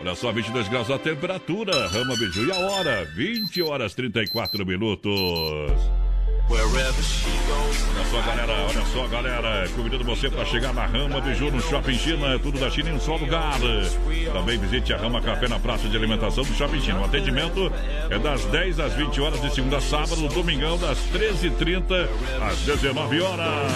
Olha 0.03 0.17
só, 0.17 0.33
22 0.33 0.69
graus 0.69 0.91
a 0.91 0.99
temperatura. 0.99 1.87
Rama 1.87 2.17
Biju 2.17 2.45
e 2.45 2.51
a 2.51 2.59
hora, 2.59 3.05
20 3.15 3.63
horas 3.63 3.95
34 3.95 4.67
minutos. 4.67 5.13
Olha 6.51 8.05
só, 8.11 8.21
galera, 8.23 8.53
olha 8.69 8.87
só, 8.93 9.07
galera. 9.09 9.69
Convidando 9.75 10.05
você 10.05 10.29
para 10.29 10.45
chegar 10.45 10.75
na 10.75 10.87
Rama 10.87 11.21
Biju 11.21 11.51
no 11.51 11.61
Shopping 11.63 11.99
China. 11.99 12.39
Tudo 12.39 12.59
da 12.59 12.71
China 12.71 12.91
em 12.91 12.95
um 12.95 13.01
só 13.01 13.17
lugar. 13.17 13.59
Também 14.33 14.59
visite 14.59 14.93
a 14.93 14.99
Rama 14.99 15.21
Café 15.21 15.49
na 15.49 15.59
praça 15.59 15.89
de 15.89 15.97
alimentação 15.97 16.45
do 16.45 16.55
Shopping 16.55 16.81
China. 16.81 17.01
O 17.01 17.05
atendimento 17.05 17.73
é 18.11 18.19
das 18.19 18.45
10 18.47 18.81
às 18.81 18.93
20 18.95 19.21
horas 19.21 19.41
de 19.41 19.55
segunda 19.55 19.79
a 19.79 19.81
sábado, 19.81 20.29
domingão 20.29 20.77
das 20.79 20.99
13h30 21.13 22.09
às 22.43 22.59
19 22.61 23.21
horas. 23.21 23.73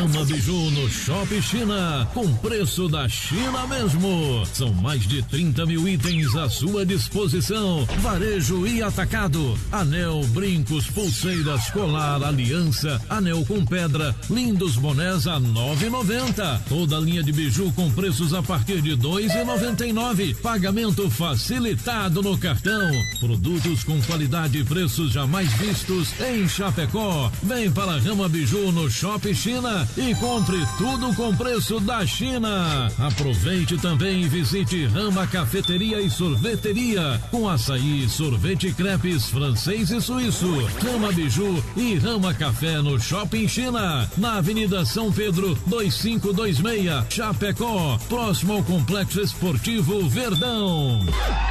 Ama 0.00 0.24
Biju 0.24 0.70
no 0.70 0.88
Shopping 0.88 1.42
China, 1.42 2.08
com 2.14 2.32
preço 2.36 2.88
da 2.88 3.08
China 3.08 3.66
mesmo. 3.66 4.44
São 4.46 4.72
mais 4.72 5.06
de 5.06 5.22
30 5.22 5.66
mil 5.66 5.86
itens 5.88 6.34
à 6.36 6.48
sua 6.48 6.84
disposição. 6.86 7.86
Varejo 8.00 8.66
e 8.66 8.82
atacado. 8.82 9.58
Anel, 9.72 10.22
brincos, 10.28 10.86
pulseiras, 10.86 11.55
colar, 11.70 12.22
aliança, 12.22 13.00
anel 13.08 13.44
com 13.44 13.64
pedra, 13.64 14.14
lindos 14.30 14.76
bonés 14.76 15.26
a 15.26 15.40
9,90. 15.40 16.60
Toda 16.68 16.98
linha 16.98 17.22
de 17.22 17.32
biju 17.32 17.72
com 17.72 17.90
preços 17.90 18.32
a 18.34 18.42
partir 18.42 18.80
de 18.80 18.96
2,99. 18.96 20.36
Pagamento 20.36 21.10
facilitado 21.10 22.22
no 22.22 22.36
cartão. 22.38 22.90
Produtos 23.20 23.84
com 23.84 24.00
qualidade 24.02 24.58
e 24.58 24.64
preços 24.64 25.12
jamais 25.12 25.52
vistos 25.54 26.08
em 26.20 26.48
Chapecó. 26.48 27.30
Vem 27.42 27.70
para 27.70 27.92
a 27.92 27.98
Rama 27.98 28.28
Biju 28.28 28.72
no 28.72 28.90
Shopping 28.90 29.34
China 29.34 29.88
e 29.96 30.14
compre 30.16 30.58
tudo 30.78 31.14
com 31.14 31.34
preço 31.36 31.80
da 31.80 32.06
China. 32.06 32.90
Aproveite 32.98 33.76
também 33.78 34.22
e 34.22 34.28
visite 34.28 34.86
Rama 34.86 35.26
Cafeteria 35.26 36.00
e 36.00 36.10
Sorveteria 36.10 37.20
com 37.30 37.48
açaí, 37.48 38.08
sorvete 38.08 38.72
crepes 38.72 39.26
francês 39.26 39.90
e 39.90 40.00
suíço. 40.00 40.46
Rama 40.82 41.12
Biju 41.12 41.45
e 41.76 41.94
Rama 41.96 42.34
Café 42.34 42.80
no 42.82 43.00
Shopping 43.00 43.48
China, 43.48 44.10
na 44.16 44.38
Avenida 44.38 44.84
São 44.84 45.12
Pedro 45.12 45.54
2526, 45.66 47.06
Chapecó, 47.10 47.98
próximo 48.08 48.54
ao 48.54 48.62
Complexo 48.62 49.20
Esportivo 49.20 50.08
Verdão. 50.08 51.04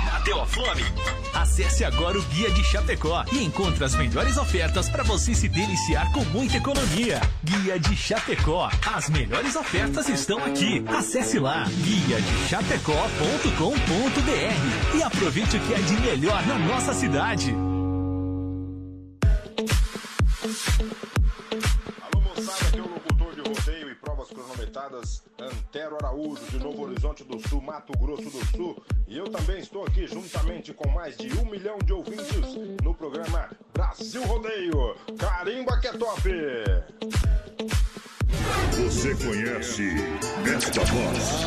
Bateu 0.06 0.42
a 0.42 0.46
fome? 0.46 0.84
Acesse 1.34 1.84
agora 1.84 2.18
o 2.18 2.22
Guia 2.24 2.50
de 2.52 2.64
Chapecó 2.64 3.24
e 3.32 3.44
encontre 3.44 3.84
as 3.84 3.96
melhores 3.96 4.38
ofertas 4.38 4.90
para 4.90 5.04
você 5.04 5.36
se 5.36 5.48
deliciar 5.48 6.12
com 6.12 6.24
muita 6.26 6.58
economia. 6.58 7.22
Guia 7.44 7.80
de 7.80 7.96
Chapecó. 7.96 8.70
As 8.94 9.10
melhores 9.10 9.56
ofertas 9.56 10.10
estão 10.10 10.44
aqui. 10.44 10.84
Acesse 10.88 11.38
lá 11.38 11.66
guia 11.84 12.22
de 12.22 12.50
chapecó.com.br 12.50 14.98
e 14.98 15.04
aproveite 15.04 15.58
o 15.58 15.60
que 15.60 15.74
é 15.74 15.80
de 15.80 15.94
melhor 16.02 16.46
na 16.48 16.58
nossa 16.58 16.94
cidade. 16.94 17.54
Alô 20.46 22.22
moçada, 22.22 22.68
aqui 22.68 22.78
é 22.78 22.82
o 22.84 22.88
locutor 22.88 23.34
de 23.34 23.42
rodeio 23.42 23.90
e 23.90 23.96
provas 23.96 24.28
cronometradas 24.28 25.24
Antero 25.40 25.96
Araújo, 25.96 26.44
de 26.52 26.60
Novo 26.60 26.84
Horizonte 26.84 27.24
do 27.24 27.40
Sul, 27.50 27.64
Mato 27.64 27.98
Grosso 27.98 28.30
do 28.30 28.46
Sul. 28.56 28.84
E 29.08 29.18
eu 29.18 29.28
também 29.28 29.58
estou 29.58 29.84
aqui 29.84 30.06
juntamente 30.06 30.72
com 30.72 30.88
mais 30.90 31.18
de 31.18 31.36
um 31.40 31.46
milhão 31.46 31.80
de 31.80 31.94
ouvintes 31.94 32.56
no 32.84 32.94
programa 32.94 33.50
Brasil 33.74 34.24
Rodeio. 34.26 34.96
Carimba 35.18 35.80
que 35.80 35.88
é 35.88 35.94
top! 35.94 36.30
Você 38.72 39.16
conhece 39.16 39.96
esta 40.56 40.84
voz? 40.84 41.46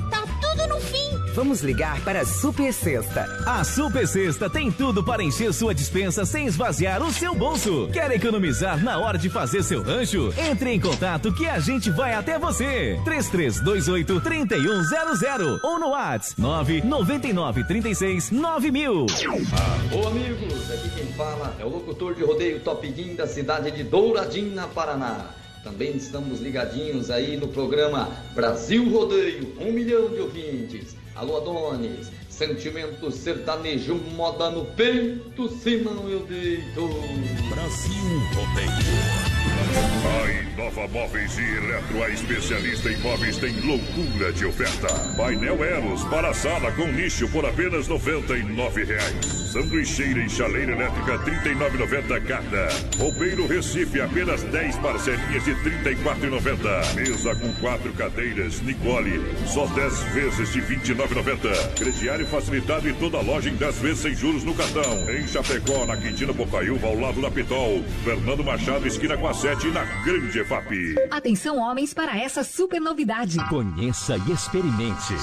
tá 0.11 0.23
tudo 0.41 0.67
no 0.67 0.79
fim. 0.79 1.11
Vamos 1.33 1.61
ligar 1.61 2.01
para 2.01 2.21
a 2.21 2.25
Super 2.25 2.73
Sexta. 2.73 3.25
A 3.47 3.63
Super 3.63 4.05
Sexta 4.05 4.49
tem 4.49 4.69
tudo 4.69 5.01
para 5.03 5.23
encher 5.23 5.53
sua 5.53 5.73
dispensa 5.73 6.25
sem 6.25 6.45
esvaziar 6.45 7.01
o 7.01 7.11
seu 7.11 7.33
bolso. 7.33 7.89
Quer 7.93 8.11
economizar 8.11 8.83
na 8.83 8.99
hora 8.99 9.17
de 9.17 9.29
fazer 9.29 9.63
seu 9.63 9.81
rancho? 9.81 10.33
Entre 10.37 10.71
em 10.71 10.79
contato 10.79 11.33
que 11.33 11.47
a 11.47 11.59
gente 11.59 11.89
vai 11.89 12.13
até 12.13 12.37
você. 12.37 12.99
3328 13.05 14.19
3100 14.19 15.59
ou 15.63 15.79
no 15.79 15.89
WhatsApp 15.91 16.41
999 16.41 17.63
36 17.63 18.31
9000. 18.31 19.05
Ô 19.93 20.07
amigos, 20.07 20.71
aqui 20.71 20.89
quem 20.89 21.07
fala 21.13 21.55
é 21.59 21.65
o 21.65 21.69
locutor 21.69 22.13
de 22.13 22.23
rodeio 22.23 22.59
Top 22.59 22.85
Guim 22.85 23.15
da 23.15 23.25
cidade 23.25 23.71
de 23.71 23.83
Douradina, 23.83 24.67
Paraná. 24.67 25.40
Também 25.63 25.95
estamos 25.95 26.39
ligadinhos 26.39 27.11
aí 27.11 27.37
no 27.37 27.47
programa 27.47 28.09
Brasil 28.33 28.89
Rodeio, 28.89 29.53
um 29.59 29.71
milhão 29.71 30.09
de 30.09 30.19
ouvintes. 30.19 30.95
Alô 31.15 31.37
Adonis, 31.37 32.11
sentimento 32.31 33.11
sertanejo, 33.11 33.95
moda 33.95 34.49
no 34.49 34.65
peito, 34.65 35.49
senão 35.59 36.09
eu 36.09 36.25
deito. 36.25 36.87
Brasil 37.49 38.19
Rodeio. 38.33 39.41
A 39.71 40.31
Inova 40.31 40.87
Móveis 40.87 41.37
e 41.37 41.41
Eletro, 41.41 42.03
a 42.03 42.09
especialista 42.09 42.89
em 42.89 42.97
móveis, 42.97 43.37
tem 43.37 43.53
loucura 43.61 44.31
de 44.33 44.45
oferta. 44.45 44.87
Painel 45.15 45.63
Eros 45.63 46.03
para 46.05 46.33
sala 46.33 46.71
com 46.73 46.87
nicho 46.87 47.27
por 47.29 47.45
apenas 47.45 47.87
99 47.87 48.83
reais. 48.83 49.25
Sanduicheira 49.25 50.19
e 50.23 50.29
chaleira 50.29 50.73
elétrica 50.73 51.17
R$ 51.17 51.53
39,90 51.55 52.25
cada. 52.25 52.69
Roupeiro 52.97 53.47
Recife, 53.47 54.01
apenas 54.01 54.43
10 54.43 54.77
parcelinhas 54.77 55.43
de 55.45 55.51
R$ 55.51 55.93
34,90. 55.93 56.95
Mesa 56.95 57.35
com 57.35 57.53
quatro 57.53 57.93
cadeiras, 57.93 58.61
Nicole, 58.61 59.21
só 59.47 59.65
10 59.67 60.03
vezes 60.13 60.53
de 60.53 60.59
R$ 60.61 60.75
29,90. 60.77 61.75
Crediário 61.75 62.27
facilitado 62.31 62.87
e 62.87 62.93
toda 62.93 63.19
loja 63.19 63.49
em 63.49 63.55
10 63.55 63.79
vezes 63.79 63.99
sem 63.99 64.15
juros 64.15 64.43
no 64.45 64.55
cartão. 64.55 65.09
Em 65.09 65.27
Chapecó, 65.27 65.85
na 65.85 65.97
Quintina 65.97 66.31
Bocaiúva, 66.31 66.87
ao 66.87 66.97
lado 66.97 67.21
da 67.21 67.29
Pitol. 67.29 67.83
Fernando 68.05 68.41
Machado, 68.43 68.87
esquina 68.87 69.17
com 69.17 69.27
a 69.27 69.33
7 69.33 69.67
na 69.67 69.83
Grande 70.05 70.39
EFAP. 70.39 70.95
Atenção, 71.11 71.59
homens, 71.59 71.93
para 71.93 72.17
essa 72.17 72.41
super 72.43 72.79
novidade. 72.79 73.37
Conheça 73.49 74.15
e 74.27 74.31
experimente. 74.31 75.13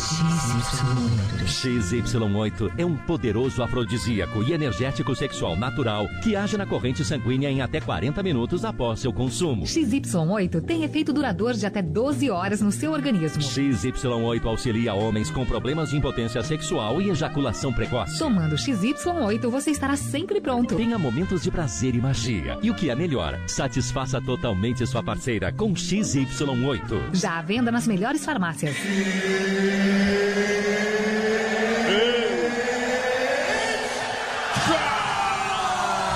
XY8 1.47 2.73
é 2.77 2.85
um 2.85 2.95
poderoso 2.95 3.63
afrodisíaco 3.63 4.43
e 4.43 4.53
energético 4.53 5.17
sexual 5.17 5.57
natural 5.57 6.07
que 6.23 6.37
age 6.37 6.59
na 6.59 6.67
corrente 6.67 7.03
sanguínea 7.05 7.51
em 7.51 7.63
até 7.63 7.81
40 7.81 8.23
minutos 8.23 8.67
após 8.67 9.01
seu 9.01 9.15
consumo. 9.15 9.65
XY8 9.65 10.61
tem 10.61 10.85
efeito 10.85 11.13
duradouro 11.13 11.57
de 11.57 11.65
até 11.65 11.81
12 11.81 12.31
horas 12.31 12.61
no 12.61 12.71
seu 12.71 12.93
organismo. 12.93 13.43
XY8 13.43 14.45
auxilia 14.45 14.93
homens 14.93 15.31
com 15.31 15.47
problemas 15.47 15.89
de 15.89 15.97
impotência 15.97 16.43
sexual 16.43 16.88
e 17.01 17.11
ejaculação 17.11 17.73
precoce. 17.73 18.19
Tomando 18.19 18.57
XY8, 18.57 19.49
você 19.49 19.71
estará 19.71 19.97
sempre 19.97 20.41
pronto. 20.41 20.77
Tenha 20.77 20.99
momentos 20.99 21.43
de 21.43 21.51
prazer 21.51 21.95
e 21.95 22.01
magia. 22.01 22.59
E 22.63 22.71
o 22.71 22.75
que 22.75 22.91
é 22.91 22.95
melhor, 22.95 23.39
satisfaça 23.47 24.21
totalmente 24.21 24.87
sua 24.87 25.03
parceira 25.03 25.53
com 25.53 25.75
XY8. 25.75 27.15
Já 27.15 27.39
à 27.39 27.43
venda 27.43 27.71
nas 27.71 27.87
melhores 27.87 28.25
farmácias. 28.25 28.75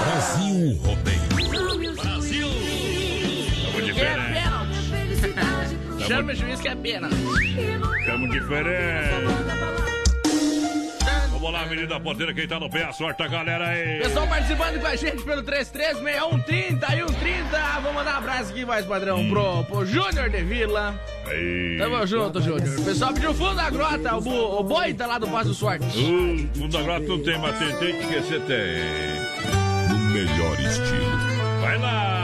Brasil 0.00 0.78
Rodeio. 0.82 1.22
Brasil! 1.94 2.48
Tamo 3.72 3.82
diferente. 3.82 4.32
Chama 6.06 6.32
o 6.32 6.34
juiz 6.34 6.60
que 6.60 6.68
é 6.68 6.74
pena. 6.74 7.08
Tamo 8.06 8.28
diferente. 8.30 9.51
Vamos 11.42 11.58
lá, 11.58 11.66
menino 11.66 11.88
da 11.88 11.98
porteira, 11.98 12.32
quem 12.32 12.46
tá 12.46 12.60
no 12.60 12.70
pé, 12.70 12.84
a 12.84 12.92
sorte 12.92 13.20
a 13.20 13.26
galera 13.26 13.66
aí. 13.66 13.98
Pessoal 13.98 14.28
participando 14.28 14.80
com 14.80 14.86
a 14.86 14.94
gente 14.94 15.24
pelo 15.24 15.42
336130 15.42 16.86
e 16.86 16.98
130. 17.00 17.80
Vou 17.82 17.92
mandar 17.92 18.14
um 18.14 18.18
abraço 18.18 18.52
aqui, 18.52 18.64
mais 18.64 18.86
padrão, 18.86 19.28
pro, 19.28 19.64
pro 19.64 19.84
Júnior 19.84 20.30
de 20.30 20.40
Vila. 20.44 20.94
Aí. 21.26 21.78
Tamo 21.78 22.06
junto, 22.06 22.40
Júnior. 22.40 22.78
O 22.78 22.84
pessoal 22.84 23.12
pediu 23.12 23.34
fundo 23.34 23.56
da 23.56 23.68
grota, 23.70 24.16
o, 24.18 24.60
o 24.60 24.62
boi 24.62 24.94
tá 24.94 25.04
lá 25.04 25.18
do 25.18 25.26
Passo 25.26 25.52
Sorte. 25.52 25.84
Uh, 25.98 26.48
mundo 26.60 26.68
da 26.68 26.80
grota 26.80 27.08
não 27.08 27.20
tem, 27.20 27.36
mas 27.36 27.58
tentei 27.58 27.92
te 27.92 27.98
esquecer, 27.98 28.40
tem. 28.42 29.88
No 29.88 29.98
melhor 30.12 30.60
estilo. 30.60 31.60
Vai 31.60 31.78
lá! 31.78 32.22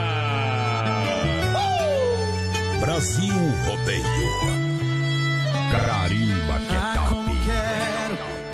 Brasil 2.79 3.35
Rodeio. 3.67 4.69
Carimba 5.71 6.59
que 6.59 6.93
quero 6.93 7.08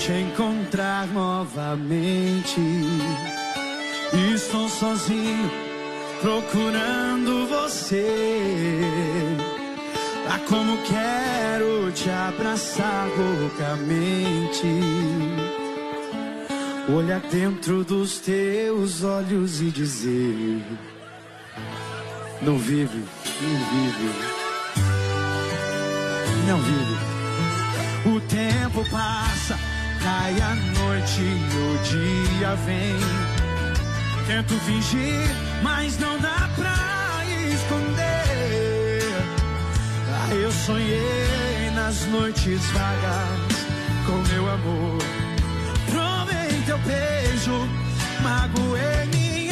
te 0.06 0.12
encontrar 0.12 1.08
novamente. 1.08 2.62
Estou 4.36 4.70
sozinho 4.70 5.49
procurando 6.22 7.47
você. 7.47 8.82
Ah, 10.30 10.39
como 10.47 10.78
quero 10.84 11.91
te 11.91 12.08
abraçar 12.12 13.08
loucamente. 13.18 14.68
Olhar 16.88 17.22
dentro 17.22 17.84
dos 17.84 18.20
teus 18.20 19.03
olhos 19.03 19.60
e 19.60 19.72
dizer: 19.72 20.64
Não 22.43 22.60
vive, 22.60 23.03
não 23.41 23.60
vive 23.72 24.36
não 26.45 26.60
vive. 26.62 26.95
O 28.06 28.22
tempo 28.22 28.88
passa, 28.91 29.58
cai 30.06 30.39
a 30.39 30.53
noite 30.80 31.22
e 31.22 31.58
o 31.66 31.78
dia 31.84 32.56
vem. 32.68 32.95
Tento 34.28 34.53
fingir, 34.60 35.28
mas 35.64 35.97
não 35.97 36.20
dá 36.20 36.47
pra 36.56 37.26
esconder. 37.51 39.01
Ah, 40.14 40.34
eu 40.36 40.51
sonhei 40.51 41.72
nas 41.76 42.06
noites 42.06 42.62
vagas 42.72 43.56
com 44.06 44.18
meu 44.32 44.47
amor. 44.47 45.01
Provei 45.89 46.62
teu 46.68 46.78
beijo, 46.80 47.68
magoei 48.22 49.06
minha 49.12 49.45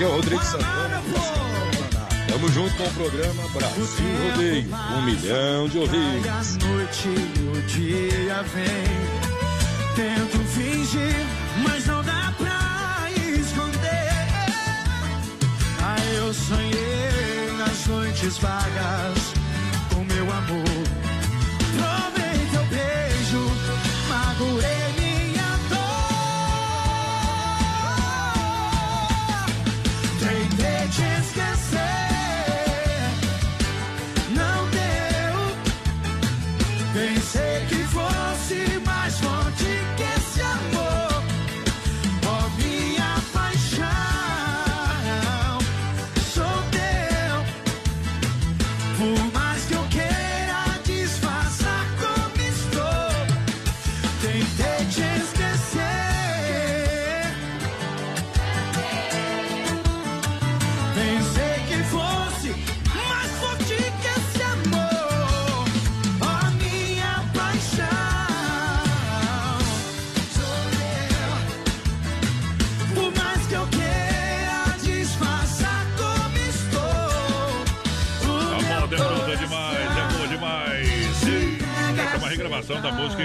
Aqui 0.00 0.04
é 0.06 0.12
o 0.14 0.16
Rodrigo 0.16 0.42
Santana. 0.42 1.02
Tamo 2.26 2.48
junto 2.48 2.74
com 2.74 2.84
o 2.84 2.90
programa 2.92 3.42
Brasil 3.50 3.84
Rodeio. 4.30 4.66
Um 4.96 5.02
milhão 5.02 5.68
de 5.68 5.76
ouvintes. 5.76 6.56
a 6.56 6.66
noite 6.66 7.08
o 7.08 7.62
dia 7.68 8.42
vem. 8.44 9.94
Tento 9.94 10.38
fingir, 10.38 11.26
mas 11.62 11.84
não 11.84 12.02
dá 12.02 12.32
pra 12.38 13.10
esconder. 13.36 14.08
Ah, 15.82 16.02
eu 16.16 16.32
sonhei 16.32 17.52
nas 17.58 17.86
noites 17.86 18.38
vagas 18.38 19.34
com 19.92 20.02
meu 20.02 20.32
amor. 20.32 20.79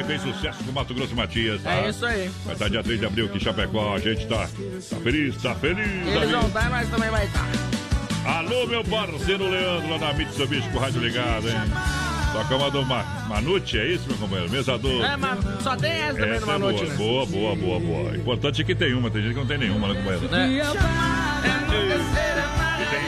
Fez 0.06 0.22
sucesso 0.22 0.64
com 0.64 0.72
Mato 0.72 0.94
Grosso 0.94 1.12
e 1.14 1.16
Matias. 1.16 1.62
tá? 1.62 1.74
É 1.74 1.90
isso 1.90 2.06
aí. 2.06 2.30
Vai 2.46 2.54
estar 2.54 2.70
dia 2.70 2.84
3 2.84 3.00
de 3.00 3.06
abril 3.06 3.26
aqui 3.26 3.38
em 3.38 3.42
Chapecó. 3.42 3.96
A 3.96 4.00
gente 4.00 4.26
tá, 4.28 4.48
tá 4.90 4.96
feliz, 4.98 5.36
tá 5.42 5.56
feliz. 5.56 5.88
Eles 5.88 6.16
amigo. 6.16 6.32
vão 6.40 6.48
estar, 6.48 6.70
nós 6.70 6.90
também 6.90 7.10
vai 7.10 7.26
estar. 7.26 7.48
Alô, 8.26 8.66
meu 8.68 8.84
parceiro 8.84 9.50
Leandro, 9.50 9.90
lá 9.90 9.98
da 9.98 10.14
Mitsubishi 10.14 10.68
com 10.70 10.78
o 10.78 10.82
rádio 10.82 11.02
ligado, 11.02 11.48
hein? 11.48 11.56
Toca 12.34 12.56
uma 12.56 12.70
do 12.72 12.84
Ma 12.86 13.04
Manute, 13.30 13.78
é 13.80 13.88
isso, 13.88 14.04
meu 14.08 14.18
companheiro? 14.18 14.52
Mesador. 14.52 15.06
É, 15.06 15.16
mas 15.16 15.40
só 15.62 15.76
tem 15.78 15.92
essa 15.92 16.14
também 16.20 16.32
Essa 16.32 16.42
numa 16.46 16.56
é 16.56 16.58
noite, 16.58 16.84
boa, 16.86 16.92
né? 16.92 16.98
boa, 16.98 17.26
boa, 17.26 17.56
boa, 17.56 17.80
boa. 17.80 18.18
Importante 18.18 18.62
é 18.62 18.66
que 18.66 18.76
tem 18.76 18.94
uma, 18.94 19.10
tem 19.10 19.22
gente 19.22 19.34
que 19.34 19.40
não 19.40 19.48
tem 19.48 19.58
nenhuma, 19.58 19.88
né, 19.88 19.96
companheiro? 19.96 20.28
É. 20.36 20.48
E 20.48 20.60
tem, 22.90 23.00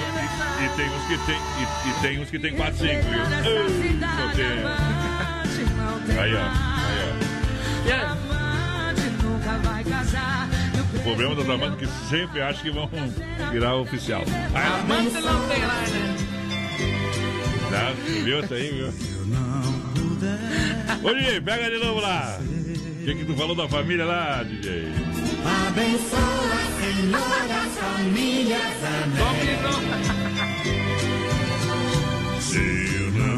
e, 0.61 0.65
e 0.65 0.69
tem 0.77 0.89
uns 0.89 1.03
que 1.07 1.17
tem, 1.25 1.35
e, 1.35 1.63
e 1.89 1.93
tem 2.01 2.19
uns 2.21 2.29
que 2.29 2.39
tem 2.39 2.55
4, 2.55 2.77
5, 2.77 2.93
viu? 2.93 3.03
Meu 3.11 3.25
Deus. 4.35 6.17
Aí, 6.19 6.33
ó? 6.35 6.76
O 10.95 10.99
problema 11.03 11.35
dos 11.35 11.49
amantes 11.49 11.73
é 11.73 11.85
que 11.85 12.09
sempre 12.09 12.41
acham 12.41 12.61
que 12.61 12.71
vão 12.71 12.89
virar 13.51 13.75
oficial. 13.75 14.23
Ah, 14.53 14.79
Amante 14.81 15.13
não 15.13 15.47
tem 15.47 15.65
lá, 15.65 15.81
né? 15.81 16.17
Tá, 17.69 17.93
viu 18.23 18.39
isso 18.39 18.53
aí, 18.53 18.71
viu? 18.71 18.87
Ô, 21.03 21.13
DJ, 21.13 21.41
pega 21.41 21.69
de 21.69 21.77
novo 21.77 21.99
lá. 22.01 22.39
O 22.39 23.05
que, 23.05 23.15
que 23.15 23.25
tu 23.25 23.33
falou 23.35 23.55
da 23.55 23.69
família 23.69 24.05
lá, 24.05 24.43
DJ? 24.43 24.91
Abençoa, 25.67 26.57
Senhor, 26.81 27.21
as 27.51 27.77
famílias. 27.77 28.77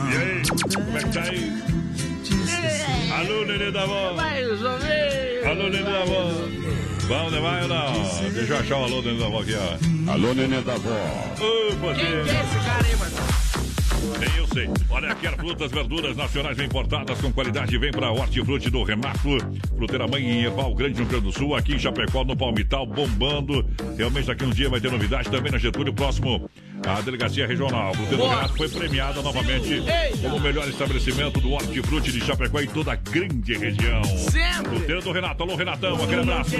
E 0.09 0.17
aí, 0.17 0.41
como 0.73 0.97
é 0.97 1.03
que 1.03 1.09
tá 1.09 1.21
aí? 1.23 1.78
Alô, 3.11 3.45
nenê 3.45 3.71
da 3.71 3.85
voz. 3.85 4.15
Vai 4.15 4.43
chover. 4.43 5.47
Alô, 5.47 5.63
nenê 5.69 5.83
da 5.83 6.05
voz. 6.05 6.37
Vamos, 7.07 7.33
vai 7.33 7.61
ou 7.63 7.67
não? 7.67 7.93
Deixa 8.33 8.53
eu 8.53 8.59
achar 8.59 8.77
o 8.77 8.83
alô, 8.83 9.01
nenê 9.01 9.19
da 9.19 9.27
voz 9.29 9.47
aqui, 9.49 9.57
ó. 10.07 10.11
Alô, 10.11 10.33
nenê 10.33 10.61
da 10.61 10.75
vó. 10.75 10.89
Ô, 10.89 11.69
Quem 11.69 11.77
você. 11.79 11.99
que 11.99 12.29
é 12.29 12.41
esse 12.41 12.65
cara 12.65 12.85
aí, 12.85 12.95
mano? 12.97 13.38
Nem 14.19 14.37
eu 14.37 14.47
sei. 14.47 14.69
Olha, 14.89 15.13
quer 15.15 15.35
frutas, 15.35 15.71
verduras 15.71 16.15
nacionais 16.15 16.57
bem 16.57 16.67
importadas 16.67 17.19
com 17.19 17.31
qualidade, 17.31 17.77
vem 17.77 17.91
pra 17.91 18.11
Hortifruti 18.11 18.69
do 18.69 18.83
Renato. 18.83 19.37
Fruteira 19.75 20.07
Mãe 20.07 20.23
em 20.23 20.43
Erval 20.43 20.73
Grande, 20.73 20.93
no 20.93 20.99
Rio 20.99 21.07
Grande 21.09 21.25
do 21.25 21.31
Sul, 21.31 21.55
aqui 21.55 21.73
em 21.73 21.79
Chapecó, 21.79 22.23
no 22.23 22.35
Palmital, 22.35 22.85
bombando. 22.85 23.65
Realmente 23.97 24.27
daqui 24.27 24.45
uns 24.45 24.55
dias 24.55 24.69
vai 24.69 24.79
ter 24.79 24.91
novidade 24.91 25.29
também 25.29 25.51
na 25.51 25.57
Getúlio, 25.57 25.93
próximo 25.93 26.49
à 26.85 27.01
Delegacia 27.01 27.45
Regional. 27.45 27.93
Fruteira 27.93 28.23
do. 28.23 28.29
Renato 28.29 28.57
foi 28.57 28.69
premiada 28.69 29.21
novamente 29.21 29.83
como 30.21 30.37
o 30.37 30.39
melhor 30.39 30.67
estabelecimento 30.67 31.39
do 31.39 31.51
Hortifruti 31.51 32.11
de 32.11 32.21
Chapecó 32.21 32.61
e 32.61 32.67
toda 32.67 32.93
a 32.93 32.95
grande 32.95 33.57
região. 33.57 34.03
Sempre. 34.03 34.77
Fruteira 34.77 35.01
do 35.01 35.11
Renato, 35.11 35.43
alô 35.43 35.55
Renatão, 35.55 35.95
aquele 36.03 36.21
abraço. 36.21 36.55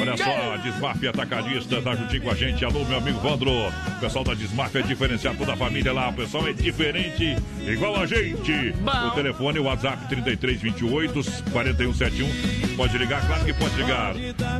Olha 0.00 0.16
só, 0.16 0.56
Desmaf 0.58 1.06
Atacadista 1.06 1.82
tá 1.82 1.94
juntinho 1.94 2.22
com 2.22 2.30
a 2.30 2.34
gente. 2.34 2.64
Alô, 2.64 2.84
meu 2.84 2.98
amigo 2.98 3.18
Vandro. 3.20 3.50
O 3.50 4.00
pessoal 4.00 4.24
da 4.24 4.34
Desmaf 4.34 4.74
é 4.76 4.82
diferenciado, 4.82 5.38
toda 5.38 5.52
a 5.52 5.56
família 5.56 5.92
lá. 5.92 6.13
O 6.14 6.16
pessoal 6.16 6.46
é 6.46 6.52
diferente, 6.52 7.36
igual 7.66 7.96
a 7.96 8.06
gente. 8.06 8.70
Bom. 8.80 9.08
O 9.08 9.10
telefone, 9.10 9.58
o 9.58 9.64
WhatsApp 9.64 10.08
3328 10.08 11.50
4171. 11.50 12.76
Pode 12.76 12.96
ligar, 12.96 13.26
claro 13.26 13.44
que 13.44 13.52
pode 13.52 13.76
ligar. 13.76 14.14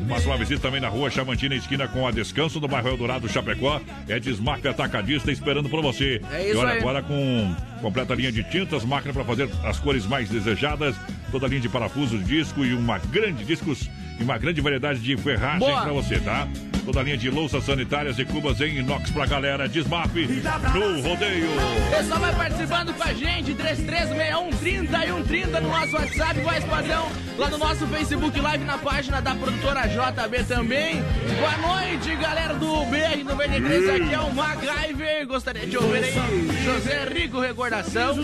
Faça 0.09 0.27
uma 0.27 0.37
visita 0.37 0.63
também 0.63 0.81
na 0.81 0.89
rua 0.89 1.09
Chamantina, 1.11 1.55
esquina 1.55 1.87
com 1.87 2.09
a 2.09 2.11
Descanso 2.11 2.59
do 2.59 2.67
bairro 2.67 2.89
Eldorado, 2.89 3.29
Chapecó. 3.29 3.81
É 4.09 4.19
Desmaf 4.19 4.67
Atacadista 4.67 5.31
esperando 5.31 5.69
por 5.69 5.81
você. 5.81 6.21
É 6.33 6.43
isso 6.43 6.55
e 6.55 6.57
olha, 6.57 6.73
aí. 6.73 6.81
agora 6.81 7.01
com 7.03 7.55
completa 7.81 8.15
linha 8.15 8.33
de 8.33 8.43
tintas, 8.43 8.85
máquina 8.85 9.15
para 9.15 9.25
fazer 9.25 9.49
as 9.63 9.79
cores 9.79 10.07
mais 10.07 10.29
desejadas, 10.29 10.97
toda 11.31 11.47
linha 11.47 11.61
de 11.61 11.69
parafusos, 11.69 12.27
disco 12.27 12.65
e 12.65 12.75
uma 12.75 12.99
grande 12.99 13.45
discos 13.45 13.89
e 14.19 14.23
uma 14.23 14.39
grande 14.39 14.61
variedade 14.61 15.01
de 15.01 15.17
ferragem 15.17 15.59
Boa. 15.61 15.83
para 15.83 15.93
você, 15.93 16.19
tá? 16.21 16.47
Toda 16.85 17.03
linha 17.03 17.17
de 17.17 17.31
louças 17.31 17.65
sanitárias 17.65 18.19
e 18.19 18.27
cubas 18.27 18.61
em 18.61 18.77
inox 18.81 19.11
pra 19.11 19.25
galera. 19.25 19.67
Desmaf 19.67 20.15
no 20.75 21.01
rodeio. 21.01 21.49
Pessoal 21.91 22.21
vai 22.21 22.35
participando 22.35 22.93
com 22.93 23.03
a 23.03 23.13
gente, 23.15 23.55
336130 23.55 24.99
e 24.99 25.07
130 25.09 25.61
no 25.63 25.69
nosso 25.71 25.97
WhatsApp, 25.97 26.41
voz 26.41 26.65
padrão, 26.65 27.09
lá 27.39 27.49
no 27.49 27.57
nosso 27.57 27.87
Facebook 27.87 28.39
Live, 28.39 28.65
na 28.65 28.77
página 28.77 29.23
da 29.23 29.35
produtora 29.35 29.87
JB 29.87 30.45
também. 30.45 31.03
Boa 31.39 31.75
noite, 31.81 32.15
galera 32.17 32.53
do 32.53 32.67
BR93, 32.67 34.03
aqui 34.05 34.15
é 34.15 34.21
o 34.21 34.35
MacGyver, 34.35 35.27
gostaria 35.27 35.67
de 35.67 35.79
ouvir 35.79 36.05
aí 36.05 36.65
José 36.65 37.09
Rico 37.15 37.41
Recordação. 37.41 38.15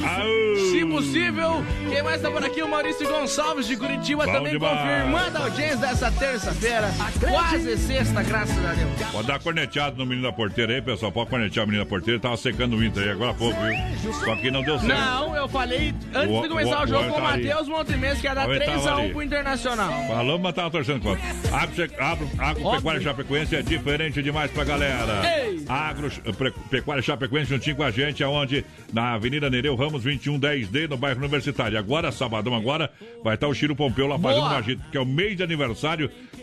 Se 0.71 0.85
possível, 0.85 1.65
quem 1.89 2.03
mais 2.03 2.21
tá 2.21 2.31
por 2.31 2.45
aqui? 2.45 2.63
O 2.63 2.69
Maurício 2.69 3.09
Gonçalves 3.09 3.67
de 3.67 3.75
Curitiba, 3.77 4.27
Bom 4.27 4.33
também 4.33 4.53
demais. 4.53 4.79
confirmando 4.79 5.39
a 5.39 5.41
audiência 5.45 5.80
dessa 5.81 6.11
terça-feira, 6.13 6.91
quase 7.29 7.77
sexta, 7.79 8.23
graças 8.23 8.65
a 8.65 8.73
Deus. 8.75 9.11
Pode 9.11 9.27
dar 9.27 9.39
corneteado 9.41 9.97
no 9.97 10.05
menino 10.07 10.27
da 10.29 10.33
porteira 10.33 10.75
aí, 10.75 10.83
pessoal. 10.83 11.11
Pode 11.11 11.31
cornetear 11.31 11.65
o 11.65 11.69
menino 11.69 11.85
da 11.85 11.89
porteira. 11.89 12.21
Tava 12.21 12.37
secando 12.37 12.77
o 12.77 12.85
Inter 12.85 13.03
aí 13.05 13.11
agora 13.11 13.31
há 13.31 13.35
pouco, 13.35 13.59
viu? 13.61 14.13
Só 14.13 14.37
que 14.37 14.51
não 14.51 14.63
deu 14.63 14.79
certo. 14.79 14.89
Não, 14.93 15.35
eu 15.37 15.49
falei 15.49 15.95
antes 16.15 16.37
O- 16.37 16.43
de 16.43 16.49
começar 16.49 16.81
o, 16.81 16.85
o- 16.85 16.87
jogo 16.87 17.05
o 17.05 17.09
com 17.09 17.13
o 17.19 17.23
tá. 17.23 17.23
Matheus 17.31 17.69
Montemês, 17.69 18.21
que 18.21 18.27
ia 18.27 18.35
dar 18.35 18.49
O 18.49 18.53
tava 18.59 18.65
3x1 18.65 18.99
ali. 18.99 19.13
pro 19.13 19.23
Internacional. 19.23 20.07
Falou, 20.07 20.39
mas 20.39 20.55
tava 20.55 20.71
torcendo 20.71 21.01
contra. 21.01 21.21
Agro, 21.57 21.75
agro, 21.99 22.31
agropecuária 22.39 23.01
Chapecoense 23.01 23.57
é 23.57 23.63
diferente 23.63 24.23
demais 24.23 24.51
pra 24.51 24.65
galera. 24.65 25.23
Ei. 25.47 25.65
Agro 25.69 26.11
Pre- 26.37 26.53
Pecuária 26.71 27.03
Chapecoense 27.03 27.51
juntinho 27.51 27.77
com 27.77 27.83
a 27.83 27.91
gente, 27.91 28.23
aonde? 28.23 28.65
Na 28.93 29.15
Avenida 29.15 29.49
Nereu 29.49 29.75
Ramos 29.77 30.05
2110D, 30.05 30.89
no 30.89 30.97
bairro 30.97 31.19
Universitário. 31.21 31.79
Agora, 31.79 32.13
sabadão 32.13 32.55
agora, 32.55 32.91
vai 33.25 33.35
estar 33.35 33.49
o 33.49 33.55
Chiro 33.55 33.75
Pompeu 33.75 34.07
lá 34.07 34.19
fazendo 34.19 34.41
Boa. 34.43 34.51
uma 34.53 34.59
agito, 34.59 34.83
que 34.91 34.97
é 34.97 35.01
o 35.01 35.07
mês 35.07 35.37
de 35.37 35.43
aniversário 35.43 35.70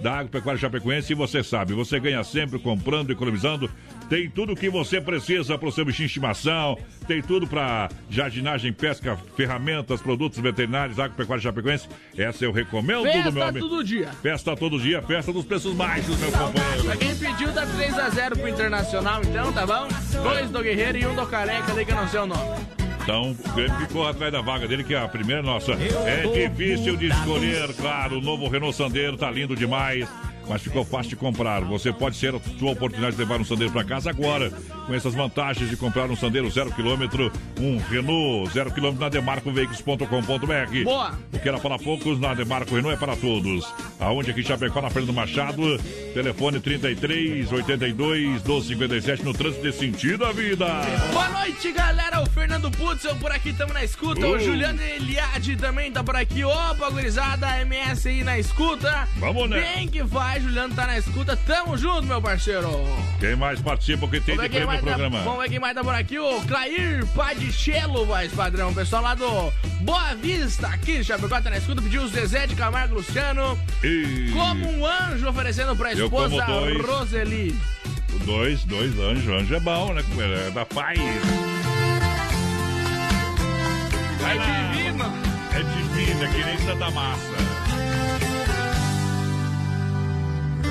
da 0.02 0.16
Agropecuária 0.20 0.60
Chapecoense. 0.60 1.12
E 1.14 1.16
você 1.16 1.44
sabe, 1.44 1.74
você 1.74 2.00
ganha 2.00 2.24
sempre 2.24 2.60
comprando, 2.60 3.12
economizando. 3.12 3.70
Tem 4.10 4.30
tudo 4.30 4.54
o 4.54 4.56
que 4.56 4.70
você 4.70 5.02
precisa 5.02 5.58
para 5.58 5.68
o 5.68 5.72
seu 5.72 5.84
bichinho 5.84 6.08
de 6.08 6.12
estimação. 6.12 6.78
Tem 7.08 7.22
tudo 7.22 7.46
para 7.48 7.90
jardinagem, 8.10 8.72
pesca, 8.72 9.18
ferramentas, 9.36 10.02
produtos 10.02 10.40
veterinários, 10.40 11.00
Agropecuária 11.00 11.42
Chapecoense. 11.42 11.88
Essa 12.18 12.46
eu 12.46 12.52
recomendo, 12.52 13.00
do 13.02 13.04
meu 13.04 13.24
Festa 13.24 13.46
amigo. 13.48 13.68
todo 13.70 13.84
dia. 13.84 14.08
Festa 14.22 14.56
todo 14.56 14.80
dia, 14.80 15.02
festa 15.02 15.34
dos 15.34 15.46
preços 15.46 15.74
baixos, 15.74 16.18
meu 16.20 16.32
companheiro. 16.32 16.84
Pra 16.84 16.98
quem 16.98 17.16
pediu, 17.16 17.52
tá 17.54 17.66
3x0 17.66 18.38
pro 18.38 18.48
Internacional, 18.48 19.22
então, 19.24 19.52
tá 19.52 19.66
bom? 19.66 19.88
Dois 20.24 20.50
do 20.50 20.62
Guerreiro 20.62 20.98
e 20.98 21.06
um 21.06 21.16
do 21.16 21.26
Careca, 21.26 21.72
ali 21.72 21.86
que 21.86 21.92
eu 21.92 21.96
não 21.96 22.08
sei 22.08 22.20
o 22.22 22.26
nome. 22.26 22.87
Então, 23.08 23.32
o 23.32 23.54
Grêmio 23.54 23.80
ficou 23.80 24.06
atrás 24.06 24.34
da 24.34 24.42
vaga 24.42 24.68
dele, 24.68 24.84
que 24.84 24.94
é 24.94 25.00
a 25.00 25.08
primeira 25.08 25.42
nossa. 25.42 25.72
É 25.72 26.50
difícil 26.50 26.98
de 26.98 27.08
escolher, 27.08 27.74
claro. 27.76 28.18
O 28.18 28.22
novo 28.22 28.50
Renault 28.50 28.76
Sandero 28.76 29.16
tá 29.16 29.32
lindo 29.32 29.56
demais. 29.56 30.06
Mas 30.50 30.62
ficou 30.62 30.86
fácil 30.86 31.10
de 31.10 31.16
comprar. 31.18 31.62
Você 31.66 31.92
pode 31.92 32.16
ser 32.16 32.34
a 32.34 32.40
sua 32.58 32.72
oportunidade 32.72 33.16
de 33.16 33.22
levar 33.22 33.40
um 33.40 33.46
Sandero 33.46 33.72
para 33.72 33.84
casa 33.84 34.10
agora. 34.10 34.50
Com 34.86 34.94
essas 34.94 35.14
vantagens 35.14 35.70
de 35.70 35.76
comprar 35.76 36.10
um 36.10 36.16
Sandero 36.16 36.50
zero 36.50 36.72
quilômetro, 36.72 37.32
um 37.60 37.78
Renault 37.78 38.50
zero 38.54 38.72
quilômetro 38.72 39.04
na 39.04 39.10
demarcoveículos.com.br. 39.10 40.84
Boa. 40.84 41.20
O 41.34 41.40
que 41.40 41.48
era 41.48 41.60
para 41.60 41.78
poucos, 41.78 42.20
na 42.20 42.34
Demarco 42.34 42.74
Renault 42.76 42.96
é 42.96 42.98
para 42.98 43.16
todos. 43.16 43.66
Aonde 44.00 44.32
aqui 44.32 44.42
em 44.42 44.44
Chapecó, 44.44 44.82
na 44.82 44.90
Fernando 44.90 45.14
Machado, 45.14 45.78
telefone 46.14 46.60
33 46.60 47.52
82 47.52 48.42
12 48.42 48.68
57 48.68 49.24
no 49.24 49.34
trânsito 49.34 49.64
de 49.64 49.72
sentido 49.74 50.26
à 50.26 50.32
vida. 50.32 50.66
Boa 51.12 51.30
noite, 51.30 51.72
galera. 51.72 52.22
O 52.22 52.26
Fernando 52.30 52.72
Putzel 52.72 53.16
por 53.18 53.32
aqui, 53.32 53.54
tamo 53.54 53.74
na 53.74 53.84
escuta. 53.84 54.26
O 54.26 54.36
Uh. 54.36 54.40
Juliano 54.40 54.82
Eliade 54.82 55.56
também 55.56 55.92
tá 55.92 56.04
por 56.04 56.16
aqui. 56.16 56.44
Opa, 56.44 56.90
gurizada, 56.90 57.62
MS 57.62 58.08
aí 58.08 58.24
na 58.24 58.40
escuta. 58.40 59.08
Vamos, 59.18 59.50
né? 59.50 59.60
Bem 59.76 59.88
que 59.88 60.04
vai, 60.04 60.37
Juliano 60.40 60.74
tá 60.74 60.88
na 60.88 60.98
escuta. 60.98 61.36
Tamo 61.36 61.78
junto, 61.78 62.04
meu 62.04 62.22
parceiro. 62.22 62.70
Quem 63.20 63.36
mais 63.36 63.60
participa, 63.62 64.08
que 64.08 64.20
tem 64.20 64.36
Vamos 64.36 64.52
de 64.52 64.58
prêmio 64.58 64.76
no 64.76 64.82
tá, 64.82 64.84
programa? 64.84 65.22
vamos 65.22 65.40
ver 65.42 65.50
quem 65.50 65.60
mais 65.60 65.76
tá 65.76 65.84
por 65.84 65.94
aqui. 65.94 66.20
O 66.20 66.42
Clair 66.42 67.06
Padichello, 67.08 68.06
voz 68.06 68.32
padrão. 68.32 68.74
Pessoal 68.74 69.02
lá 69.02 69.16
do 69.16 69.52
Boa 69.82 70.16
Vista, 70.16 70.68
aqui, 70.68 71.04
Chapecó, 71.04 71.42
tá 71.42 71.50
na 71.50 71.58
escuta. 71.58 71.82
Pediu 71.82 72.04
o 72.04 72.08
Zezé 72.08 72.48
de 72.48 72.56
Camargo 72.56 72.96
Luciano. 72.96 73.58
E... 73.84 74.32
Como 74.34 74.70
um 74.70 74.86
anjo 74.86 75.28
oferecendo 75.28 75.76
pra 75.76 75.94
esposa. 75.94 76.46
Roseli. 76.86 77.56
Dois, 78.26 78.64
dois 78.64 78.98
anjos. 79.00 79.28
Anjo 79.28 79.56
é 79.56 79.60
bom, 79.60 79.94
né? 79.94 80.04
É 80.48 80.52
da 80.52 80.66
paz. 80.66 81.00
É 84.20 84.34
lá. 84.34 84.46
divino. 84.46 85.06
É 85.54 85.64
divino, 85.64 86.24
é 86.24 86.28
que 86.28 86.44
nem 86.44 86.58
Santa 86.60 86.92
Massa. 86.92 87.67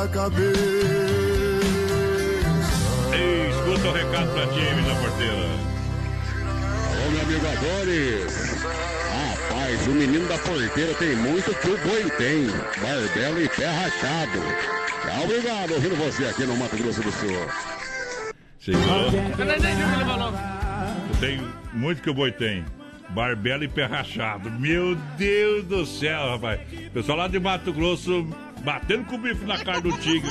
Da 0.00 0.08
cabeça. 0.08 0.50
Ei, 3.12 3.50
escuta 3.50 3.88
o 3.88 3.92
recado 3.92 4.32
pra 4.32 4.46
ti, 4.46 4.60
menina 4.60 4.94
porteira. 4.94 5.34
Ô, 6.90 7.10
meu 7.10 7.22
amigo 7.22 7.46
Adores. 7.46 8.64
Rapaz, 9.50 9.86
o 9.86 9.90
menino 9.90 10.26
da 10.28 10.38
porteira 10.38 10.94
tem 10.94 11.16
muito 11.16 11.54
que 11.54 11.68
o 11.68 11.78
boi 11.78 12.10
tem. 12.16 12.46
Barbelo 12.80 13.42
e 13.42 13.48
pé 13.48 13.66
rachado. 13.66 14.40
Tá, 15.02 15.20
obrigado, 15.22 15.72
ouvindo 15.74 15.96
você 15.96 16.24
aqui 16.26 16.44
no 16.44 16.56
Mato 16.56 16.76
Grosso 16.76 17.02
do 17.02 17.12
Sul. 17.12 17.30
Chegou. 18.58 19.10
Tem 21.20 21.40
muito 21.72 22.02
que 22.02 22.10
o 22.10 22.14
boi 22.14 22.32
tem. 22.32 22.64
Barbela 23.10 23.64
e 23.64 23.68
pé 23.68 23.86
rachado. 23.86 24.50
Meu 24.50 24.94
Deus 25.18 25.64
do 25.64 25.84
céu, 25.84 26.30
rapaz. 26.30 26.60
Pessoal 26.92 27.18
lá 27.18 27.28
de 27.28 27.40
Mato 27.40 27.72
Grosso 27.72 28.26
batendo 28.62 29.04
com 29.04 29.16
o 29.16 29.18
bife 29.18 29.44
na 29.44 29.58
cara 29.58 29.80
do 29.80 29.92
tigre. 29.98 30.30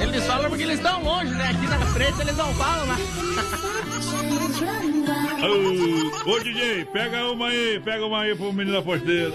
Eles 0.00 0.24
falam 0.24 0.48
porque 0.48 0.62
eles 0.62 0.76
estão 0.76 1.02
longe, 1.02 1.34
né? 1.34 1.50
Aqui 1.50 1.66
na 1.66 1.78
frente 1.86 2.20
eles 2.20 2.36
não 2.36 2.54
falam, 2.54 2.86
né? 2.86 2.96
Ô, 6.26 6.30
ô 6.30 6.40
DJ, 6.40 6.84
pega 6.86 7.30
uma 7.30 7.48
aí, 7.48 7.80
pega 7.80 8.06
uma 8.06 8.20
aí 8.22 8.34
pro 8.34 8.52
menino 8.52 8.76
da 8.76 8.82
porteira. 8.82 9.32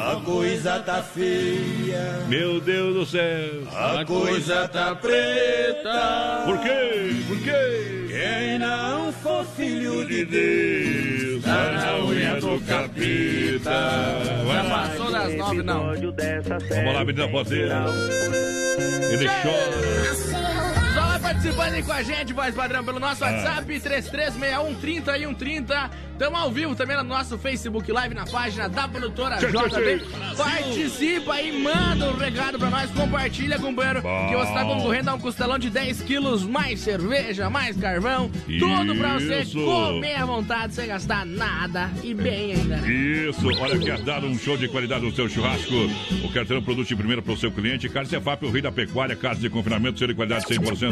A 0.00 0.16
coisa 0.24 0.80
tá 0.80 1.02
feia, 1.02 2.24
Meu 2.26 2.58
Deus 2.58 2.94
do 2.94 3.04
céu. 3.06 3.50
a 3.76 4.02
coisa 4.04 4.66
tá 4.68 4.94
preta. 4.94 6.42
Por 6.46 6.58
quê? 6.60 7.22
Por 7.28 7.38
quê? 7.42 8.06
Quem 8.08 8.58
não 8.58 9.12
for 9.12 9.44
filho 9.56 10.06
de 10.06 10.24
Deus, 10.24 11.44
tá 11.44 11.72
na 11.72 12.04
unha 12.06 12.40
do 12.40 12.58
capeta. 12.60 13.70
Já 14.46 14.64
passou 14.64 15.10
das 15.12 15.34
nove, 15.34 15.62
não. 15.62 15.80
Vamos 15.84 16.94
lá, 16.94 17.04
menina 17.04 17.28
porteira. 17.28 17.84
Ele 19.12 19.28
chora. 19.28 20.39
Participando 21.34 21.74
aí 21.74 21.82
com 21.84 21.92
a 21.92 22.02
gente, 22.02 22.32
voz 22.32 22.52
padrão, 22.52 22.82
pelo 22.84 22.98
nosso 22.98 23.24
Ah. 23.24 23.30
WhatsApp 23.30 23.78
3361 23.80 24.74
30 24.74 25.16
e 25.16 25.20
130. 25.26 25.88
Tamo 26.18 26.36
ao 26.36 26.50
vivo 26.50 26.74
também 26.74 26.96
no 26.98 27.04
nosso 27.04 27.38
Facebook 27.38 27.90
Live, 27.90 28.14
na 28.14 28.26
página 28.26 28.68
da 28.68 28.86
produtora 28.88 29.36
JB. 29.36 30.02
Participa 30.36 31.34
aí, 31.34 31.50
manda 31.62 32.10
um 32.10 32.16
recado 32.16 32.58
pra 32.58 32.68
nós, 32.68 32.90
compartilha, 32.90 33.58
companheiro, 33.58 34.02
que 34.02 34.36
você 34.36 34.52
tá 34.52 34.64
Bom. 34.64 34.74
concorrendo 34.76 35.08
a 35.10 35.14
um 35.14 35.18
costelão 35.18 35.58
de 35.58 35.70
10 35.70 36.02
quilos, 36.02 36.42
mais 36.42 36.80
cerveja, 36.80 37.48
mais 37.48 37.74
carvão, 37.76 38.30
tudo 38.58 38.94
pra 38.96 39.14
você 39.14 39.40
Isso. 39.42 39.64
comer 39.64 40.16
à 40.16 40.26
vontade, 40.26 40.74
sem 40.74 40.88
gastar 40.88 41.24
nada 41.24 41.88
e 42.02 42.12
bem 42.12 42.52
ainda. 42.54 42.76
né? 42.76 42.92
Isso, 42.92 43.46
olha, 43.58 43.78
quer 43.78 43.98
dar 44.02 44.22
um 44.22 44.36
show 44.36 44.58
de 44.58 44.68
qualidade 44.68 45.02
no 45.06 45.14
seu 45.14 45.26
churrasco? 45.28 45.72
Ter 46.46 46.56
um 46.56 46.62
produto 46.62 46.88
de 46.88 46.96
primeira 46.96 47.22
para 47.22 47.32
o 47.32 47.36
seu 47.36 47.50
cliente? 47.52 47.88
Carne 47.88 48.08
Zefap, 48.10 48.44
o 48.44 48.50
rei 48.50 48.60
da 48.60 48.72
pecuária, 48.72 49.14
casa 49.16 49.40
de 49.40 49.48
confinamento, 49.48 49.98
ser 49.98 50.08
de 50.08 50.14
qualidade 50.14 50.44
100%. 50.46 50.90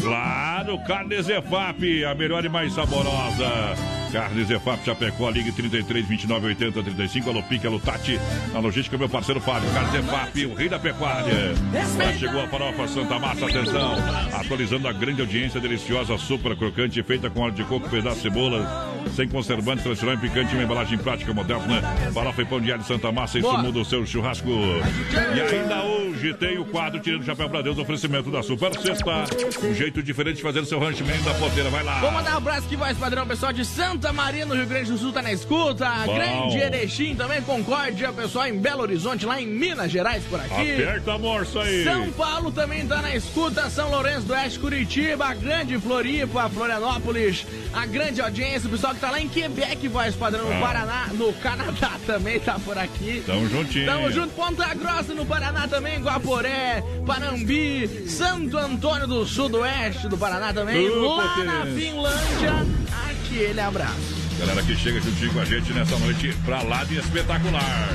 Claro, 0.00 0.78
Carne 0.86 1.22
Zefap, 1.22 2.04
a 2.04 2.14
melhor 2.14 2.44
e 2.44 2.48
mais 2.48 2.72
saborosa. 2.72 3.74
Carne 4.12 4.44
Zefap, 4.44 4.84
Chapecó, 4.84 5.28
ligue 5.30 5.52
33 5.52 6.06
29 6.06 6.46
80 6.46 6.82
35, 6.82 7.30
alô 7.30 7.42
Pique, 7.42 7.66
alô 7.66 7.78
Tati. 7.78 8.18
Na 8.52 8.60
logística, 8.60 8.96
meu 8.96 9.08
parceiro 9.08 9.40
Fábio. 9.40 9.68
Carne 9.72 9.90
Zefap, 9.90 10.46
o 10.46 10.54
rei 10.54 10.68
da 10.68 10.78
pecuária. 10.78 11.54
Já 11.98 12.12
chegou 12.14 12.40
a 12.40 12.48
farofa 12.48 12.88
Santa 12.88 13.18
Massa, 13.18 13.46
atenção. 13.46 13.94
Atualizando 14.32 14.88
a 14.88 14.92
grande 14.92 15.20
audiência 15.20 15.60
deliciosa, 15.60 16.16
super 16.18 16.56
crocante, 16.56 17.02
feita 17.02 17.28
com 17.28 17.40
óleo 17.40 17.54
de 17.54 17.64
coco, 17.64 17.88
pedaço 17.88 18.16
de 18.16 18.22
cebola, 18.22 18.95
sem 19.14 19.28
conservantes, 19.28 19.82
tradicional 19.82 20.16
e 20.16 20.18
picante, 20.18 20.54
uma 20.54 20.64
embalagem 20.64 20.98
prática 20.98 21.32
moderna. 21.32 21.82
Farofa 22.12 22.42
e 22.42 22.44
pão 22.44 22.60
de 22.60 22.72
alho 22.72 22.84
Santa 22.84 23.12
Massa, 23.12 23.38
isso 23.38 23.48
Boa. 23.48 23.62
muda 23.62 23.78
o 23.78 23.84
seu 23.84 24.04
churrasco. 24.06 24.48
E 24.48 25.40
ainda 25.40 25.82
hoje 25.82 26.34
tem 26.34 26.58
o 26.58 26.64
quadro 26.64 27.00
Tirando 27.00 27.22
o 27.22 27.24
Chapéu 27.24 27.48
pra 27.48 27.62
Deus, 27.62 27.78
oferecimento 27.78 28.30
da 28.30 28.42
Super 28.42 28.72
Sexta. 28.80 29.24
Um 29.64 29.74
jeito 29.74 30.02
diferente 30.02 30.36
de 30.36 30.42
fazer 30.42 30.60
o 30.60 30.66
seu 30.66 30.78
ranchimento 30.78 31.22
da 31.22 31.34
poteira, 31.34 31.70
vai 31.70 31.84
lá. 31.84 32.00
Vou 32.00 32.10
mandar 32.10 32.34
um 32.34 32.38
abraço 32.38 32.66
que 32.68 32.76
voz 32.76 32.96
padrão, 32.96 33.26
pessoal 33.26 33.52
de 33.52 33.64
Santa 33.64 34.12
Maria, 34.12 34.44
no 34.44 34.54
Rio 34.54 34.66
Grande 34.66 34.90
do 34.90 34.98
Sul, 34.98 35.12
tá 35.12 35.22
na 35.22 35.32
escuta. 35.32 35.88
Bom. 36.04 36.14
Grande 36.14 36.58
Erechim 36.58 37.14
também, 37.14 37.40
Concórdia, 37.42 38.12
pessoal 38.12 38.46
em 38.46 38.58
Belo 38.58 38.82
Horizonte, 38.82 39.24
lá 39.24 39.40
em 39.40 39.46
Minas 39.46 39.90
Gerais, 39.90 40.24
por 40.24 40.40
aqui. 40.40 40.74
Aperta 40.74 41.12
a 41.12 41.18
morsa 41.18 41.60
aí. 41.60 41.84
São 41.84 42.10
Paulo 42.12 42.50
também 42.50 42.86
tá 42.86 43.00
na 43.02 43.14
escuta, 43.14 43.68
São 43.70 43.90
Lourenço 43.90 44.26
do 44.26 44.32
Oeste, 44.32 44.58
Curitiba, 44.58 45.32
grande 45.34 45.78
Floripa, 45.78 46.48
Florianópolis, 46.48 47.46
a 47.72 47.86
grande 47.86 48.20
audiência, 48.20 48.68
pessoal 48.68 48.94
que 48.96 49.00
tá 49.00 49.10
lá 49.10 49.20
em 49.20 49.28
Quebec, 49.28 49.86
voz 49.88 50.14
padrão, 50.14 50.44
no 50.48 50.56
Ah. 50.56 50.60
Paraná, 50.60 51.06
no 51.12 51.32
Canadá 51.34 51.92
também 52.06 52.40
tá 52.40 52.58
por 52.58 52.76
aqui. 52.76 53.22
Tamo 53.24 53.48
juntinho. 53.48 53.86
Tamo 53.86 54.10
junto, 54.10 54.34
Ponta 54.34 54.74
Grossa 54.74 55.14
no 55.14 55.24
Paraná 55.24 55.68
também, 55.68 56.00
Guaporé, 56.02 56.82
Panambi, 57.06 58.08
Santo 58.08 58.56
Antônio 58.58 59.06
do 59.06 59.24
Sudoeste 59.26 60.08
do 60.08 60.16
Paraná 60.18 60.52
também, 60.52 60.88
Ô, 60.90 61.16
lá 61.16 61.36
na 61.44 61.66
Finlândia, 61.66 62.66
aquele 63.10 63.60
abraço. 63.60 64.16
Galera 64.38 64.62
que 64.62 64.76
chega 64.76 65.00
juntinho 65.00 65.32
com 65.32 65.40
a 65.40 65.44
gente 65.44 65.72
nessa 65.72 65.96
noite 65.98 66.34
pra 66.44 66.62
lá 66.62 66.84
de 66.84 66.98
espetacular. 66.98 67.88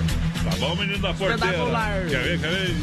Tá 0.44 0.56
bom, 0.60 0.76
menino 0.76 0.98
da 1.00 1.10
porteira? 1.14 1.36
Espetacular. 1.36 2.06
Quer 2.10 2.20
ver, 2.24 2.40
quer 2.40 2.50
ver? 2.50 2.76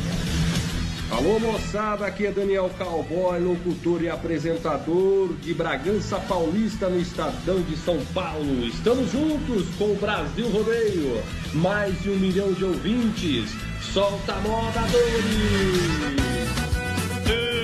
Alô 1.10 1.40
moçada, 1.40 2.06
aqui 2.06 2.26
é 2.26 2.30
Daniel 2.30 2.70
Cowboy, 2.76 3.40
locutor 3.40 4.02
e 4.02 4.10
apresentador 4.10 5.32
de 5.40 5.54
Bragança 5.54 6.20
Paulista 6.20 6.90
no 6.90 7.00
Estadão 7.00 7.62
de 7.62 7.78
São 7.78 7.98
Paulo. 8.12 8.66
Estamos 8.66 9.10
juntos 9.10 9.66
com 9.78 9.92
o 9.92 9.96
Brasil 9.96 10.48
Rodeio. 10.50 11.22
Mais 11.54 11.98
de 12.02 12.10
um 12.10 12.16
milhão 12.16 12.52
de 12.52 12.62
ouvintes. 12.62 13.50
Solta 13.80 14.34
a 14.34 14.40
moda, 14.40 14.80
Dori! 14.92 16.18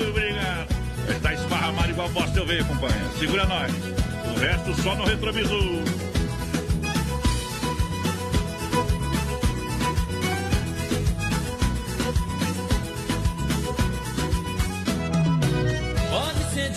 Obrigado. 0.08 1.20
Tá 1.22 1.34
esparramado 1.34 1.90
igual 1.90 2.08
bosta 2.08 2.38
eu 2.38 2.46
veio, 2.46 2.64
companheiro. 2.64 3.18
Segura 3.18 3.44
nós. 3.44 3.70
O 4.34 4.38
resto 4.38 4.82
só 4.82 4.96
no 4.96 5.04
retrovisor. 5.04 5.93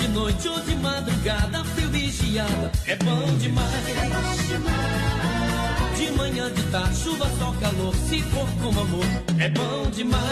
De 0.08 0.14
noite 0.14 0.48
ou 0.48 0.60
de 0.62 0.76
madrugada, 0.76 1.64
frio 1.66 1.96
e 1.96 2.10
geada, 2.10 2.72
é 2.86 2.96
bom 2.96 3.38
demais. 3.38 3.68
De 5.98 6.12
manhã, 6.12 6.52
de 6.52 6.64
tarde, 6.64 6.98
chuva, 6.98 7.30
sol, 7.38 7.54
calor, 7.60 7.94
se 8.08 8.22
for 8.22 8.48
com 8.62 8.70
amor, 8.70 9.06
é 9.40 9.50
bom 9.50 9.90
demais. 9.92 10.24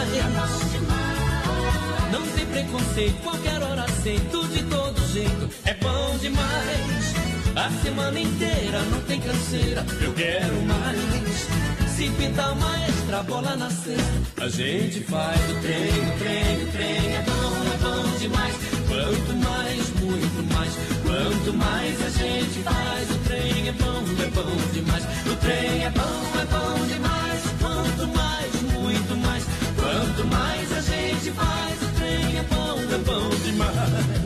Não 2.10 2.22
tem 2.28 2.46
preconceito, 2.46 3.22
qualquer 3.22 3.62
hora 3.62 3.84
aceito, 3.84 4.48
de 4.48 4.62
todo 4.64 5.12
jeito, 5.12 5.50
é 5.64 5.74
bom 5.74 6.16
demais. 6.18 7.14
A 7.54 7.70
semana 7.82 8.18
inteira 8.18 8.80
não 8.90 9.00
tem 9.02 9.20
canseira, 9.20 9.84
eu 10.00 10.12
quero 10.14 10.62
mais. 10.62 11.96
Se 11.96 12.10
pintar 12.10 12.52
uma 12.52 12.76
extra 13.06 13.22
bola 13.22 13.54
na 13.56 13.70
cesta, 13.70 14.44
a 14.44 14.48
gente 14.48 15.00
faz 15.04 15.40
o 15.50 15.60
trem, 15.60 15.90
o 15.90 16.18
trem, 16.18 16.64
o 16.64 16.72
trem. 16.72 17.14
É 17.14 17.22
bom, 17.22 17.52
é 17.72 17.76
bom 17.78 18.18
demais. 18.18 18.54
Quanto 18.88 19.36
mais, 19.36 19.90
muito 20.00 20.54
mais. 20.54 20.72
Quanto 21.04 21.52
mais 21.56 22.02
a 22.02 22.10
gente 22.10 22.62
faz 22.64 23.10
o 23.10 23.18
trem, 23.28 23.68
é 23.68 23.72
bom, 23.72 24.02
é 24.20 24.30
bom 24.30 24.72
demais. 24.72 25.04
O 25.24 25.36
trem 25.36 25.84
é 25.84 25.90
bom, 25.90 26.40
é 26.40 26.46
bom 26.46 26.86
demais. 26.86 27.42
Quanto 27.60 28.16
mais, 28.16 28.62
muito 28.72 29.16
mais. 29.18 29.44
Quanto 29.76 30.26
mais 30.26 30.72
a 30.72 30.80
gente 30.80 31.30
faz 31.30 31.82
o 31.82 31.88
trem, 31.98 32.38
é 32.38 32.42
bom, 32.42 32.80
é 32.92 32.98
bom 32.98 33.30
demais. 33.44 34.25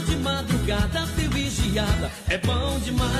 De 0.00 0.16
madrugada, 0.16 1.06
frio 1.08 1.36
e 1.36 1.50
geada, 1.50 2.10
é 2.28 2.38
bom 2.38 2.78
demais. 2.80 3.12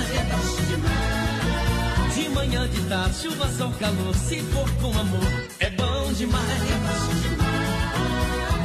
De 2.15 2.29
manhã, 2.31 2.69
de 2.69 2.81
tarde, 2.89 3.17
chuva, 3.23 3.49
sol, 3.49 3.73
calor, 3.79 4.15
se 4.15 4.41
for 4.41 4.71
com 4.81 4.99
amor, 4.99 5.45
é 5.61 5.71
bom 5.71 6.13
demais. 6.13 6.43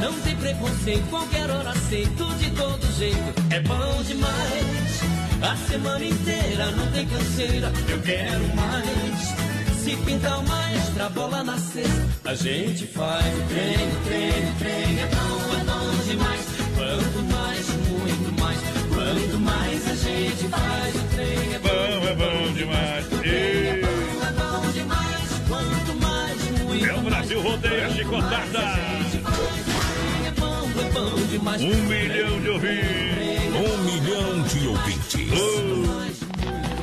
Não 0.00 0.12
tem 0.20 0.36
preconceito, 0.36 1.08
qualquer 1.10 1.50
hora 1.50 1.70
aceito, 1.70 2.24
de 2.36 2.50
todo 2.50 2.96
jeito, 2.98 3.34
é 3.50 3.60
bom 3.60 4.02
demais. 4.04 5.00
A 5.40 5.56
semana 5.68 6.04
inteira 6.04 6.70
não 6.72 6.86
tem 6.92 7.06
canseira, 7.06 7.72
eu 7.88 8.00
quero 8.02 8.56
mais. 8.56 9.78
Se 9.82 9.96
pintar 9.96 10.38
uma 10.40 10.72
extra 10.72 11.08
bola 11.08 11.42
na 11.42 11.56
cesta, 11.56 12.08
a 12.24 12.34
gente 12.34 12.86
faz 12.86 13.24
o 13.24 13.42
trem, 13.48 13.88
o 13.88 14.00
trem, 14.04 14.50
o 14.50 14.54
trem, 14.58 15.00
é 15.00 15.06
bom, 15.06 15.54
é 15.54 15.64
bom 15.64 16.04
demais. 16.04 16.46
Quanto 16.76 17.22
mais, 17.32 17.66
quanto 19.08 19.38
mais 19.40 19.88
a 19.88 19.94
gente 19.94 20.48
faz 20.48 20.94
o 20.94 21.04
trem, 21.14 21.54
é 21.54 21.58
bom, 21.58 22.08
é 22.08 22.14
bom 22.14 22.52
demais. 22.52 23.06
É 23.24 23.80
bom, 23.80 24.26
é 24.26 24.32
bom 24.32 24.70
demais, 24.70 25.28
quanto 25.48 25.94
mais, 26.02 26.50
muito 26.62 26.86
É 26.86 26.94
o 26.94 27.00
Brasil 27.00 27.40
rodeia 27.40 27.90
chicotada. 27.90 28.58
é 30.26 30.30
bom, 30.38 30.70
é 30.78 30.90
bom 30.92 31.26
demais. 31.30 31.62
Um 31.62 31.82
milhão 31.84 32.40
de 32.40 32.48
ouvintes. 32.50 32.88
Um 33.56 33.78
milhão 33.84 34.42
de 34.42 34.68
ouvintes. 34.68 36.28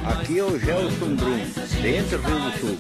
Aqui 0.06 0.40
é 0.40 0.44
o 0.44 0.60
Gelson 0.60 1.16
Brum, 1.16 1.46
dentro 1.82 2.18
do 2.20 2.28
Rio 2.28 2.52
do 2.52 2.60
Sul. 2.60 2.78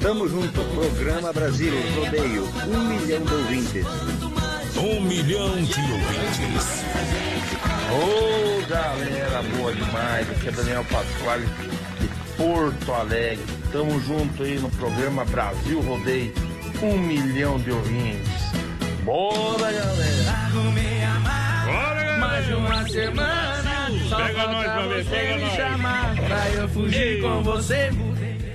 Tamo 0.00 0.28
junto, 0.28 0.60
programa 0.74 1.32
Brasil 1.32 1.72
Rodeio, 1.96 2.48
um 2.66 2.88
milhão 2.88 3.22
de 3.22 3.34
ouvintes. 3.34 4.49
Um 4.76 5.00
milhão 5.02 5.56
de 5.62 5.80
ouvintes. 5.80 6.84
Ô 7.92 8.66
galera, 8.68 9.42
boa 9.56 9.72
demais. 9.74 10.30
Aqui 10.30 10.48
é 10.48 10.52
Daniel 10.52 10.84
Pasquale 10.84 11.46
de 12.00 12.08
Porto 12.36 12.92
Alegre. 12.92 13.44
Tamo 13.72 14.00
junto 14.00 14.42
aí 14.42 14.58
no 14.58 14.70
programa 14.70 15.24
Brasil 15.26 15.80
Rodeio. 15.82 16.32
Um 16.82 16.98
milhão 16.98 17.58
de 17.58 17.70
ouvintes. 17.70 18.30
Bora, 19.04 19.72
galera! 19.72 20.50
Bora, 21.66 22.16
Mais 22.18 22.48
uma 22.50 22.88
semana. 22.88 23.90
Só 24.08 24.16
Pega 24.16 24.46
nós 24.46 24.64
pra 24.64 24.86
ver, 24.86 25.04
você 25.04 25.10
pega 25.10 25.34
me 25.36 25.40
nós. 25.42 25.52
chamar 25.56 26.14
pra 26.16 26.48
eu 26.50 26.68
fugir 26.68 27.02
Ei. 27.02 27.20
com 27.20 27.42
você. 27.42 27.90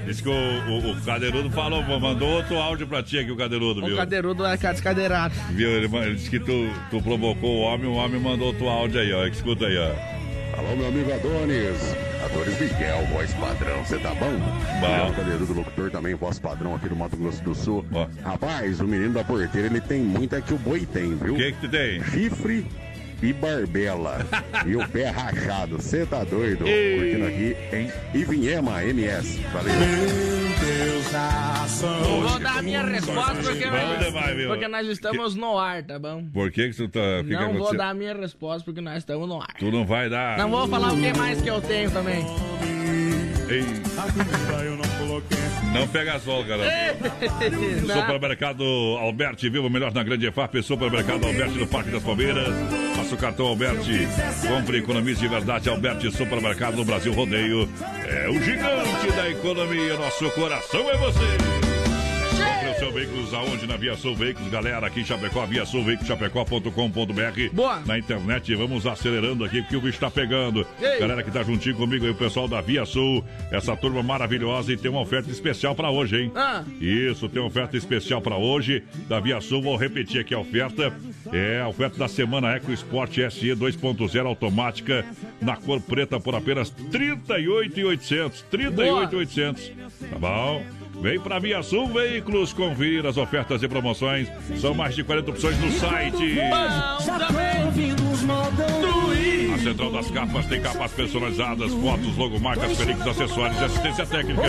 Diz 0.05 0.21
que 0.21 0.29
o, 0.29 0.31
o, 0.31 0.91
o 0.91 1.01
Cadeirudo 1.01 1.49
falou, 1.49 1.81
mandou 1.99 2.29
outro 2.29 2.57
áudio 2.57 2.87
pra 2.87 3.01
ti 3.01 3.17
aqui, 3.17 3.31
o 3.31 3.35
Cadeirudo, 3.35 3.83
O 3.83 3.87
viu? 3.87 3.97
cadeirudo 3.97 4.45
é 4.45 4.55
descadeirado. 4.55 5.33
Viu? 5.51 5.69
Ele, 5.69 5.97
ele 5.97 6.15
disse 6.15 6.29
que 6.29 6.39
tu, 6.39 6.69
tu 6.91 7.01
provocou 7.01 7.57
o 7.57 7.61
homem, 7.61 7.87
o 7.87 7.93
homem 7.93 8.19
mandou 8.21 8.47
outro 8.47 8.67
áudio 8.69 8.99
aí, 9.01 9.11
ó. 9.13 9.25
Escuta 9.25 9.65
aí, 9.65 9.77
ó. 9.77 10.15
Alô, 10.59 10.75
meu 10.75 10.87
amigo 10.87 11.11
Adonis. 11.11 11.95
Adonis 12.23 12.59
Miguel, 12.61 13.05
voz 13.11 13.33
padrão, 13.33 13.83
você 13.83 13.97
tá 13.97 14.13
bom? 14.13 14.31
Bom. 14.79 15.13
Cadeirudo 15.15 15.53
locutor 15.53 15.91
também, 15.91 16.13
voz 16.15 16.39
padrão 16.39 16.75
aqui 16.75 16.87
do 16.87 16.95
Mato 16.95 17.17
Grosso 17.17 17.43
do 17.43 17.53
Sul. 17.55 17.85
Rapaz, 18.23 18.79
o 18.79 18.87
menino 18.87 19.13
da 19.13 19.23
porteira, 19.23 19.67
ele 19.67 19.81
tem 19.81 20.01
muito 20.01 20.35
é 20.35 20.41
que 20.41 20.53
o 20.53 20.57
boi 20.57 20.85
tem, 20.85 21.15
viu? 21.15 21.33
O 21.33 21.37
que 21.37 21.51
que 21.51 21.61
tu 21.61 21.69
tem? 21.69 22.01
Chifre 22.03 22.65
e 23.21 23.33
barbela. 23.33 24.25
e 24.65 24.75
o 24.75 24.87
pé 24.89 25.09
rachado, 25.09 25.77
você 25.77 26.05
tá 26.05 26.23
doido? 26.23 26.67
Ei. 26.67 26.97
Curtindo 26.97 27.25
aqui 27.27 27.55
em 27.75 28.19
Ivinhema, 28.19 28.83
MS. 28.83 29.41
Valeu. 29.53 29.73
Não 31.81 32.21
vou 32.21 32.39
dar 32.39 32.57
a 32.57 32.61
minha 32.61 32.83
resposta 32.83 33.35
porque, 33.35 33.65
viu? 34.35 34.47
porque 34.47 34.67
nós 34.67 34.87
estamos 34.87 35.35
no 35.35 35.57
ar, 35.57 35.83
tá 35.83 35.99
bom? 35.99 36.25
Por 36.33 36.51
que 36.51 36.69
que 36.69 36.75
tu 36.75 36.87
tá... 36.87 36.99
Que 37.21 37.29
que 37.29 37.33
não 37.33 37.39
vou 37.39 37.55
aconteceu? 37.55 37.77
dar 37.77 37.89
a 37.89 37.93
minha 37.93 38.13
resposta 38.13 38.63
porque 38.65 38.81
nós 38.81 38.97
estamos 38.97 39.27
no 39.27 39.41
ar. 39.41 39.53
Tu 39.59 39.71
não 39.71 39.85
vai 39.85 40.09
dar... 40.09 40.37
Não 40.37 40.49
vou 40.49 40.67
falar 40.67 40.93
o 40.93 40.97
que 40.97 41.13
mais 41.13 41.41
que 41.41 41.49
eu 41.49 41.61
tenho 41.61 41.91
também. 41.91 42.25
Ei. 43.49 43.63
Não 45.79 45.87
pega 45.87 46.19
sol, 46.19 46.43
garoto. 46.43 46.69
Supermercado 47.93 48.63
Alberti, 48.99 49.49
viva 49.49 49.69
melhor 49.69 49.93
na 49.93 50.03
grande 50.03 50.27
EFAP. 50.27 50.61
Supermercado 50.63 51.25
Alberti 51.25 51.57
no 51.59 51.67
Parque 51.67 51.91
das 51.91 52.03
Palmeiras. 52.03 52.47
Faça 52.95 53.15
o 53.15 53.17
cartão 53.17 53.47
Alberti. 53.47 54.07
Compre 54.47 54.77
economize 54.77 55.19
de 55.19 55.27
verdade. 55.27 55.69
Alberti 55.69 56.11
Supermercado 56.11 56.77
no 56.77 56.85
Brasil 56.85 57.13
Rodeio. 57.13 57.69
É 58.07 58.29
o 58.29 58.41
gigante 58.41 59.11
da 59.15 59.29
economia. 59.29 59.97
Nosso 59.97 60.29
coração 60.31 60.89
é 60.89 60.97
você. 60.97 61.54
Veículos 62.91 63.33
aonde? 63.33 63.67
Na 63.67 63.77
Via 63.77 63.95
Sul 63.95 64.15
Veículos, 64.15 64.49
galera, 64.49 64.87
aqui 64.87 65.01
em 65.01 65.05
Chapecó, 65.05 65.45
Via 65.45 65.65
Sul 65.65 65.83
Veículos, 65.83 66.07
chapecó.com.br. 66.07 67.53
Boa. 67.53 67.79
Na 67.85 67.97
internet, 67.97 68.53
vamos 68.55 68.85
acelerando 68.85 69.43
aqui, 69.43 69.61
porque 69.61 69.75
o 69.75 69.81
bicho 69.81 69.99
tá 69.99 70.09
pegando. 70.09 70.65
Ei. 70.81 70.99
Galera 70.99 71.23
que 71.23 71.31
tá 71.31 71.43
juntinho 71.43 71.75
comigo 71.75 72.05
aí, 72.05 72.11
o 72.11 72.15
pessoal 72.15 72.47
da 72.47 72.61
Via 72.61 72.85
Sul, 72.85 73.23
essa 73.51 73.75
turma 73.75 74.01
maravilhosa 74.03 74.71
e 74.71 74.77
tem 74.77 74.89
uma 74.89 75.01
oferta 75.01 75.29
especial 75.29 75.75
pra 75.75 75.89
hoje, 75.89 76.21
hein? 76.21 76.31
Ah. 76.35 76.63
Isso, 76.79 77.27
tem 77.29 77.41
uma 77.41 77.47
oferta 77.47 77.77
especial 77.77 78.21
pra 78.21 78.37
hoje 78.37 78.83
da 79.07 79.19
Via 79.19 79.41
Sul. 79.41 79.61
Vou 79.61 79.75
repetir 79.75 80.21
aqui 80.21 80.33
a 80.33 80.39
oferta. 80.39 80.93
É 81.31 81.61
a 81.61 81.67
oferta 81.67 81.97
da 81.97 82.07
semana 82.07 82.55
Eco 82.55 82.71
Sport 82.71 83.15
SE 83.31 83.47
2.0 83.47 84.25
automática 84.25 85.05
na 85.41 85.55
cor 85.55 85.81
preta 85.81 86.19
por 86.19 86.35
apenas 86.35 86.69
R$ 86.69 87.15
38.800. 87.27 88.43
38.800. 88.51 89.71
Tá 90.09 90.19
bom? 90.19 90.63
Vem 91.01 91.19
pra 91.19 91.39
Via 91.39 91.61
Sul 91.61 91.87
Veículos 91.87 92.53
conferir 92.53 93.05
as 93.05 93.17
ofertas 93.17 93.61
e 93.61 93.67
promoções. 93.67 94.27
São 94.59 94.73
mais 94.73 94.95
de 94.95 95.03
40 95.03 95.31
opções 95.31 95.57
no 95.59 95.71
site. 95.71 96.39
A 99.53 99.57
Central 99.57 99.91
das 99.91 100.09
Capas 100.11 100.45
tem 100.45 100.61
capas 100.61 100.91
personalizadas, 100.91 101.71
fotos, 101.73 102.15
logomarcas, 102.15 102.77
películas, 102.77 103.07
acessórios 103.09 103.59
e 103.59 103.63
assistência 103.65 104.05
técnica. 104.05 104.41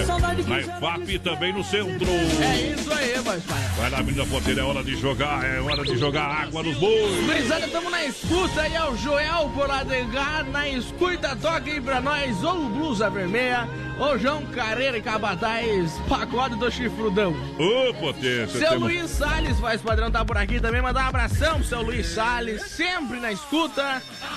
Na 0.46 0.60
EFAP 0.60 1.08
e 1.08 1.18
também 1.18 1.52
no 1.52 1.64
centro. 1.64 2.06
É 2.08 2.74
isso 2.78 2.92
aí, 2.92 3.14
mas. 3.24 3.42
Vai 3.76 3.90
lá, 3.90 4.02
menina 4.02 4.24
Porteira, 4.26 4.60
é 4.60 4.64
hora 4.64 4.84
de 4.84 4.96
jogar, 4.96 5.44
é 5.44 5.60
hora 5.60 5.82
de 5.84 5.96
jogar 5.98 6.24
água 6.24 6.62
nos 6.62 6.76
bois. 6.76 7.24
Gurizada, 7.26 7.68
tamo 7.68 7.90
na 7.90 8.04
escuta 8.04 8.62
aí, 8.62 8.74
é 8.74 8.84
o 8.84 8.96
Joel 8.96 9.50
Poladegar 9.54 10.44
na 10.44 10.68
escuta, 10.68 11.34
toca 11.36 11.70
aí 11.70 11.80
pra 11.80 12.00
nós, 12.00 12.42
ou 12.44 12.66
o 12.66 12.68
Blusa 12.70 13.10
Vermelha, 13.10 13.68
ou 13.98 14.18
João 14.18 14.42
Carreira 14.46 14.98
e 14.98 15.02
Cabatais, 15.02 15.92
pacote 16.08 16.56
do 16.56 16.70
chifrudão. 16.70 17.34
Ô, 17.58 17.92
potência. 17.94 18.46
Seu 18.58 18.68
temos- 18.70 18.82
Luiz 18.92 19.10
Salles, 19.10 19.58
faz 19.58 19.80
padrão, 19.82 20.10
tá 20.10 20.24
por 20.24 20.36
aqui 20.36 20.60
também, 20.60 20.80
mandar 20.82 21.04
um 21.04 21.08
abração 21.08 21.56
pro 21.56 21.64
seu 21.64 21.82
Luiz 21.82 22.06
Salles, 22.06 22.62
sempre 22.62 23.18
na 23.20 23.32
escuta, 23.32 23.55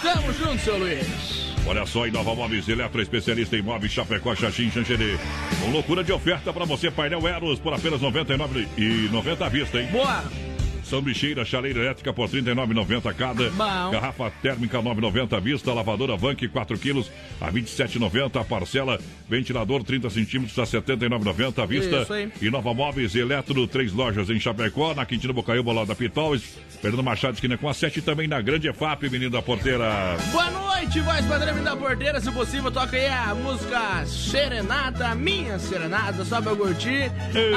tamo 0.01 0.33
junto, 0.33 0.59
seu 0.59 0.77
Luiz. 0.77 1.49
Olha 1.67 1.85
só, 1.85 2.07
Inova 2.07 2.33
Móveis 2.33 2.67
Eletro, 2.67 3.01
especialista 3.01 3.55
em 3.55 3.61
móveis 3.61 3.91
Chapecó, 3.91 4.33
Xaxim, 4.33 4.71
Xanxerê. 4.71 5.17
Com 5.61 5.71
loucura 5.71 6.03
de 6.03 6.11
oferta 6.11 6.51
pra 6.51 6.65
você, 6.65 6.89
painel 6.89 7.27
Eros 7.27 7.59
por 7.59 7.73
apenas 7.73 8.01
R$ 8.01 8.07
99,90 8.07 9.41
à 9.45 9.49
vista, 9.49 9.79
hein? 9.79 9.87
Boa! 9.91 10.48
Sanduicheira, 10.89 11.45
chaleira 11.45 11.81
elétrica 11.81 12.11
por 12.11 12.27
R$ 12.27 12.41
39,90 12.41 13.13
cada. 13.13 13.49
Bom. 13.51 13.91
Garrafa 13.91 14.31
térmica 14.41 14.79
9,90 14.79 15.37
à 15.37 15.39
vista. 15.39 15.71
Lavadora 15.71 16.17
Vank 16.17 16.47
4 16.47 16.79
quilos 16.79 17.11
a 17.39 17.45
R$ 17.45 17.61
27,90 17.61 18.41
a 18.41 18.43
parcela. 18.43 18.99
Ventilador 19.29 19.83
30 19.83 20.09
centímetros 20.09 20.57
a 20.57 20.63
R$ 20.63 20.81
79,90 20.81 21.63
à 21.63 21.65
vista. 21.67 22.01
Isso 22.01 22.13
aí. 22.13 22.31
E 22.41 22.49
Nova 22.49 22.73
Móveis 22.73 23.13
Eletro, 23.13 23.67
três 23.67 23.93
lojas 23.93 24.31
em 24.31 24.39
Chapecó, 24.39 24.95
na 24.95 25.05
Quintina 25.05 25.31
Bocaiúba, 25.31 25.71
lá 25.71 25.85
da 25.85 25.93
Pitol. 25.93 26.35
Fernando 26.81 27.03
Machado, 27.03 27.35
esquina 27.35 27.57
com 27.57 27.69
a 27.69 27.73
7 27.73 27.99
e 27.99 28.01
também 28.01 28.27
na 28.27 28.41
Grande 28.41 28.67
EFAP, 28.67 29.09
menino 29.09 29.29
da 29.29 29.41
porteira. 29.41 30.17
Boa 30.31 30.49
noite, 30.49 30.99
voz 31.01 31.25
padrão 31.25 31.63
da 31.63 31.75
porteira. 31.75 32.19
Se 32.19 32.31
possível, 32.31 32.71
toca 32.71 32.97
aí 32.97 33.07
a 33.07 33.35
música 33.35 34.05
Serenata, 34.05 35.13
minha 35.13 35.59
Serenata, 35.59 36.25
só 36.25 36.41
pra 36.41 36.53
eu 36.53 36.57
curtir. 36.57 37.11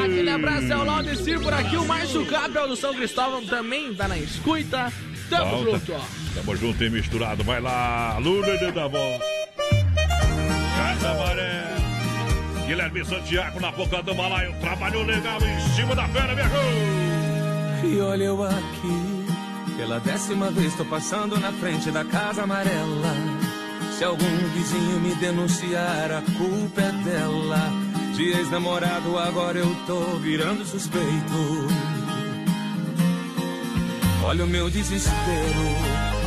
Aquele 0.04 0.28
abraço 0.28 0.70
é 0.70 0.76
o 0.76 0.84
Laudecir 0.84 1.40
por 1.40 1.54
aqui. 1.54 1.76
O 1.76 1.86
Márcio 1.86 2.24
Gabriel 2.26 2.68
do 2.68 2.76
São 2.76 2.92
Cristóvão 2.94 3.21
também 3.48 3.94
tá 3.94 4.08
na 4.08 4.18
escuta. 4.18 4.92
Tamo 5.30 5.64
Volta. 5.64 5.78
junto, 5.78 5.92
ó. 5.92 6.00
Tamo 6.34 6.56
junto 6.56 6.84
e 6.84 6.90
misturado. 6.90 7.42
Vai 7.44 7.60
lá, 7.60 8.18
Lula 8.18 8.58
de 8.58 8.70
da 8.72 8.88
voz. 8.88 9.20
Casa 10.76 11.14
Maré. 11.14 11.62
Guilherme 12.66 13.04
Santiago 13.04 13.60
na 13.60 13.70
boca 13.72 14.02
do 14.02 14.14
balaio. 14.14 14.54
Trabalhou 14.60 15.04
legal 15.04 15.38
em 15.42 15.74
cima 15.74 15.94
da 15.94 16.08
fera, 16.08 16.34
viajou. 16.34 16.60
E 17.84 18.00
olha 18.00 18.24
eu 18.24 18.42
aqui, 18.42 19.26
pela 19.76 19.98
décima 20.00 20.50
vez 20.50 20.74
tô 20.76 20.84
passando 20.84 21.38
na 21.38 21.52
frente 21.52 21.90
da 21.90 22.04
casa 22.04 22.42
amarela. 22.44 23.14
Se 23.98 24.04
algum 24.04 24.48
vizinho 24.54 25.00
me 25.00 25.14
denunciar, 25.16 26.10
a 26.12 26.22
culpa 26.36 26.80
é 26.80 26.92
dela. 27.04 27.70
De 28.14 28.30
ex-namorado 28.30 29.18
agora 29.18 29.58
eu 29.58 29.74
tô 29.86 30.00
virando 30.18 30.64
suspeito. 30.64 31.68
Olha 34.24 34.44
o 34.44 34.46
meu 34.46 34.70
desespero. 34.70 35.12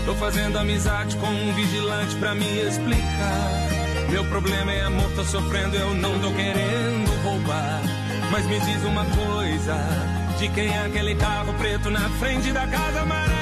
Tô 0.05 0.13
fazendo 0.15 0.57
amizade 0.57 1.15
com 1.17 1.27
um 1.27 1.53
vigilante 1.53 2.15
pra 2.17 2.35
me 2.35 2.45
explicar. 2.61 3.69
Meu 4.09 4.23
problema 4.25 4.71
é 4.71 4.81
amor, 4.83 5.09
tô 5.15 5.23
sofrendo, 5.23 5.75
eu 5.75 5.93
não 5.95 6.19
tô 6.19 6.31
querendo 6.31 7.23
roubar. 7.23 7.81
Mas 8.31 8.45
me 8.45 8.59
diz 8.59 8.83
uma 8.83 9.05
coisa: 9.05 9.75
de 10.37 10.49
quem 10.49 10.67
é 10.67 10.85
aquele 10.85 11.15
carro 11.15 11.53
preto 11.53 11.89
na 11.89 12.09
frente 12.19 12.51
da 12.51 12.67
casa 12.67 13.01
amarela? 13.01 13.35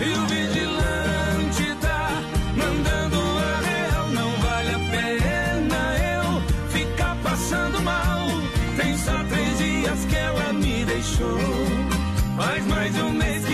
E 0.00 0.18
o 0.18 0.26
vigilante 0.26 0.73
deixou. 11.04 11.38
Faz 12.36 12.66
mais 12.66 12.94
de 12.94 13.02
um 13.02 13.12
mês 13.12 13.44
que 13.44 13.53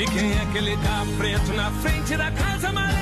de 0.00 0.06
quem 0.06 0.32
é 0.32 0.40
aquele 0.40 0.76
carro 0.78 1.12
preto 1.18 1.52
na 1.52 1.70
frente 1.72 2.16
da 2.16 2.30
casa 2.30 2.68
amarela? 2.70 3.00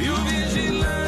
E 0.00 0.08
o 0.08 0.16
vigilante 0.24 1.05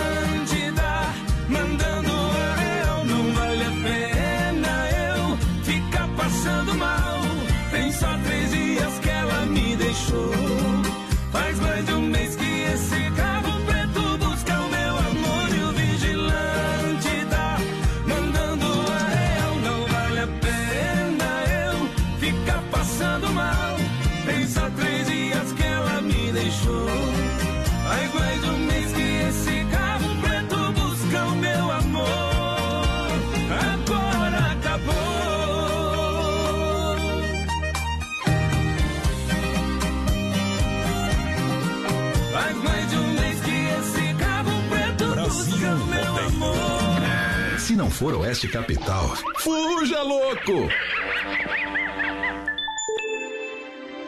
for 47.98 48.14
Oeste 48.14 48.46
Capital, 48.46 49.08
fuja 49.38 50.02
louco! 50.04 50.68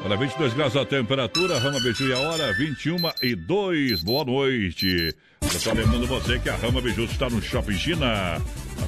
Olha, 0.04 0.16
22 0.16 0.54
graus 0.54 0.76
a 0.76 0.84
temperatura, 0.84 1.58
Rama 1.58 1.80
Biju 1.80 2.06
e 2.08 2.12
a 2.12 2.18
hora, 2.20 2.52
21 2.56 2.96
e 3.20 3.34
2. 3.34 4.04
Boa 4.04 4.24
noite. 4.24 5.12
Pessoal, 5.40 5.74
lembrando 5.74 6.06
você 6.06 6.38
que 6.38 6.48
a 6.48 6.54
Rama 6.54 6.80
Biju 6.80 7.02
está 7.02 7.28
no 7.28 7.42
Shopping 7.42 7.76
China. 7.76 8.40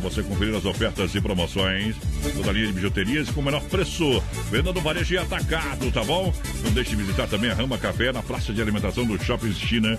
Você 0.03 0.22
conferir 0.22 0.55
as 0.55 0.64
ofertas 0.64 1.14
e 1.14 1.20
promoções, 1.20 1.94
toda 2.36 2.50
linha 2.50 2.66
de 2.66 2.72
bijuterias 2.72 3.30
com 3.30 3.40
o 3.40 3.44
menor 3.44 3.62
preço. 3.62 4.22
Venda 4.50 4.72
no 4.72 4.80
varejo 4.80 5.14
e 5.14 5.18
atacado, 5.18 5.90
tá 5.92 6.03
bom? 6.03 6.34
Não 6.64 6.72
deixe 6.72 6.90
de 6.90 6.96
visitar 6.96 7.28
também 7.28 7.50
a 7.50 7.55
Rama 7.55 7.78
Café 7.78 8.12
na 8.12 8.22
praça 8.22 8.53
de 8.53 8.61
alimentação 8.61 9.07
do 9.07 9.22
Shopping 9.22 9.53
China. 9.53 9.98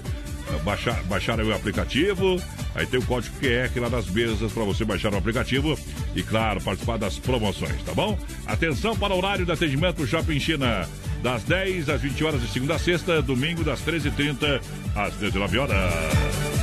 Baixar, 0.65 1.01
baixar 1.05 1.39
o 1.39 1.53
aplicativo, 1.53 2.39
aí 2.75 2.85
tem 2.85 2.99
o 2.99 3.05
código 3.05 3.33
QR 3.39 3.71
lá 3.79 3.89
nas 3.89 4.07
mesas 4.07 4.51
para 4.51 4.63
você 4.63 4.85
baixar 4.85 5.11
o 5.13 5.17
aplicativo 5.17 5.79
e, 6.13 6.21
claro, 6.21 6.61
participar 6.61 6.97
das 6.97 7.17
promoções, 7.17 7.81
tá 7.83 7.93
bom? 7.93 8.19
Atenção 8.45 8.95
para 8.95 9.13
o 9.13 9.17
horário 9.17 9.45
de 9.45 9.51
atendimento 9.51 10.05
Shopping 10.05 10.39
China, 10.39 10.87
das 11.23 11.43
10 11.43 11.89
às 11.89 12.01
20 12.01 12.23
horas 12.23 12.41
de 12.41 12.49
segunda 12.49 12.75
a 12.75 12.79
sexta, 12.79 13.21
domingo 13.21 13.63
das 13.63 13.79
13h30 13.81 14.61
às 14.95 15.13
19 15.15 15.57
horas. 15.57 16.62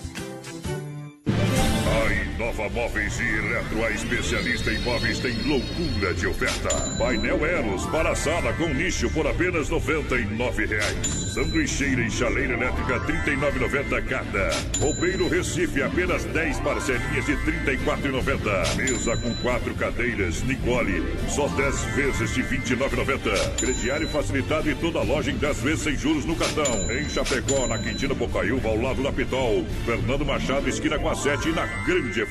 A 2.41 2.43
Inova 2.43 2.69
Móveis 2.69 3.19
e 3.19 3.37
Eletro, 3.37 3.85
a 3.85 3.91
especialista 3.91 4.73
em 4.73 4.79
móveis, 4.79 5.19
tem 5.19 5.31
loucura 5.43 6.11
de 6.15 6.25
oferta. 6.25 6.69
Painel 6.97 7.45
Eros 7.45 7.85
para 7.85 8.15
sala 8.15 8.51
com 8.53 8.67
nicho 8.69 9.11
por 9.11 9.27
apenas 9.27 9.69
99 9.69 10.65
reais. 10.65 11.07
Sanduicheira 11.35 12.01
e 12.01 12.09
chaleira 12.09 12.53
elétrica 12.53 12.99
R$ 12.99 13.13
39,90 13.35 14.05
cada. 14.07 14.49
Roubeiro 14.79 15.29
Recife, 15.29 15.83
apenas 15.83 16.25
10 16.25 16.59
parcelinhas 16.61 17.25
de 17.25 17.35
R$ 17.35 17.75
34,90. 17.75 18.75
Mesa 18.75 19.17
com 19.17 19.33
quatro 19.35 19.75
cadeiras, 19.75 20.41
Nicole, 20.41 21.03
só 21.29 21.47
10 21.47 21.83
vezes 21.95 22.33
de 22.33 22.41
R$ 22.41 22.57
29,90. 22.57 23.55
Crediário 23.57 24.07
facilitado 24.09 24.69
e 24.69 24.75
toda 24.75 25.03
loja 25.03 25.29
em 25.29 25.37
10 25.37 25.61
vezes 25.61 25.81
sem 25.81 25.95
juros 25.95 26.25
no 26.25 26.35
cartão. 26.35 26.91
Em 26.91 27.07
Chapecó, 27.07 27.67
na 27.67 27.77
Quintina 27.77 28.15
Bocaiúva, 28.15 28.69
ao 28.69 28.81
lado 28.81 29.03
da 29.03 29.11
Pitol. 29.11 29.63
Fernando 29.85 30.25
Machado, 30.25 30.67
esquina 30.67 30.97
com 30.97 31.07
a 31.07 31.15
7 31.15 31.49
e 31.49 31.51
na 31.51 31.67
Grande 31.85 32.30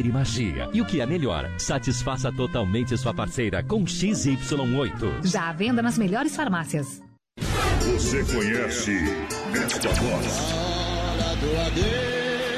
e 0.00 0.12
magia. 0.12 0.68
E 0.72 0.80
o 0.80 0.84
que 0.84 1.00
é 1.00 1.06
melhor, 1.06 1.50
satisfaça 1.58 2.32
totalmente 2.32 2.96
sua 2.96 3.14
parceira 3.14 3.62
com 3.62 3.84
XY8. 3.84 5.24
Já 5.24 5.48
à 5.48 5.52
venda 5.52 5.82
nas 5.82 5.96
melhores 5.98 6.34
farmácias. 6.34 7.02
Você 7.80 8.24
conhece 8.24 8.98
esta 9.52 9.88
voz? 9.90 10.54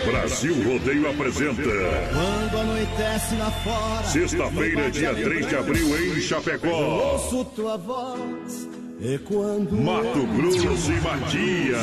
Brasil 0.07 0.55
Rodeio 0.63 1.11
apresenta. 1.11 1.63
Quando 1.63 2.59
anoitece 2.61 3.35
lá 3.37 3.51
fora. 3.51 4.05
Sexta-feira, 4.05 4.91
dia 4.91 5.13
3 5.15 5.49
de 5.49 5.57
abril, 5.57 6.17
em 6.17 6.21
Chapecó. 6.21 6.69
ouço 6.69 7.45
tua 7.47 7.77
voz. 7.77 8.69
E 9.01 9.19
quando. 9.19 9.77
Mato 9.77 10.27
Grosso 10.37 10.93
e 10.93 11.01
Matias. 11.01 11.77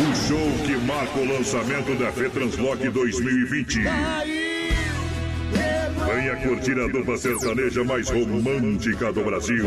O 0.00 0.14
show 0.14 0.50
que 0.64 0.76
marca 0.86 1.18
o 1.18 1.26
lançamento 1.26 1.94
da 1.96 2.08
Retranslock 2.10 2.88
2020. 2.88 3.80
Venha 6.06 6.36
curtir 6.36 6.80
a 6.80 6.86
dupla 6.88 7.18
sertaneja 7.18 7.84
mais 7.84 8.08
romântica 8.08 9.12
do 9.12 9.22
Brasil. 9.22 9.66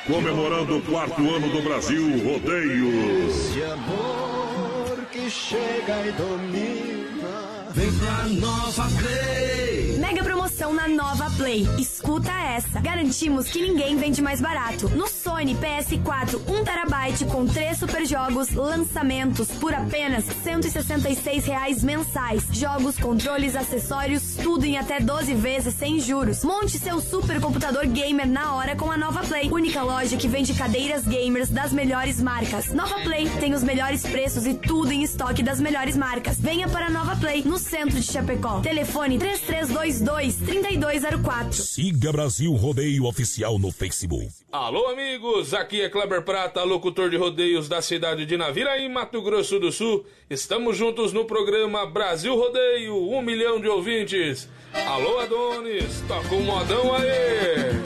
Comemorando 0.06 0.78
o 0.78 0.82
quarto 0.82 1.20
ano 1.28 1.50
do 1.50 1.60
Brasil 1.60 2.02
Rodeio. 2.24 3.28
Esse 3.28 3.62
amor 3.64 5.04
que 5.12 5.28
chega 5.28 6.06
e 6.06 6.12
domina. 6.12 7.68
Vem 7.72 7.92
pra 7.92 8.24
nova 8.28 8.88
play. 8.98 9.98
Mega 9.98 10.22
promoção 10.22 10.72
na 10.72 10.88
Nova 10.88 11.30
Play. 11.36 11.66
Escuta 11.78 12.30
essa. 12.30 12.80
Garantimos 12.80 13.48
que 13.48 13.60
ninguém 13.60 13.96
vende 13.96 14.22
mais 14.22 14.40
barato. 14.40 14.88
No 14.90 15.06
Sony 15.34 15.56
PS4 15.56 16.38
1TB 16.46 17.30
com 17.30 17.44
três 17.44 17.76
super 17.78 18.06
jogos, 18.06 18.52
lançamentos 18.52 19.48
por 19.48 19.74
apenas 19.74 20.24
166 20.24 21.44
reais 21.44 21.82
mensais. 21.82 22.44
Jogos, 22.52 22.96
controles, 22.96 23.56
acessórios, 23.56 24.36
tudo 24.36 24.64
em 24.64 24.78
até 24.78 25.00
12 25.00 25.34
vezes 25.34 25.74
sem 25.74 25.98
juros. 25.98 26.44
Monte 26.44 26.78
seu 26.78 27.00
super 27.00 27.40
computador 27.40 27.84
gamer 27.86 28.28
na 28.28 28.54
hora 28.54 28.76
com 28.76 28.88
a 28.90 28.96
Nova 28.96 29.22
Play. 29.24 29.50
Única 29.50 29.82
loja 29.82 30.16
que 30.16 30.28
vende 30.28 30.54
cadeiras 30.54 31.04
gamers 31.04 31.50
das 31.50 31.72
melhores 31.72 32.22
marcas. 32.22 32.72
Nova 32.72 33.00
Play 33.00 33.28
tem 33.40 33.54
os 33.54 33.64
melhores 33.64 34.02
preços 34.02 34.46
e 34.46 34.54
tudo 34.54 34.92
em 34.92 35.02
estoque 35.02 35.42
das 35.42 35.60
melhores 35.60 35.96
marcas. 35.96 36.38
Venha 36.38 36.68
para 36.68 36.86
a 36.86 36.90
Nova 36.90 37.16
Play, 37.16 37.42
no 37.44 37.58
centro 37.58 37.98
de 37.98 38.06
Chapecó. 38.06 38.60
Telefone 38.60 39.18
3322-3204. 39.18 41.54
Siga 41.54 42.12
Brasil 42.12 42.54
Rodeio 42.54 43.04
Oficial 43.04 43.58
no 43.58 43.72
Facebook. 43.72 44.28
Alô, 44.52 44.94
amigos! 45.24 45.54
Aqui 45.54 45.80
é 45.80 45.88
Kleber 45.88 46.22
Prata, 46.22 46.62
locutor 46.62 47.08
de 47.08 47.16
rodeios 47.16 47.68
da 47.68 47.80
cidade 47.80 48.26
de 48.26 48.36
Naviraí, 48.36 48.88
Mato 48.88 49.22
Grosso 49.22 49.58
do 49.58 49.72
Sul. 49.72 50.04
Estamos 50.28 50.76
juntos 50.76 51.12
no 51.12 51.24
programa 51.24 51.86
Brasil 51.86 52.34
Rodeio, 52.36 52.96
um 53.10 53.22
milhão 53.22 53.60
de 53.60 53.68
ouvintes. 53.68 54.48
Alô, 54.86 55.20
Adonis, 55.20 56.02
toca 56.06 56.34
um 56.34 56.42
modão 56.42 56.94
aí! 56.94 57.82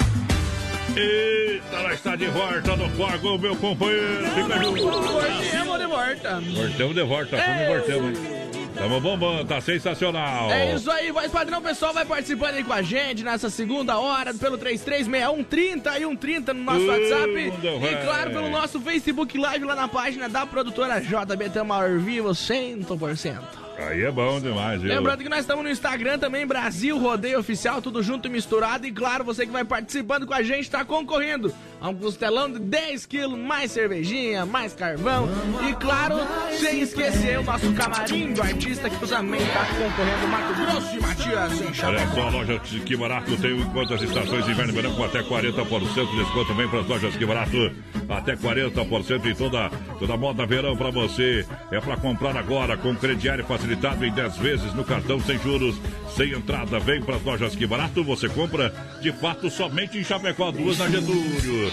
Eita, 0.97 1.82
nós 1.82 1.95
está 1.95 2.16
de 2.16 2.26
volta 2.26 2.76
no 2.76 2.89
fogo, 2.91 3.39
meu 3.39 3.55
companheiro. 3.57 4.26
Fica 4.34 4.64
junto. 4.64 4.91
Voltemos 4.91 5.78
de 5.78 5.86
volta. 5.86 6.41
Voltemos 6.41 6.95
de 6.95 7.03
volta, 7.03 7.36
como 7.36 7.66
voltemos, 7.66 8.18
hein? 8.18 8.47
Tamo 8.79 9.01
bombando, 9.01 9.45
tá 9.45 9.61
sensacional. 9.61 10.51
É 10.53 10.74
isso 10.74 10.91
aí, 10.91 11.11
voz 11.11 11.31
padrão, 11.33 11.61
pessoal 11.61 11.93
vai 11.93 12.05
participando 12.05 12.55
aí 12.55 12.64
com 12.64 12.72
a 12.72 12.81
gente 12.81 13.24
nessa 13.24 13.51
segunda 13.51 13.99
hora 13.99 14.33
pelo 14.33 14.57
3361 14.57 15.45
30 15.45 15.99
e 15.99 16.03
130 16.05 16.55
no 16.55 16.62
nosso 16.62 16.85
Uh, 16.85 16.89
WhatsApp. 16.89 17.53
E 17.53 18.05
claro, 18.05 18.31
pelo 18.31 18.49
nosso 18.49 18.81
Facebook 18.81 19.37
Live 19.37 19.64
lá 19.64 19.74
na 19.74 19.89
página 19.89 20.29
da 20.29 20.47
produtora 20.47 21.01
JB 21.01 21.51
Tamo 21.53 21.72
ao 21.72 21.99
vivo 21.99 22.31
100%. 22.31 23.68
Aí 23.79 24.03
é 24.03 24.11
bom 24.11 24.41
demais, 24.41 24.83
viu? 24.83 24.93
Lembrando 24.93 25.22
que 25.22 25.29
nós 25.29 25.41
estamos 25.41 25.62
no 25.62 25.70
Instagram 25.70 26.18
também, 26.18 26.45
Brasil 26.45 26.99
Rodeio 26.99 27.39
Oficial, 27.39 27.81
tudo 27.81 28.03
junto 28.03 28.26
e 28.26 28.31
misturado. 28.31 28.85
E 28.85 28.91
claro, 28.91 29.22
você 29.22 29.47
que 29.47 29.53
vai 29.53 29.64
participando 29.64 30.26
com 30.26 30.35
a 30.35 30.43
gente 30.43 30.68
tá 30.68 30.85
concorrendo 30.85 31.55
a 31.81 31.89
um 31.89 31.95
costelão 31.95 32.51
de 32.51 32.59
10 32.59 33.07
quilos, 33.07 33.39
mais 33.39 33.70
cervejinha, 33.70 34.45
mais 34.45 34.74
carvão. 34.74 35.29
E 35.68 35.74
claro, 35.74 36.16
sem 36.59 36.81
esquecer 36.81 37.39
o 37.39 37.45
nosso 37.45 37.72
camarim 37.72 38.33
do 38.33 38.43
artista 38.43 38.91
que 38.91 39.07
também 39.07 39.41
tá 39.47 39.64
concorrendo, 39.66 40.29
Mato 40.29 40.55
Grosso 40.55 40.97
e 40.97 41.01
Matias 41.01 41.61
em 41.61 41.87
Olha 41.87 42.09
só, 42.09 42.22
a 42.22 42.31
loja 42.31 42.59
Que 42.59 42.97
Barato 42.97 43.37
tem 43.37 43.61
enquanto 43.61 43.95
as 43.95 44.03
estações 44.03 44.45
de 44.45 44.51
inverno 44.51 44.72
e 44.72 44.74
verão 44.74 44.95
com 44.97 45.05
até 45.05 45.22
40% 45.22 46.11
de 46.11 46.16
desconto. 46.16 46.53
Vem 46.55 46.68
para 46.68 46.81
as 46.81 46.89
lojas 46.89 47.16
Que 47.16 47.24
Barato. 47.24 47.72
até 48.09 48.35
40% 48.35 49.24
em 49.24 49.35
toda, 49.37 49.70
toda 50.01 50.16
moda 50.16 50.45
verão 50.45 50.76
para 50.76 50.91
você. 50.91 51.47
É 51.70 51.81
para 51.81 51.97
comprar 51.97 52.37
agora 52.37 52.76
com 52.76 52.93
crediário 52.97 53.45
facilitado 53.45 53.68
em 53.75 54.12
10 54.12 54.37
vezes 54.39 54.75
no 54.75 54.85
cartão 54.85 55.21
sem 55.21 55.39
juros, 55.39 55.77
sem 56.16 56.33
entrada. 56.33 56.79
Vem 56.79 57.03
para 57.03 57.16
as 57.16 57.23
lojas 57.23 57.55
que 57.55 57.66
barato 57.66 58.03
você 58.05 58.29
compra 58.29 58.73
de 59.01 59.12
fato 59.12 59.51
somente 59.51 59.99
em 59.99 60.05
Chapecó, 60.05 60.51
duas 60.51 60.79
na 60.79 60.89
Getúlio. 60.89 61.71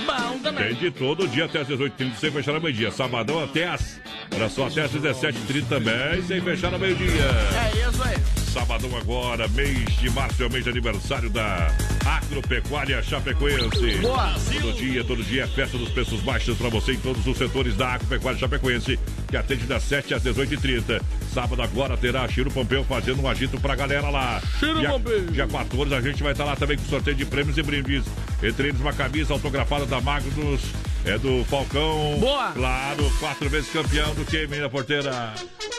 Tem 0.58 0.76
de 0.76 0.92
todo 0.92 1.28
dia 1.28 1.46
até 1.46 1.62
as 1.62 1.68
18h30 1.68 2.16
sem 2.16 2.32
fechar 2.32 2.56
a 2.56 2.60
meio-dia. 2.60 2.92
Sabadão 2.92 3.44
até 3.44 3.68
as. 3.68 4.00
Olha 4.34 4.50
só, 4.50 4.68
até 4.68 4.84
as 4.84 4.92
17h30 4.92 5.68
também, 5.68 6.22
sem 6.28 6.42
fechar 6.42 6.74
a 6.74 6.78
meio-dia. 6.78 7.08
É 7.08 7.90
isso 7.90 8.04
aí. 8.04 8.45
Sabadão 8.56 8.96
agora, 8.96 9.50
mês 9.50 9.86
de 9.98 10.10
março 10.12 10.42
é 10.42 10.48
o 10.48 10.50
mês 10.50 10.64
de 10.64 10.70
aniversário 10.70 11.30
da 11.30 11.76
Agropecuária 12.06 13.04
Chapecoense. 13.04 13.98
Boa. 13.98 14.34
Todo 14.34 14.74
dia, 14.74 15.04
todo 15.04 15.22
dia 15.22 15.44
é 15.44 15.48
festa 15.48 15.78
dos 15.78 15.90
preços 15.90 16.22
baixos 16.22 16.58
para 16.58 16.70
você 16.70 16.94
em 16.94 16.98
todos 17.00 17.28
os 17.28 17.38
setores 17.38 17.76
da 17.76 17.96
Agropecuária 17.96 18.40
Chapecoense, 18.40 18.98
que 19.28 19.36
atende 19.36 19.66
das 19.66 19.84
7 19.84 20.14
às 20.14 20.24
18h30. 20.24 21.02
Sábado 21.34 21.62
agora 21.62 21.98
terá 21.98 22.26
Chiro 22.30 22.50
Pompeu 22.50 22.86
fazendo 22.86 23.22
um 23.22 23.28
agito 23.28 23.60
pra 23.60 23.76
galera 23.76 24.10
lá. 24.10 24.42
Chiro 24.58 24.80
dia, 24.80 24.90
Pompeu. 24.90 25.26
Dia 25.26 25.48
14 25.48 25.94
a 25.94 26.00
gente 26.00 26.24
vai 26.24 26.32
estar 26.32 26.46
lá 26.46 26.56
também 26.56 26.78
com 26.78 26.86
sorteio 26.86 27.18
de 27.18 27.26
prêmios 27.26 27.58
e 27.58 27.62
brindes. 27.62 28.06
Entre 28.42 28.70
eles 28.70 28.80
uma 28.80 28.94
camisa 28.94 29.34
autografada 29.34 29.86
da 29.86 30.00
Magnus, 30.00 30.62
é 31.06 31.18
do 31.18 31.44
Falcão. 31.46 32.18
Boa. 32.20 32.52
Claro, 32.52 33.12
quatro 33.20 33.50
vezes 33.50 33.70
campeão 33.70 34.14
do 34.16 34.26
que, 34.26 34.48
menina 34.48 34.70
porteira? 34.70 35.34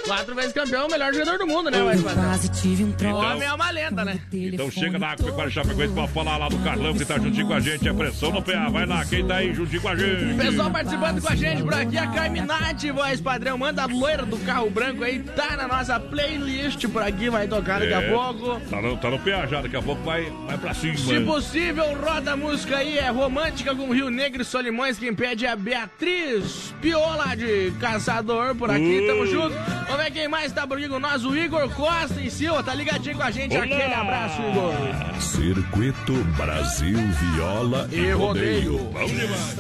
Quatro 0.06 0.36
vezes 0.36 0.52
campeão, 0.52 0.86
o 0.86 0.90
melhor 0.90 1.12
jogador 1.12 1.36
do 1.38 1.46
mundo, 1.48 1.68
né, 1.68 1.82
mais 1.82 2.00
Quase 2.00 2.48
tive 2.50 2.84
um 2.84 2.90
O 2.90 2.92
troço. 2.92 3.16
homem 3.16 3.42
é 3.42 3.52
uma 3.52 3.70
lenda, 3.70 4.04
né? 4.04 4.20
Então 4.32 4.70
chega 4.70 5.00
na 5.00 5.08
Agropecuária 5.08 5.50
Chapecoense 5.50 5.92
pra 5.94 6.06
falar 6.06 6.36
lá 6.36 6.48
do 6.48 6.56
Carlão 6.60 6.94
que 6.94 7.04
tá 7.04 7.18
juntinho 7.18 7.46
com 7.48 7.54
a 7.54 7.58
gente. 7.60 7.88
É 7.88 7.92
pressão 7.92 8.30
no 8.30 8.40
PA. 8.40 8.68
Vai 8.70 8.86
lá, 8.86 9.04
quem 9.04 9.26
tá 9.26 9.36
aí 9.36 9.52
juntinho 9.52 9.82
com 9.82 9.88
a 9.88 9.96
gente? 9.96 10.36
Pessoal 10.36 10.70
participando 10.70 11.20
com 11.20 11.28
a 11.28 11.34
gente 11.34 11.62
por 11.64 11.74
aqui, 11.74 11.98
a 11.98 12.06
Carminati, 12.06 12.90
voz 12.92 13.20
padrão, 13.20 13.58
manda 13.58 13.82
a 13.82 13.86
loira 13.86 14.24
do 14.24 14.36
carro 14.38 14.70
branco 14.70 15.02
aí, 15.02 15.18
tá 15.18 15.56
na 15.56 15.66
nossa 15.66 15.98
playlist 15.98 16.86
por 16.86 17.02
aqui, 17.02 17.28
vai 17.28 17.48
tocar 17.48 17.80
daqui 17.80 17.92
a 17.94 18.02
É, 18.02 18.10
pouco. 18.12 18.60
Tá 18.70 18.80
no, 18.80 18.96
tá 18.96 19.10
no 19.10 19.18
PA 19.18 19.46
já, 19.50 19.60
daqui 19.60 19.76
a 19.76 19.82
pouco 19.82 20.02
vai, 20.04 20.30
vai 20.46 20.56
pra 20.56 20.72
cima. 20.72 20.96
Se 20.96 21.18
possível, 21.20 21.84
roda 22.00 22.32
a 22.34 22.36
música 22.36 22.76
aí, 22.76 22.96
é 22.96 23.10
romântica 23.10 23.74
com 23.74 23.92
Rio 23.92 24.08
Negro 24.08 24.42
e 24.42 24.44
Solimões, 24.44 24.98
quem 25.00 25.12
pede 25.16 25.46
a 25.46 25.56
Beatriz 25.56 26.74
Piola 26.80 27.34
de 27.36 27.72
Caçador 27.80 28.54
por 28.54 28.70
aqui, 28.70 29.00
Uh. 29.00 29.06
tamo 29.06 29.26
junto. 29.26 29.54
Vamos 29.88 30.04
ver 30.04 30.10
quem 30.12 30.28
mais 30.28 30.52
tá 30.52 30.66
por 30.66 30.78
aqui 30.78 30.88
com 30.88 30.98
nós, 30.98 31.24
o 31.24 31.36
Igor 31.36 31.68
Costa 31.70 32.20
e 32.20 32.30
Silva, 32.30 32.62
tá 32.62 32.74
ligadinho 32.74 33.16
com 33.16 33.22
a 33.22 33.30
gente, 33.30 33.54
Olá. 33.54 33.64
aquele 33.64 33.94
abraço, 33.94 34.40
Igor. 34.42 35.20
Circuito 35.20 36.12
Brasil 36.36 36.98
Viola 37.34 37.88
e, 37.92 37.96
E 37.96 38.12
Rodeio. 38.12 38.76
rodeio. 38.76 38.78
Bom 38.92 39.06
demais. 39.06 39.56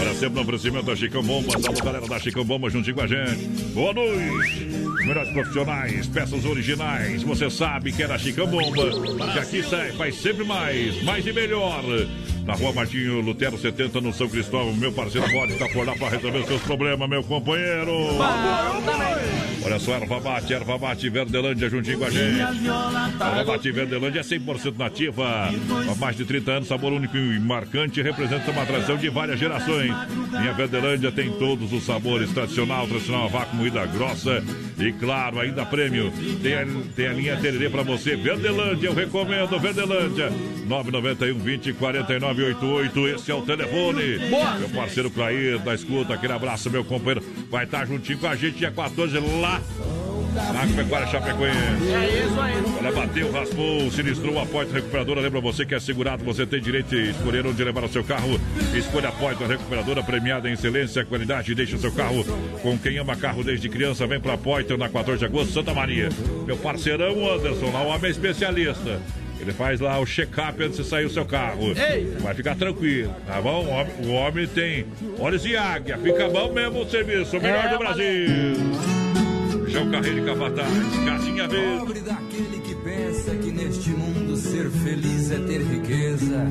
Olha, 0.00 0.14
sempre 0.14 0.34
no 0.36 0.40
oferecimento 0.42 0.86
da 0.86 0.96
Chicão 0.96 1.22
Bomba. 1.22 1.58
Salve, 1.60 1.80
galera 1.82 2.06
da 2.06 2.18
Chicão 2.18 2.44
Bomba 2.44 2.70
juntinho 2.70 2.94
com 2.94 3.02
a 3.02 3.06
gente. 3.06 3.44
Boa 3.74 3.92
noite. 3.92 4.70
Melhores 5.04 5.32
profissionais, 5.32 6.06
peças 6.08 6.44
originais. 6.44 7.22
Você 7.22 7.50
sabe 7.50 7.92
que 7.92 8.02
é 8.02 8.06
da 8.08 8.18
Chicão 8.18 8.46
Bomba. 8.46 8.90
Que 9.32 9.38
aqui 9.38 9.62
sai, 9.62 9.92
faz 9.92 10.16
sempre 10.20 10.44
mais, 10.44 11.02
mais 11.02 11.26
e 11.26 11.32
melhor. 11.32 11.82
Na 12.50 12.56
rua 12.56 12.72
Martinho 12.72 13.20
Lutero 13.20 13.56
70, 13.56 14.00
no 14.00 14.12
São 14.12 14.28
Cristóvão. 14.28 14.74
Meu 14.74 14.90
parceiro 14.90 15.30
pode 15.30 15.52
estar 15.52 15.68
por 15.68 15.86
lá 15.86 15.94
para 15.94 16.16
resolver 16.16 16.44
seus 16.46 16.60
problemas, 16.62 17.08
meu 17.08 17.22
companheiro. 17.22 17.92
Olha 19.62 19.78
só, 19.78 19.94
erva 19.94 20.20
mate, 20.20 20.54
erva 20.54 20.78
mate 20.78 21.10
Verdelândia 21.10 21.68
juntinho 21.68 21.98
com 21.98 22.04
a 22.04 22.10
gente. 22.10 22.40
Erva 22.40 23.44
mate 23.44 23.70
Verdelândia 23.70 24.20
é 24.20 24.22
100% 24.22 24.78
nativa. 24.78 25.50
Há 25.90 25.94
mais 25.96 26.16
de 26.16 26.24
30 26.24 26.50
anos, 26.50 26.68
sabor 26.68 26.92
único 26.92 27.16
e 27.16 27.38
marcante, 27.38 28.00
representa 28.00 28.50
uma 28.50 28.64
tradição 28.64 28.96
de 28.96 29.08
várias 29.10 29.38
gerações. 29.38 29.92
Minha 30.30 30.52
Verdelândia 30.54 31.12
tem 31.12 31.30
todos 31.32 31.72
os 31.72 31.84
sabores, 31.84 32.30
tradicional, 32.32 32.86
tradicional, 32.86 33.26
a 33.26 33.28
vácuo, 33.28 33.56
moída 33.56 33.84
grossa 33.86 34.42
e, 34.78 34.92
claro, 34.92 35.40
ainda 35.40 35.66
prêmio. 35.66 36.12
Tem 36.42 36.54
a, 36.54 36.66
tem 36.96 37.06
a 37.08 37.12
linha 37.12 37.36
Tererê 37.36 37.68
pra 37.68 37.82
você. 37.82 38.16
Verdelândia, 38.16 38.88
eu 38.88 38.94
recomendo, 38.94 39.58
Verdelândia. 39.58 40.30
991 40.66 41.38
20 41.38 41.72
49 41.74 42.44
88, 42.44 43.08
esse 43.08 43.30
é 43.30 43.34
o 43.34 43.42
telefone. 43.42 44.18
Boa. 44.30 44.54
Meu 44.54 44.68
parceiro 44.70 45.10
Clair, 45.10 45.58
da 45.58 45.74
escuta, 45.74 46.14
aquele 46.14 46.32
abraço, 46.32 46.70
meu 46.70 46.84
companheiro. 46.84 47.22
Vai 47.50 47.64
estar 47.64 47.86
juntinho 47.86 48.18
com 48.18 48.26
a 48.26 48.36
gente 48.36 48.58
dia 48.58 48.70
14 48.70 49.18
lá 49.40 49.49
na 50.34 50.62
Agropecuária 50.62 51.06
Chapecoense. 51.08 51.92
É 51.92 52.24
isso 52.26 52.40
aí. 52.40 52.54
Olha, 52.78 52.92
bateu, 52.92 53.32
raspou, 53.32 53.90
sinistrou 53.90 54.38
a 54.38 54.46
Poitra 54.46 54.76
Recuperadora. 54.76 55.20
Lembra 55.20 55.40
você 55.40 55.66
que 55.66 55.74
é 55.74 55.80
segurado, 55.80 56.24
você 56.24 56.46
tem 56.46 56.60
direito 56.60 56.88
de 56.90 57.10
escolher 57.10 57.46
onde 57.46 57.62
levar 57.64 57.84
o 57.84 57.88
seu 57.88 58.04
carro. 58.04 58.40
Escolha 58.74 59.08
a 59.08 59.12
Poitra 59.12 59.46
Recuperadora, 59.46 60.02
premiada 60.02 60.48
em 60.48 60.52
excelência, 60.52 61.04
qualidade. 61.04 61.54
Deixa 61.54 61.76
o 61.76 61.80
seu 61.80 61.92
carro 61.92 62.24
com 62.62 62.78
quem 62.78 62.98
ama 62.98 63.16
carro 63.16 63.42
desde 63.42 63.68
criança. 63.68 64.06
Vem 64.06 64.20
pra 64.20 64.36
Poitra 64.38 64.76
na 64.76 64.88
14 64.88 65.18
de 65.18 65.24
agosto, 65.24 65.52
Santa 65.52 65.74
Maria. 65.74 66.08
Meu 66.46 66.56
parceirão 66.56 67.28
Anderson, 67.32 67.70
lá 67.72 67.82
o 67.82 67.88
homem 67.88 68.06
é 68.06 68.10
especialista. 68.10 69.00
Ele 69.40 69.52
faz 69.52 69.80
lá 69.80 69.98
o 69.98 70.04
check-up 70.04 70.62
antes 70.62 70.76
de 70.76 70.84
sair 70.84 71.06
o 71.06 71.10
seu 71.10 71.24
carro. 71.24 71.72
Ei. 71.74 72.14
Vai 72.20 72.34
ficar 72.34 72.54
tranquilo, 72.56 73.14
tá 73.26 73.40
bom? 73.40 73.64
O 73.64 73.70
homem, 73.70 73.92
o 74.04 74.10
homem 74.12 74.46
tem 74.46 74.84
olhos 75.18 75.42
de 75.42 75.56
águia. 75.56 75.96
Fica 75.96 76.28
bom 76.28 76.52
mesmo 76.52 76.82
o 76.82 76.88
serviço. 76.90 77.38
O 77.38 77.40
melhor 77.42 77.64
É, 77.64 77.68
do 77.70 77.78
Brasil. 77.78 78.10
João 79.70 79.90
Carreiro 79.90 80.24
Capataz, 80.24 80.68
Casinha 81.04 81.46
Verde. 81.46 81.78
Pobre 81.78 82.00
daquele 82.00 82.60
que 82.60 82.74
pensa 82.74 83.34
que 83.36 83.52
neste 83.52 83.90
mundo 83.90 84.36
ser 84.36 84.68
feliz 84.68 85.30
é 85.30 85.38
ter 85.38 85.62
riqueza. 85.62 86.46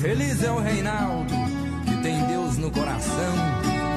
Feliz 0.00 0.42
é 0.42 0.50
o 0.50 0.58
Reinaldo, 0.58 1.32
que 1.86 1.96
tem 2.02 2.26
Deus 2.26 2.56
no 2.58 2.70
coração, 2.70 3.34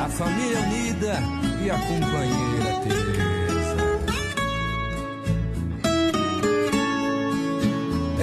a 0.04 0.10
família 0.10 0.60
unida 0.60 1.20
e 1.64 1.70
a 1.72 1.78
companheira 1.80 2.82
Teresa. 2.84 3.86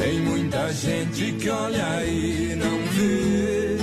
Tem 0.01 0.21
muita 0.21 0.73
gente 0.73 1.33
que 1.33 1.51
olha 1.51 2.05
e 2.07 2.55
não 2.55 2.79
vê, 2.93 3.77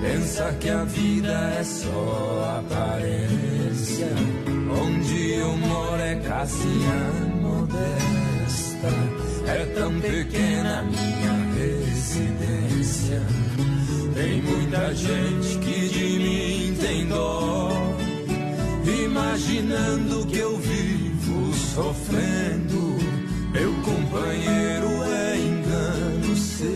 pensa 0.00 0.56
que 0.58 0.70
a 0.70 0.84
vida 0.84 1.54
é 1.58 1.64
só 1.64 2.60
aparência. 2.60 4.49
Onde 5.10 5.32
eu 5.32 5.56
moro 5.56 6.00
é 6.00 6.14
casinha 6.14 7.10
modesta, 7.42 8.88
é 9.44 9.64
tão 9.74 10.00
pequena 10.00 10.84
minha 10.84 11.32
residência. 11.58 13.20
Tem 14.14 14.40
muita 14.40 14.94
gente 14.94 15.58
que 15.58 15.88
de 15.88 16.18
mim 16.20 16.76
tem 16.80 17.06
dó, 17.08 17.72
imaginando 18.86 20.24
que 20.26 20.38
eu 20.38 20.56
vivo 20.56 21.54
sofrendo. 21.54 22.96
Meu 23.52 23.74
companheiro 23.82 25.02
é 25.12 25.36
engano 25.38 26.36
seu. 26.36 26.70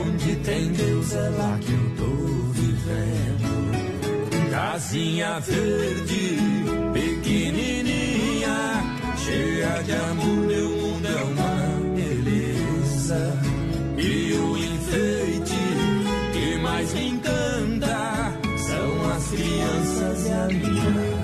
Onde 0.00 0.36
tem 0.36 0.72
Deus 0.72 1.12
é 1.12 1.28
lá 1.36 1.58
que 1.60 1.70
eu. 1.70 1.91
Casinha 4.72 5.38
verde, 5.38 6.38
pequenininha, 6.94 8.56
cheia 9.18 9.82
de 9.82 9.92
amor, 9.92 10.46
meu 10.46 10.70
mundo 10.70 11.08
é 11.08 11.24
uma 11.24 11.94
beleza. 11.94 13.38
E 13.98 14.32
o 14.32 14.56
enfeite 14.56 15.54
que 16.32 16.56
mais 16.62 16.90
me 16.94 17.08
encanta 17.08 18.32
são 18.56 19.10
as 19.10 19.28
crianças 19.28 20.26
e 20.26 20.32
a 20.32 20.46
minha 20.46 21.21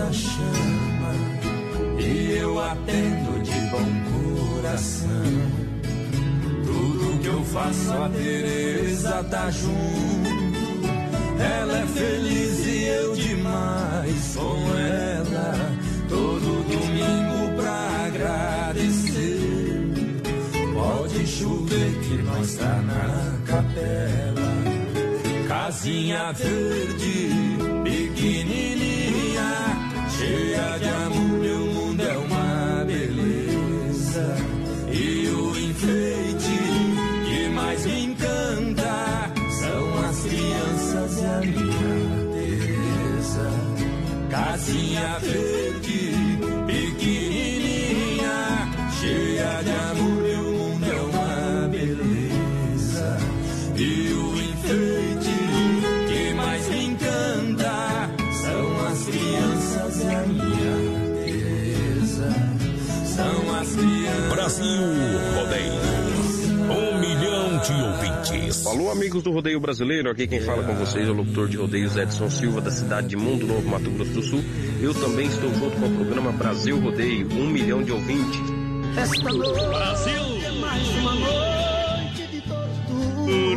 vizinhança 0.00 0.12
chama 0.12 1.12
e 2.00 2.38
eu 2.38 2.58
atendo 2.58 3.42
de 3.42 3.60
bom 3.70 4.54
coração. 4.54 5.08
Tudo 6.64 7.20
que 7.20 7.26
eu 7.26 7.44
faço 7.44 7.92
a 7.92 8.08
Teresa 8.08 9.24
tá 9.24 9.50
junto. 9.50 10.40
Ela 11.38 11.78
é 11.78 11.86
feliz 11.86 12.66
e 12.66 12.84
eu 12.84 13.14
demais 13.14 14.36
com 14.36 14.78
ela. 14.78 15.54
Todo 16.08 16.64
domingo 16.68 17.56
pra 17.56 18.06
agradecer. 18.06 19.20
sem 21.08 21.26
chover 21.26 22.00
que 22.00 22.22
nós 22.22 22.54
tá 22.54 22.82
na 22.82 23.38
capela. 23.46 24.50
Casinha 25.48 26.32
verde, 26.32 27.30
pequenininha, 27.84 28.89
cheia 30.20 30.78
de 30.78 30.88
amor, 30.88 31.38
meu 31.40 31.58
mundo 31.66 32.02
é 32.02 32.16
uma 32.18 32.84
beleza. 32.84 34.36
E 34.92 35.28
o 35.28 35.58
enfeite 35.58 36.58
que 37.26 37.48
mais 37.48 37.86
me 37.86 38.04
encanta 38.04 39.32
são 39.60 40.04
as 40.08 40.20
crianças 40.22 41.18
e 41.18 41.24
a 41.24 41.40
minha 41.40 42.10
Teresa. 42.34 43.50
Casinha 44.30 45.18
verde, 45.20 45.69
amigos 69.10 69.24
do 69.24 69.32
Rodeio 69.32 69.58
Brasileiro, 69.58 70.08
aqui 70.08 70.24
quem 70.24 70.40
fala 70.40 70.62
com 70.62 70.72
vocês 70.76 71.08
é 71.08 71.10
o 71.10 71.14
locutor 71.14 71.48
de 71.48 71.56
rodeios 71.56 71.96
Edson 71.96 72.30
Silva, 72.30 72.60
da 72.60 72.70
cidade 72.70 73.08
de 73.08 73.16
Mundo 73.16 73.44
Novo, 73.44 73.68
Mato 73.68 73.90
Grosso 73.90 74.12
do 74.12 74.22
Sul. 74.22 74.44
Eu 74.80 74.94
também 74.94 75.26
estou 75.26 75.52
junto 75.52 75.76
com 75.80 75.86
o 75.86 75.96
programa 75.96 76.30
Brasil 76.30 76.78
Rodeio, 76.78 77.26
um 77.32 77.48
milhão 77.48 77.82
de 77.82 77.90
ouvintes. 77.90 78.40
Esta 78.96 79.32
noite 79.32 79.66
Brasil. 79.66 80.12
é 80.46 80.52
mais 80.60 80.88
uma 80.90 81.14
noite 81.16 82.28
de 82.30 82.40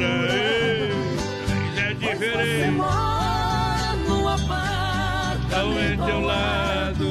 aí. 0.05 0.89
É 1.77 1.93
diferente. 1.93 2.71
no 4.07 4.27
Ao 5.53 6.07
teu 6.07 6.19
lado. 6.21 7.05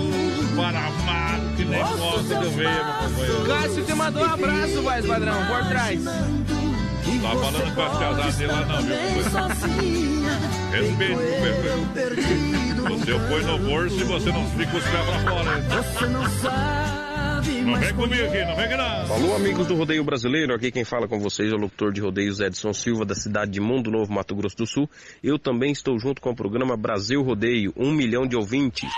Para 0.56 0.86
amado, 0.86 1.56
que 1.56 1.64
nem 1.64 1.84
foto 1.84 2.24
que 2.24 2.32
eu 2.32 2.40
companheiro. 2.42 3.44
Cássio 3.46 3.84
te 3.84 3.94
mandou 3.94 4.22
um 4.22 4.26
abraço, 4.26 4.82
voz 4.82 5.06
padrão, 5.06 5.46
por 5.46 5.68
trás. 5.68 6.41
Tá 7.22 7.28
falando 7.28 7.74
com 7.74 7.82
as 7.82 7.98
casadas 7.98 8.36
dele 8.36 8.52
lá 8.52 8.64
não, 8.66 8.82
viu? 8.82 8.96
Respeito, 10.72 11.18
companheiro. 11.18 12.82
Você 12.88 13.12
põe 13.28 13.42
no 13.44 13.58
bolso 13.58 14.00
e 14.00 14.04
você 14.04 14.32
não 14.32 14.50
fica 14.50 14.76
os 14.76 14.84
pés 14.84 15.04
pra 15.06 15.18
fora. 15.30 15.58
hein? 15.58 15.64
Você 15.68 16.06
não 16.06 16.28
sabe, 16.30 17.60
Não 17.62 17.78
vem 17.78 17.94
comigo 17.94 18.24
aqui, 18.24 18.44
não 18.44 18.56
vem 18.56 18.64
aqui 18.64 18.76
não. 18.76 19.14
Alô, 19.14 19.36
amigos 19.36 19.66
do 19.66 19.74
Rodeio 19.76 20.02
Brasileiro, 20.04 20.54
aqui 20.54 20.70
quem 20.72 20.84
fala 20.84 21.06
com 21.06 21.18
vocês 21.20 21.52
é 21.52 21.54
o 21.54 21.58
locutor 21.58 21.92
de 21.92 22.00
rodeios 22.00 22.40
Edson 22.40 22.72
Silva, 22.72 23.04
da 23.04 23.14
cidade 23.14 23.52
de 23.52 23.60
Mundo 23.60 23.90
Novo, 23.90 24.12
Mato 24.12 24.34
Grosso 24.34 24.56
do 24.56 24.66
Sul. 24.66 24.90
Eu 25.22 25.38
também 25.38 25.70
estou 25.72 25.98
junto 25.98 26.20
com 26.20 26.30
o 26.30 26.36
programa 26.36 26.76
Brasil 26.76 27.22
Rodeio, 27.22 27.72
um 27.76 27.92
milhão 27.92 28.26
de 28.26 28.34
ouvintes. 28.36 28.90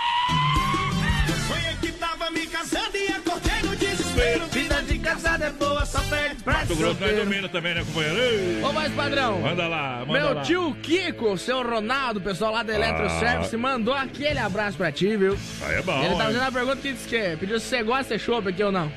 Sonhei 1.48 1.76
que 1.80 1.92
tava 1.98 2.30
me 2.30 2.46
casando 2.46 2.96
e 2.96 3.08
acordei 3.12 3.62
no 3.62 3.76
desespero. 3.76 4.46
Vida 4.46 4.82
de 4.82 4.98
casada 4.98 5.44
é 5.46 5.50
boa, 5.50 5.84
só 5.84 5.98
Mato 6.44 6.66
Grosso 6.76 6.82
nós 6.82 6.98
solteiro. 6.98 7.24
domina 7.24 7.48
também, 7.48 7.74
né, 7.74 7.82
companheiro? 7.84 8.18
Ei. 8.18 8.62
Ô, 8.62 8.72
voz 8.72 8.92
padrão. 8.92 9.40
Manda 9.40 9.66
lá, 9.66 10.04
manda 10.06 10.12
Meu 10.12 10.34
lá. 10.34 10.42
tio 10.42 10.74
Kiko, 10.82 11.38
seu 11.38 11.62
Ronaldo, 11.62 12.20
pessoal 12.20 12.52
lá 12.52 12.62
da 12.62 12.74
Electro 12.74 13.06
Ah. 13.06 13.18
Service, 13.18 13.56
mandou 13.56 13.94
aquele 13.94 14.38
abraço 14.38 14.76
pra 14.76 14.92
ti, 14.92 15.16
viu? 15.16 15.38
Aí 15.62 15.76
é 15.76 15.82
bom, 15.82 15.98
Ele 16.00 16.08
tá 16.08 16.12
hein? 16.12 16.18
fazendo 16.18 16.40
uma 16.42 16.52
pergunta 16.52 16.76
que 16.76 16.92
disse 16.92 17.08
que 17.08 17.36
pediu 17.38 17.58
se 17.58 17.66
você 17.66 17.82
gosta 17.82 18.16
de 18.16 18.22
chopp 18.22 18.48
aqui 18.48 18.62
ou 18.62 18.70
não. 18.72 18.92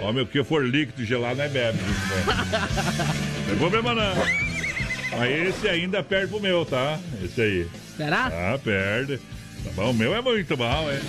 Ó, 0.00 0.12
meu, 0.12 0.26
que 0.26 0.42
for 0.44 0.64
líquido 0.64 1.04
gelado, 1.04 1.36
não 1.36 1.44
é 1.44 1.48
bebe. 1.48 1.78
Não 1.78 3.46
tem 3.46 3.56
problema 3.58 3.94
não. 3.94 4.14
Mas 5.18 5.48
esse 5.48 5.68
ainda 5.68 6.02
perde 6.02 6.28
pro 6.28 6.40
meu, 6.40 6.64
tá? 6.64 6.98
Esse 7.24 7.40
aí. 7.40 7.66
Será? 7.96 8.26
Ah, 8.26 8.58
perde. 8.62 9.18
Tá 9.64 9.70
bom, 9.74 9.90
o 9.90 9.94
meu 9.94 10.14
é 10.14 10.20
muito 10.20 10.56
bom, 10.56 10.88
é. 10.90 11.00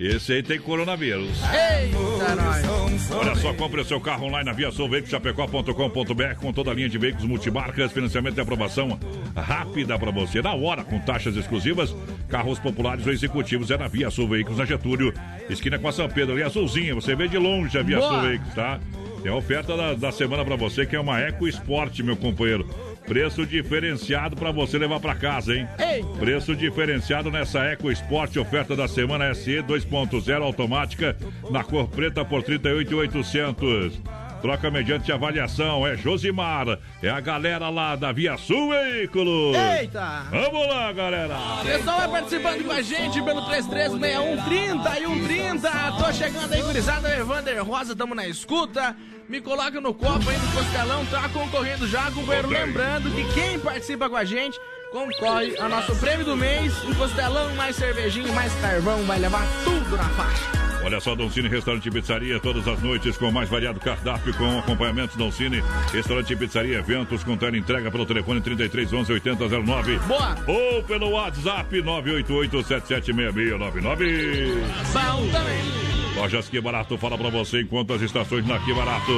Esse 0.00 0.32
aí 0.32 0.42
tem 0.42 0.58
coronavírus. 0.58 1.42
Eita, 1.42 2.34
nós. 2.34 3.10
Olha 3.10 3.34
só, 3.34 3.52
compre 3.52 3.82
o 3.82 3.84
seu 3.84 4.00
carro 4.00 4.28
online 4.28 4.46
na 4.46 4.52
Via 4.54 4.70
Chapecó.com.br 4.70 6.34
com 6.40 6.52
toda 6.54 6.70
a 6.70 6.74
linha 6.74 6.88
de 6.88 6.96
veículos 6.96 7.26
multimarcas, 7.26 7.92
financiamento 7.92 8.38
e 8.38 8.40
aprovação 8.40 8.98
rápida 9.36 9.98
para 9.98 10.10
você, 10.10 10.40
na 10.40 10.54
hora, 10.54 10.82
com 10.84 10.98
taxas 11.00 11.36
exclusivas, 11.36 11.94
carros 12.30 12.58
populares 12.58 13.06
ou 13.06 13.12
executivos, 13.12 13.70
é 13.70 13.76
na 13.76 13.88
Via 13.88 14.10
Sul 14.10 14.26
Veículos, 14.26 14.58
na 14.58 14.64
Getúlio, 14.64 15.12
esquina 15.50 15.78
com 15.78 15.88
a 15.88 15.92
São 15.92 16.08
Pedro, 16.08 16.32
ali 16.32 16.44
azulzinha, 16.44 16.94
você 16.94 17.14
vê 17.14 17.28
de 17.28 17.36
longe 17.36 17.76
a 17.78 17.82
Via 17.82 17.98
Boa. 17.98 18.10
Sul 18.10 18.22
Veículos, 18.22 18.54
tá? 18.54 18.80
Tem 19.22 19.30
a 19.30 19.34
oferta 19.34 19.76
da, 19.76 19.92
da 19.92 20.10
semana 20.10 20.42
para 20.46 20.56
você, 20.56 20.86
que 20.86 20.96
é 20.96 21.00
uma 21.00 21.20
Eco 21.20 21.46
Sport, 21.46 22.00
meu 22.00 22.16
companheiro. 22.16 22.66
Preço 23.10 23.44
diferenciado 23.44 24.36
para 24.36 24.52
você 24.52 24.78
levar 24.78 25.00
para 25.00 25.16
casa, 25.16 25.52
hein? 25.52 25.66
Eita. 25.80 26.06
Preço 26.20 26.54
diferenciado 26.54 27.28
nessa 27.28 27.58
Eco 27.64 27.90
Sport, 27.90 28.36
oferta 28.36 28.76
da 28.76 28.86
semana 28.86 29.34
SE 29.34 29.50
2.0 29.50 30.40
automática 30.40 31.16
na 31.50 31.64
cor 31.64 31.88
preta 31.88 32.24
por 32.24 32.44
38.800. 32.44 33.94
Troca 34.40 34.70
mediante 34.70 35.10
avaliação, 35.10 35.84
é 35.84 35.96
Josimar, 35.96 36.78
é 37.02 37.10
a 37.10 37.18
galera 37.18 37.68
lá 37.68 37.96
da 37.96 38.12
Via 38.12 38.36
Sul 38.36 38.70
Veículos. 38.70 39.56
Eita! 39.56 40.26
Vamos 40.30 40.68
lá, 40.68 40.92
galera! 40.92 41.36
O 41.62 41.64
pessoal 41.64 41.98
vai 41.98 42.08
participando 42.08 42.64
com 42.64 42.72
a 42.72 42.80
gente 42.80 43.20
pelo 43.22 43.44
336130 43.46 45.00
e 45.00 45.06
130. 45.06 45.92
Tô 45.98 46.12
chegando 46.12 46.52
aí, 46.52 46.62
gurizada. 46.62 47.18
Evander 47.18 47.60
Rosa, 47.64 47.96
tamo 47.96 48.14
na 48.14 48.28
escuta. 48.28 48.94
Me 49.30 49.40
coloca 49.40 49.80
no 49.80 49.94
copo 49.94 50.28
aí 50.28 50.36
no 50.36 50.48
costelão, 50.48 51.06
tá 51.06 51.28
concorrendo 51.28 51.86
já. 51.86 52.08
Ok. 52.08 52.40
Lembrando 52.48 53.12
que 53.12 53.32
quem 53.32 53.60
participa 53.60 54.10
com 54.10 54.16
a 54.16 54.24
gente 54.24 54.58
concorre 54.90 55.56
ao 55.56 55.68
nosso 55.68 55.94
prêmio 56.00 56.26
do 56.26 56.36
mês. 56.36 56.74
Um 56.84 56.92
costelão, 56.94 57.54
mais 57.54 57.76
cervejinha, 57.76 58.32
mais 58.32 58.52
carvão. 58.54 59.04
Vai 59.04 59.20
levar 59.20 59.46
tudo 59.62 59.96
na 59.96 60.08
faixa. 60.10 60.42
Olha 60.82 60.98
só, 60.98 61.14
Doncini 61.14 61.46
Restaurante 61.46 61.86
e 61.86 61.92
Pizzaria, 61.92 62.40
todas 62.40 62.66
as 62.66 62.82
noites 62.82 63.16
com 63.16 63.28
o 63.28 63.32
mais 63.32 63.48
variado 63.48 63.78
cardápio, 63.78 64.34
com 64.34 64.58
acompanhamentos 64.58 65.14
Doncini 65.14 65.62
Restaurante 65.92 66.32
e 66.32 66.36
Pizzaria, 66.36 66.78
eventos 66.78 67.22
com 67.22 67.36
tela 67.36 67.56
entrega 67.56 67.88
pelo 67.88 68.04
telefone 68.04 68.40
33 68.40 68.92
11 68.92 69.12
8009. 69.12 69.98
Boa! 70.08 70.36
Ou 70.48 70.82
pelo 70.82 71.10
WhatsApp 71.10 71.80
988 71.80 72.66
776699. 72.66 74.54
Bom 74.92 75.30
também. 75.30 75.99
Lojas 76.16 76.48
Que 76.48 76.60
Barato 76.60 76.98
fala 76.98 77.16
pra 77.16 77.30
você 77.30 77.62
enquanto 77.62 77.92
as 77.92 78.02
estações 78.02 78.46
na 78.46 78.58
Que 78.58 78.74
Barato. 78.74 79.12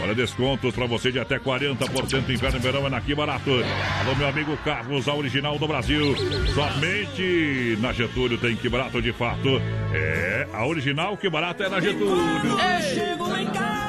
Olha, 0.00 0.14
descontos 0.14 0.74
pra 0.74 0.86
você 0.86 1.10
de 1.10 1.18
até 1.18 1.38
40% 1.38 2.28
inverno 2.30 2.58
e 2.58 2.62
verão 2.62 2.86
é 2.86 2.90
na 2.90 3.00
Que 3.00 3.14
Barato. 3.14 3.50
Alô, 3.50 4.14
meu 4.16 4.28
amigo 4.28 4.56
Carlos, 4.58 5.08
a 5.08 5.14
original 5.14 5.58
do 5.58 5.66
Brasil. 5.66 6.14
Somente 6.54 7.76
na 7.80 7.92
Getúlio 7.92 8.38
tem 8.38 8.56
Que 8.56 8.68
Barato 8.68 9.02
de 9.02 9.12
fato. 9.12 9.60
É, 9.92 10.46
a 10.52 10.66
original 10.66 11.16
Que 11.16 11.28
Barato 11.28 11.62
é 11.62 11.68
na 11.68 11.80
Getúlio. 11.80 12.56
Chego 12.94 13.36
em 13.36 13.46
casa. 13.46 13.87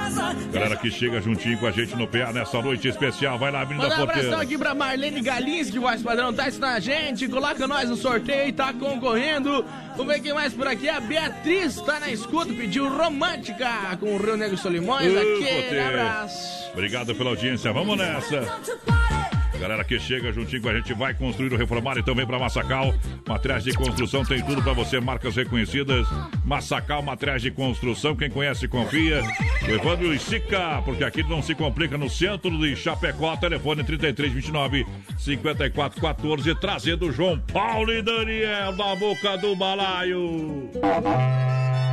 Galera 0.51 0.75
que 0.77 0.89
chega 0.91 1.21
juntinho 1.21 1.57
com 1.57 1.67
a 1.67 1.71
gente 1.71 1.95
no 1.95 2.07
PA 2.07 2.31
nessa 2.33 2.61
noite 2.61 2.87
especial. 2.87 3.37
Vai 3.37 3.51
lá, 3.51 3.61
Avenida 3.61 3.87
Manda 3.87 3.95
um 3.95 4.05
Porteira. 4.05 4.27
abração 4.27 4.41
aqui 4.41 4.57
pra 4.57 4.73
Marlene 4.73 5.21
Galinski, 5.21 5.79
voz 5.79 6.01
padrão, 6.01 6.33
tá 6.33 6.43
assistindo 6.43 6.65
a 6.65 6.79
gente. 6.79 7.27
Coloca 7.27 7.67
nós 7.67 7.89
no 7.89 7.95
sorteio 7.95 8.49
e 8.49 8.51
tá 8.53 8.73
concorrendo. 8.73 9.63
Vamos 9.95 10.13
ver 10.13 10.21
quem 10.21 10.33
mais 10.33 10.53
por 10.53 10.67
aqui. 10.67 10.87
A 10.89 10.99
Beatriz 10.99 11.75
tá 11.81 11.99
na 11.99 12.09
escuta, 12.09 12.53
pediu 12.53 12.87
romântica 12.89 13.69
com 13.99 14.15
o 14.15 14.17
Rio 14.17 14.37
Negro 14.37 14.57
Solimões. 14.57 15.11
Ô, 15.13 15.17
Aquele 15.19 15.79
abraço. 15.79 16.69
Obrigado 16.73 17.13
pela 17.15 17.29
audiência. 17.31 17.71
Vamos 17.73 17.97
nessa. 17.97 19.18
Galera 19.59 19.83
que 19.83 19.99
chega 19.99 20.31
juntinho 20.31 20.61
com 20.61 20.69
a 20.69 20.73
gente 20.73 20.93
vai 20.93 21.13
construir 21.13 21.51
ou 21.51 21.57
reformar 21.57 21.97
e 21.97 22.03
também 22.03 22.25
para 22.25 22.39
Massacal. 22.39 22.93
Materiais 23.27 23.65
de 23.65 23.73
construção 23.73 24.23
tem 24.23 24.41
tudo 24.41 24.61
para 24.63 24.71
você, 24.71 25.01
marcas 25.01 25.35
reconhecidas. 25.35 26.07
Massacal, 26.45 27.01
materiais 27.01 27.41
de 27.41 27.51
construção, 27.51 28.15
quem 28.15 28.29
conhece 28.29 28.69
confia. 28.69 29.21
O 29.67 29.71
Evandro 29.71 30.17
Sica, 30.17 30.81
porque 30.85 31.03
aqui 31.03 31.23
não 31.23 31.41
se 31.41 31.53
complica 31.53 31.97
no 31.97 32.09
centro 32.09 32.57
de 32.57 32.73
Chapecó. 32.75 33.35
Telefone 33.35 33.83
3329 33.83 34.87
5414, 35.17 36.55
trazendo 36.55 37.11
João 37.11 37.37
Paulo 37.37 37.91
e 37.91 38.01
Daniel 38.01 38.71
da 38.77 38.95
boca 38.95 39.37
do 39.37 39.57
balaio. 39.57 40.69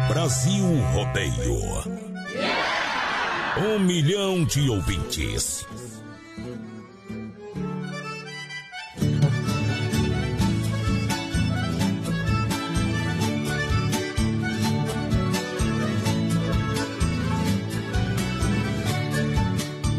Brasil 0.08 0.64
Rodeio. 0.92 2.06
Um 3.58 3.78
milhão 3.80 4.44
de 4.44 4.70
ouvintes. 4.70 5.66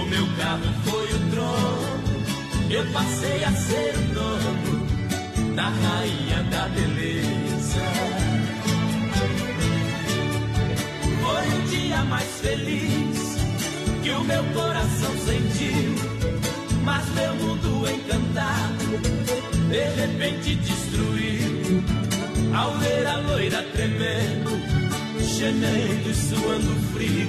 O 0.00 0.06
meu 0.06 0.26
carro 0.36 0.68
foi 0.84 1.04
o 1.04 1.30
trono, 1.30 2.70
eu 2.70 2.84
passei 2.92 3.44
a 3.44 3.52
ser 3.52 3.94
o 3.96 4.14
dono 4.14 5.54
da 5.54 5.68
rainha 5.68 6.42
da 6.50 6.68
beleza. 6.68 7.82
Foi 11.20 11.58
o 11.58 11.62
dia 11.68 12.04
mais 12.04 12.40
feliz 12.40 13.36
que 14.02 14.10
o 14.10 14.24
meu 14.24 14.44
coração 14.54 15.12
sentiu. 15.18 15.94
Mas 16.84 17.06
meu 17.10 17.34
mundo 17.34 17.90
encantado 17.90 19.28
de 19.68 19.84
repente 20.00 20.54
destruiu. 20.56 21.82
Ao 22.54 22.72
ver 22.78 23.06
a 23.06 23.16
loira 23.18 23.62
tremendo, 23.74 24.50
gemendo 25.20 26.10
e 26.10 26.14
suando 26.14 26.74
frio, 26.92 27.28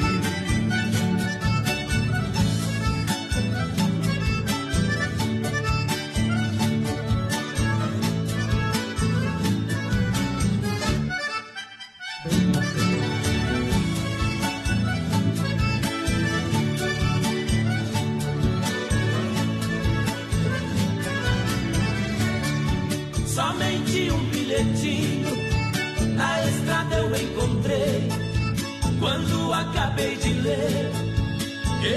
Acabei 29.61 30.15
de 30.17 30.33
ler, 30.33 30.91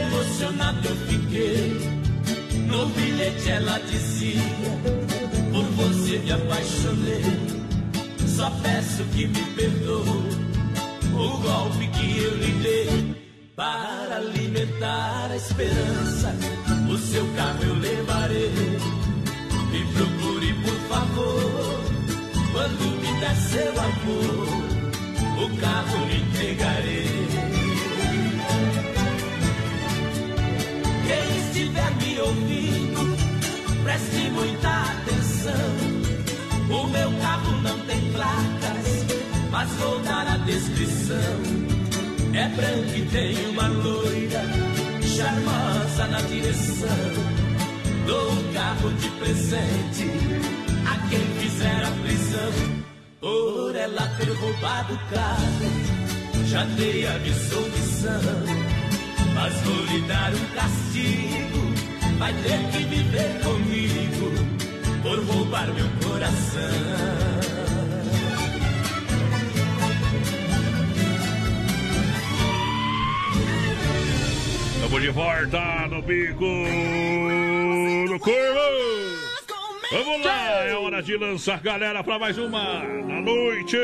emocionado 0.03 0.89
eu 0.89 0.97
fiquei. 1.09 1.95
No 2.67 2.87
bilhete 2.87 3.51
ela 3.51 3.79
dizia: 3.81 4.41
Por 5.53 5.65
você 5.77 6.19
me 6.19 6.33
apaixonei. 6.33 7.65
Só 8.27 8.51
peço 8.63 9.05
que 9.15 9.29
me 9.29 9.45
perdoe 9.55 10.45
o 11.13 11.39
golpe 11.39 11.87
que 11.89 12.19
eu 12.19 12.37
lhe 12.37 12.53
dei. 12.63 13.25
Para 13.55 14.17
alimentar 14.17 15.29
a 15.31 15.37
esperança, 15.37 16.35
o 16.91 16.99
seu 16.99 17.25
carro 17.37 17.63
eu 17.63 17.75
levarei. 17.77 18.51
Me 19.71 19.85
procure, 19.95 20.55
por 20.65 20.79
favor. 20.89 21.85
Quando 22.53 23.01
me 23.01 23.21
der 23.21 23.37
seu 23.37 23.71
amor, 23.71 24.64
o 25.45 25.57
carro 25.59 26.07
lhe 26.07 26.23
entregarei. 26.23 27.05
Quem 31.07 31.39
estiver 31.39 31.91
me 31.97 32.21
ouvindo, 32.21 33.17
preste 33.83 34.31
muita 34.31 34.69
atenção. 34.69 35.71
O 36.71 36.87
meu 36.89 37.13
carro 37.21 37.61
não 37.61 37.79
tem 37.81 38.01
placas, 38.13 39.05
mas 39.51 39.71
vou 39.73 40.01
dar 40.01 40.27
a 40.27 40.37
descrição. 40.39 41.65
É 42.33 42.49
branco 42.49 42.97
e 42.97 43.03
tem 43.13 43.47
uma 43.51 43.69
loira, 43.69 44.43
charmosa 45.03 46.07
na 46.07 46.21
direção. 46.23 46.89
Dou 48.07 48.33
um 48.33 48.53
carro 48.53 48.91
de 48.95 49.09
presente 49.11 50.11
a 50.87 51.09
quem 51.09 51.21
fizer 51.39 51.85
a 51.85 51.91
prisão. 52.03 52.94
Por 53.25 53.75
ela 53.75 54.07
ter 54.19 54.29
roubado 54.35 54.93
o 54.93 54.99
carro, 55.15 56.45
já 56.45 56.63
dei 56.77 57.07
a 57.07 57.19
missão. 57.21 57.65
Mas 59.33 59.55
vou 59.63 59.85
lhe 59.87 60.03
dar 60.03 60.31
um 60.35 60.47
castigo, 60.55 62.19
vai 62.19 62.35
ter 62.43 62.59
que 62.71 62.85
viver 62.85 63.41
comigo 63.43 64.31
por 65.03 65.19
roubar 65.25 65.73
meu 65.73 65.89
coração. 66.07 66.61
Estamos 74.75 75.01
de 75.01 75.09
volta 75.09 75.89
no 75.89 76.03
bico 76.03 76.45
do 78.07 78.21
corvo. 78.21 79.14
Vamos 79.91 80.25
lá, 80.25 80.65
é 80.65 80.75
hora 80.75 81.03
de 81.03 81.17
lançar 81.17 81.61
galera 81.61 82.03
pra 82.03 82.19
mais 82.19 82.39
uma 82.39 82.83
na 82.83 83.21
noite. 83.21 83.77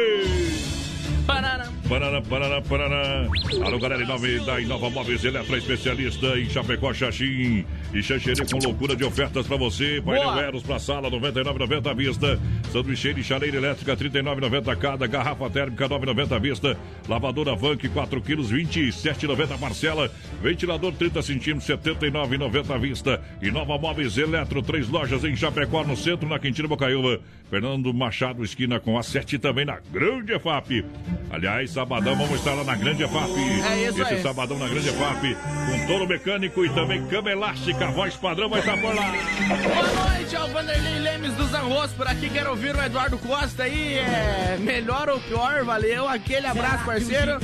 Parará. 1.27 1.69
Parará, 1.89 2.23
parará, 2.23 2.63
parará. 2.63 3.27
Alô, 3.65 3.79
galera, 3.79 4.03
em 4.03 4.07
nome 4.07 4.41
da 4.41 4.61
Inova 4.61 4.91
Móveis 4.91 5.25
Eletro, 5.25 5.57
especialista 5.57 6.39
em 6.39 6.49
Chapecó, 6.49 6.93
Xaxim 6.93 7.65
e 7.93 8.03
Xanxerê 8.03 8.45
com 8.47 8.59
loucura 8.59 8.95
de 8.95 9.05
ofertas 9.05 9.47
pra 9.47 9.57
você. 9.57 10.01
Painel 10.05 10.31
Boa. 10.31 10.43
Eros 10.43 10.63
pra 10.63 10.79
sala, 10.79 11.11
99,90 11.11 11.91
à 11.91 11.95
vista. 11.95 12.41
Sanduicheira 12.73 13.19
e 13.19 13.25
chaleira 13.25 13.57
elétrica, 13.57 13.97
39,90 13.97 14.77
cada. 14.77 15.07
Garrafa 15.07 15.51
térmica, 15.51 15.89
9,90 15.89 16.33
à 16.33 16.39
vista. 16.39 16.77
Lavadora 17.09 17.55
Vank, 17.57 17.89
4 17.89 18.21
quilos, 18.23 18.53
27,90 18.53 19.59
parcela. 19.59 20.11
Ventilador, 20.43 20.93
30 20.93 21.23
centímetros, 21.23 21.67
79,90 21.69 22.75
à 22.75 22.79
vista. 22.79 23.21
Inova 23.43 23.77
Móveis 23.79 24.17
Eletro, 24.17 24.63
três 24.63 24.89
lojas 24.89 25.25
em 25.25 25.35
Chapecó, 25.35 25.83
no 25.85 25.97
centro, 25.97 26.29
na 26.29 26.39
Quintina 26.39 26.69
Bocaiúva. 26.69 27.21
Fernando 27.51 27.93
Machado, 27.93 28.45
esquina 28.45 28.79
com 28.79 28.97
a 28.97 29.03
7 29.03 29.39
também 29.39 29.65
na 29.65 29.79
Grande 29.93 30.33
EFAP. 30.33 30.85
Aliás, 31.31 31.71
sabadão 31.73 32.15
vamos 32.15 32.35
estar 32.39 32.55
lá 32.55 32.63
na 32.63 32.77
Grande 32.77 33.03
EFAP. 33.03 33.31
É 33.37 33.89
isso 33.89 34.03
Esse 34.03 34.15
aí. 34.15 34.23
sabadão 34.23 34.57
na 34.57 34.69
Grande 34.69 34.89
EFAP, 34.89 35.35
com 35.35 35.87
touro 35.89 36.07
mecânico 36.07 36.65
e 36.65 36.69
também 36.69 37.05
cama 37.07 37.31
elástica. 37.31 37.80
Voz 37.89 38.15
padrão 38.17 38.49
vai 38.49 38.61
estar 38.61 38.77
por 38.77 38.95
lá. 38.95 39.13
Boa 39.49 40.11
noite, 40.11 40.37
é 40.37 40.41
o 40.43 40.49
Vanderlei 40.49 40.99
Lemes 41.01 41.33
do 41.35 41.47
Zanros 41.47 41.93
por 41.93 42.07
aqui. 42.07 42.29
Quero 42.31 42.51
ouvir 42.51 42.75
o 42.75 42.83
Eduardo 42.83 43.19
Costa 43.19 43.65
aí. 43.65 43.99
É 43.99 44.57
melhor 44.61 45.09
ou 45.09 45.19
pior, 45.21 45.65
valeu. 45.65 46.09
Aquele 46.09 46.47
abraço, 46.47 46.85
parceiro. 46.85 47.39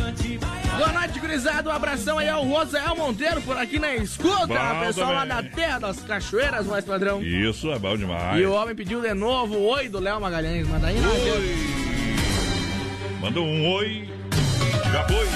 Boa 0.76 0.92
noite, 0.92 1.18
gurizada. 1.18 1.68
Um 1.68 1.72
abração 1.72 2.18
aí 2.18 2.28
ao 2.28 2.44
Rosael 2.44 2.94
Monteiro 2.96 3.40
por 3.42 3.56
aqui 3.56 3.78
na 3.78 3.94
escuta. 3.96 4.46
Bom 4.46 4.80
pessoal 4.86 5.12
lá 5.12 5.24
da 5.24 5.36
também. 5.36 5.50
Terra 5.52 5.78
das 5.78 6.00
Cachoeiras, 6.00 6.66
voz 6.66 6.84
padrão. 6.84 7.22
Isso 7.22 7.72
é 7.72 7.78
bom 7.78 7.96
demais. 7.96 8.40
E 8.40 8.44
o 8.44 8.52
homem 8.52 8.74
pediu 8.74 9.00
de 9.00 9.14
novo 9.14 9.54
o 9.56 9.66
oi 9.68 9.88
do 9.88 9.98
Léo 9.98 10.20
Magalhães, 10.20 10.68
mas 10.68 10.82
daí 10.82 11.00
não 11.00 11.12
adianta. 11.12 11.40
Manda 13.20 13.40
um 13.40 13.72
oi. 13.72 14.08
Já 14.92 15.04
foi. 15.08 15.26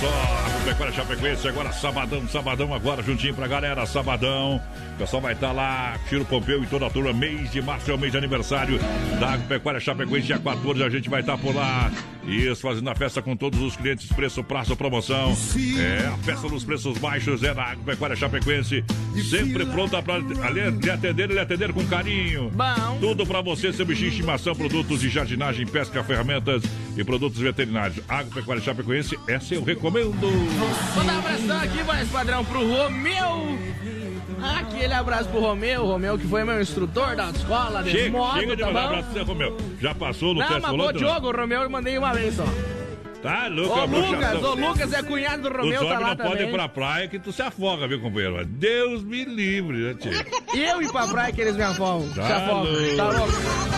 Só, 0.00 0.46
Agropecuária 0.46 0.94
Chapecoense, 0.94 1.48
agora 1.48 1.72
sabadão, 1.72 2.28
sabadão, 2.28 2.72
agora 2.72 3.02
juntinho 3.02 3.34
pra 3.34 3.48
galera, 3.48 3.84
sabadão. 3.84 4.62
O 4.98 5.02
pessoal 5.02 5.22
vai 5.22 5.32
estar 5.32 5.52
lá, 5.52 5.96
Tiro 6.08 6.24
Pompeu 6.24 6.60
e 6.60 6.66
toda 6.66 6.86
a 6.86 6.90
turma. 6.90 7.12
Mês 7.12 7.52
de 7.52 7.62
março 7.62 7.88
é 7.88 7.94
o 7.94 7.98
mês 7.98 8.10
de 8.10 8.18
aniversário 8.18 8.80
da 9.20 9.34
Agropecuária 9.34 9.78
Chapecoense, 9.78 10.26
dia 10.26 10.40
14 10.40 10.82
a 10.82 10.90
gente 10.90 11.08
vai 11.08 11.20
estar 11.20 11.38
por 11.38 11.54
lá. 11.54 11.88
Isso, 12.26 12.60
fazendo 12.60 12.90
a 12.90 12.96
festa 12.96 13.22
com 13.22 13.36
todos 13.36 13.60
os 13.60 13.76
clientes, 13.76 14.08
preço, 14.08 14.42
prazo, 14.42 14.76
promoção. 14.76 15.36
É, 15.78 16.08
a 16.08 16.18
festa 16.18 16.48
dos 16.48 16.64
preços 16.64 16.98
baixos 16.98 17.44
é 17.44 17.54
da 17.54 17.62
Agropecuária 17.62 18.16
Chapecoense. 18.16 18.84
Sempre 19.30 19.64
pronta 19.66 19.98
ali, 19.98 20.68
lhe 20.82 20.90
atender 20.90 21.30
e 21.30 21.34
lhe 21.34 21.38
atender 21.38 21.72
com 21.72 21.86
carinho. 21.86 22.50
Bom. 22.50 22.98
Tudo 22.98 23.24
pra 23.24 23.40
você, 23.40 23.72
seu 23.72 23.86
bichinho 23.86 24.10
de 24.10 24.16
estimação, 24.16 24.52
produtos 24.52 25.00
de 25.00 25.08
jardinagem, 25.08 25.64
pesca, 25.64 26.02
ferramentas 26.02 26.64
e 26.96 27.04
produtos 27.04 27.38
veterinários. 27.38 28.04
Agropecuária 28.08 28.64
Chapecoense, 28.64 29.16
essa 29.28 29.54
eu 29.54 29.62
recomendo. 29.62 30.10
Vou 30.92 31.04
dar 31.04 31.14
um 31.14 31.18
abração 31.20 31.60
aqui, 31.60 31.82
voz 31.84 32.08
padrão, 32.08 32.44
pro 32.44 32.66
Romeu. 32.66 33.56
Aquele 34.42 34.94
abraço 34.94 35.28
pro 35.28 35.40
Romeu, 35.40 35.84
Romeu 35.86 36.18
que 36.18 36.26
foi 36.26 36.44
meu 36.44 36.60
instrutor 36.60 37.16
da 37.16 37.30
escola 37.30 37.82
de 37.82 37.90
Chega, 37.90 38.16
moto, 38.18 38.38
chega 38.38 38.56
de 38.56 38.62
tá 38.62 38.66
mandar 38.68 38.80
bom? 38.82 38.86
abraço, 38.88 39.12
Zé 39.12 39.22
Romeu. 39.22 39.56
Já 39.80 39.94
passou 39.94 40.34
no 40.34 40.40
Não, 40.40 40.60
mas 40.60 40.70
pô, 40.76 40.92
Diogo, 40.92 41.28
o 41.28 41.32
Romeu 41.36 41.62
eu 41.62 41.70
mandei 41.70 41.98
uma 41.98 42.12
vez 42.12 42.34
só. 42.34 42.44
Tá 43.20 43.48
louco, 43.48 43.76
Ô, 43.76 43.84
Lucas, 43.84 44.42
ô, 44.44 44.54
Lucas 44.54 44.92
é 44.92 45.02
cunhado 45.02 45.42
do 45.42 45.48
Romeu, 45.48 45.82
Os 45.82 45.88
tá 45.88 45.98
lá 45.98 46.08
não 46.10 46.16
podem 46.16 46.32
também. 46.34 46.48
ir 46.48 46.52
pra 46.52 46.68
praia 46.68 47.08
que 47.08 47.18
tu 47.18 47.32
se 47.32 47.42
afoga, 47.42 47.88
viu, 47.88 48.00
companheiro? 48.00 48.44
Deus 48.46 49.02
me 49.02 49.24
livre, 49.24 49.76
né, 49.76 49.94
tio? 49.94 50.12
Eu 50.56 50.80
ir 50.80 50.92
pra 50.92 51.04
praia 51.08 51.32
que 51.32 51.40
eles 51.40 51.56
me 51.56 51.64
afogam. 51.64 52.08
Tá 52.10 52.22
Se 52.24 52.32
afogam. 52.32 52.62
louco. 52.72 52.96
Tá 52.96 53.04
louco. 53.10 53.32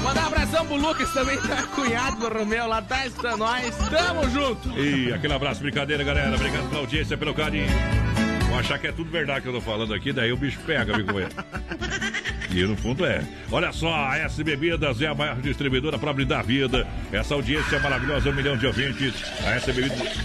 Mandar 0.05 0.23
um 0.25 0.27
abração 0.27 0.67
pro 0.67 0.77
Lucas 0.77 1.11
também, 1.15 1.39
tá 1.39 1.63
cunhado 1.75 2.17
do 2.17 2.29
Romeu 2.39 2.67
lá, 2.67 2.83
tá 2.83 3.07
escutando 3.07 3.39
nós. 3.39 3.75
Tamo 3.89 4.29
junto. 4.29 4.79
E 4.79 5.11
aquele 5.11 5.33
abraço, 5.33 5.63
brincadeira, 5.63 6.05
galera. 6.05 6.35
Obrigado 6.35 6.69
pela 6.69 6.81
audiência, 6.83 7.17
pelo 7.17 7.33
carinho. 7.33 7.67
Vou 8.51 8.59
achar 8.59 8.81
que 8.81 8.89
é 8.89 8.93
tudo 8.93 9.09
verdade 9.13 9.43
que 9.43 9.49
eu 9.49 9.53
tô 9.53 9.61
falando 9.61 9.95
aqui, 9.95 10.13
daí 10.13 10.33
o 10.33 10.37
bicho 10.37 10.59
pega, 10.67 10.93
viu, 10.97 11.07
companheiro? 11.07 11.33
E 12.53 12.63
no 12.65 12.77
fundo 12.77 13.05
é. 13.05 13.23
Olha 13.51 13.73
só, 13.73 13.93
a 13.95 14.19
S 14.19 14.43
Bebidas 14.43 15.01
é 15.03 15.07
a 15.07 15.15
maior 15.15 15.37
distribuidora 15.41 15.99
para 15.99 16.13
brindar 16.13 16.41
a 16.41 16.43
vida. 16.43 16.87
Essa 17.13 17.35
audiência 17.35 17.77
é 17.77 17.81
maravilhosa, 17.81 18.31
um 18.31 18.33
milhão 18.33 18.57
de 18.57 18.67
ouvintes. 18.67 19.15
A 19.45 19.51
S 19.53 19.73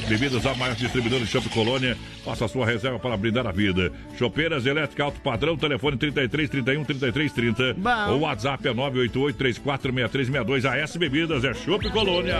Bebidas, 0.07 0.45
é 0.45 0.49
a 0.49 0.55
maior 0.55 0.75
distribuidora 0.75 1.23
de 1.23 1.29
Chopp 1.29 1.49
Colônia. 1.49 1.97
Faça 2.23 2.47
sua 2.47 2.65
reserva 2.65 2.97
para 2.97 3.15
brindar 3.15 3.45
a 3.45 3.51
vida. 3.51 3.91
Chopeiras 4.17 4.65
elétrica 4.65 5.03
alto 5.03 5.19
padrão, 5.21 5.55
telefone 5.55 5.97
33 5.97 6.49
31 6.49 6.83
33 6.83 7.31
30. 7.31 7.73
Bom. 7.75 7.89
O 8.13 8.19
WhatsApp 8.21 8.67
é 8.67 8.73
988 8.73 9.37
34 9.37 9.93
6362. 9.93 10.65
A 10.65 10.77
S 10.77 10.97
Bebidas 10.97 11.43
é 11.43 11.53
Chopp 11.53 11.89
Colônia. 11.89 12.37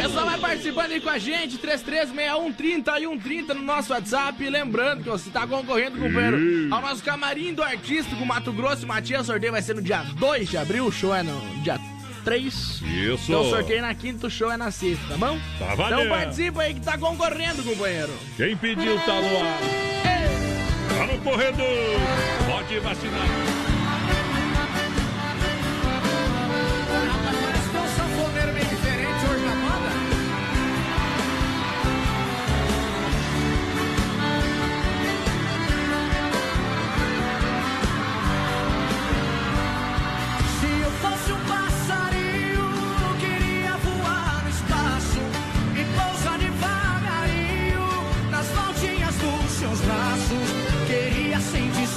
Pessoal 0.00 0.26
vai 0.26 0.38
participando 0.38 0.92
aí 0.92 1.00
com 1.00 1.10
a 1.10 1.18
gente, 1.18 1.58
336130 1.58 3.00
e 3.00 3.02
130 3.02 3.54
no 3.54 3.62
nosso 3.62 3.92
WhatsApp. 3.92 4.44
E 4.44 4.50
Lembrando 4.58 5.04
que 5.04 5.08
você 5.08 5.30
tá 5.30 5.46
concorrendo, 5.46 5.98
companheiro, 5.98 6.74
ao 6.74 6.82
nosso 6.82 7.02
camarim 7.02 7.54
do 7.54 7.62
artístico 7.62 8.26
Mato 8.26 8.52
Grosso 8.52 8.82
e 8.82 8.86
O 9.16 9.24
sorteio 9.24 9.52
vai 9.52 9.62
ser 9.62 9.74
no 9.74 9.82
dia 9.82 10.02
2 10.02 10.48
de 10.48 10.56
abril, 10.58 10.86
o 10.86 10.92
show 10.92 11.14
é 11.14 11.22
no 11.22 11.40
dia 11.62 11.78
3. 12.24 12.54
Isso. 12.54 13.30
Então 13.30 13.44
sorteio 13.48 13.78
é 13.78 13.82
na 13.82 13.94
quinta, 13.94 14.26
o 14.26 14.30
show 14.30 14.50
é 14.50 14.56
na 14.56 14.70
sexta, 14.70 15.06
tá 15.08 15.16
bom? 15.16 15.38
Tá 15.58 15.74
valendo. 15.74 16.02
Então 16.02 16.16
participa 16.16 16.62
aí 16.62 16.74
que 16.74 16.80
tá 16.80 16.98
concorrendo, 16.98 17.62
companheiro. 17.64 18.12
Quem 18.36 18.56
pediu 18.56 18.98
tá 19.00 19.20
no 19.20 19.38
ar. 19.38 19.60
Tá 20.98 21.06
no 21.06 21.18
corredor. 21.20 21.66
Pode 22.46 22.78
vacinar. 22.80 23.57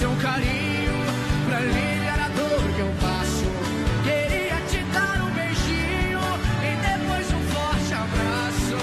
Seu 0.02 0.10
carinho 0.16 0.94
pra 1.46 1.58
aliviar 1.58 2.20
a 2.22 2.28
dor 2.30 2.62
que 2.76 2.80
eu 2.80 2.92
passo. 3.00 3.46
Queria 4.04 4.58
te 4.72 4.80
dar 4.92 5.22
um 5.22 5.32
beijinho 5.32 6.20
e 6.68 6.72
depois 6.88 7.28
um 7.32 7.44
forte 7.54 7.94
abraço. 7.94 8.80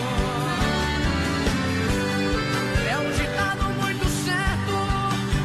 É 2.89 2.97
um 3.05 3.11
ditado 3.19 3.65
muito 3.83 4.07
certo. 4.27 4.75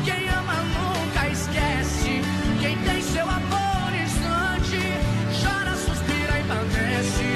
Quem 0.05 0.29
ama 0.29 0.57
nunca 0.77 1.27
esquece. 1.29 2.21
Quem 2.61 2.77
tem 2.77 3.01
seu 3.01 3.27
amor 3.27 3.89
instante, 4.05 4.79
chora, 5.41 5.75
suspira 5.75 6.39
e 6.39 6.43
padece. 6.51 7.27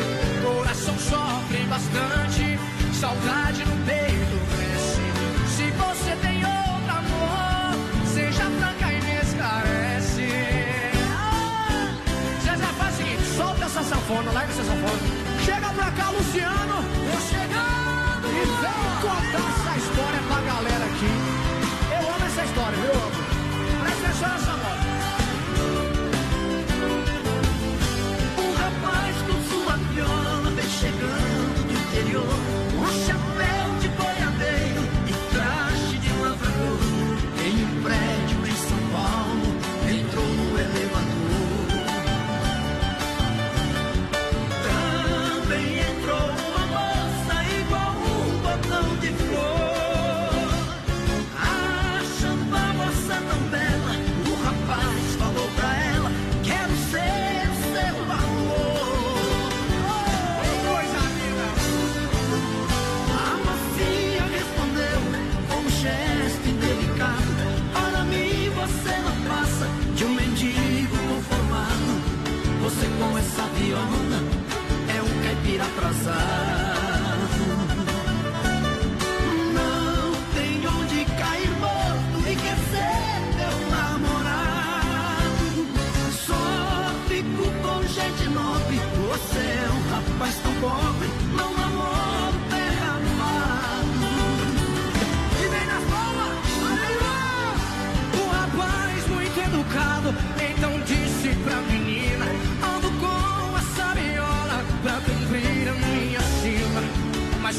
Coração 0.45 0.95
sofre 0.99 1.63
bastante, 1.65 2.59
saudade 2.93 3.46
sanfona, 14.07 14.31
larga 14.31 14.51
essa 14.53 14.63
sanfona. 14.63 14.99
Chega 15.43 15.73
pra 15.73 15.91
cá, 15.91 16.09
Luciano. 16.11 16.76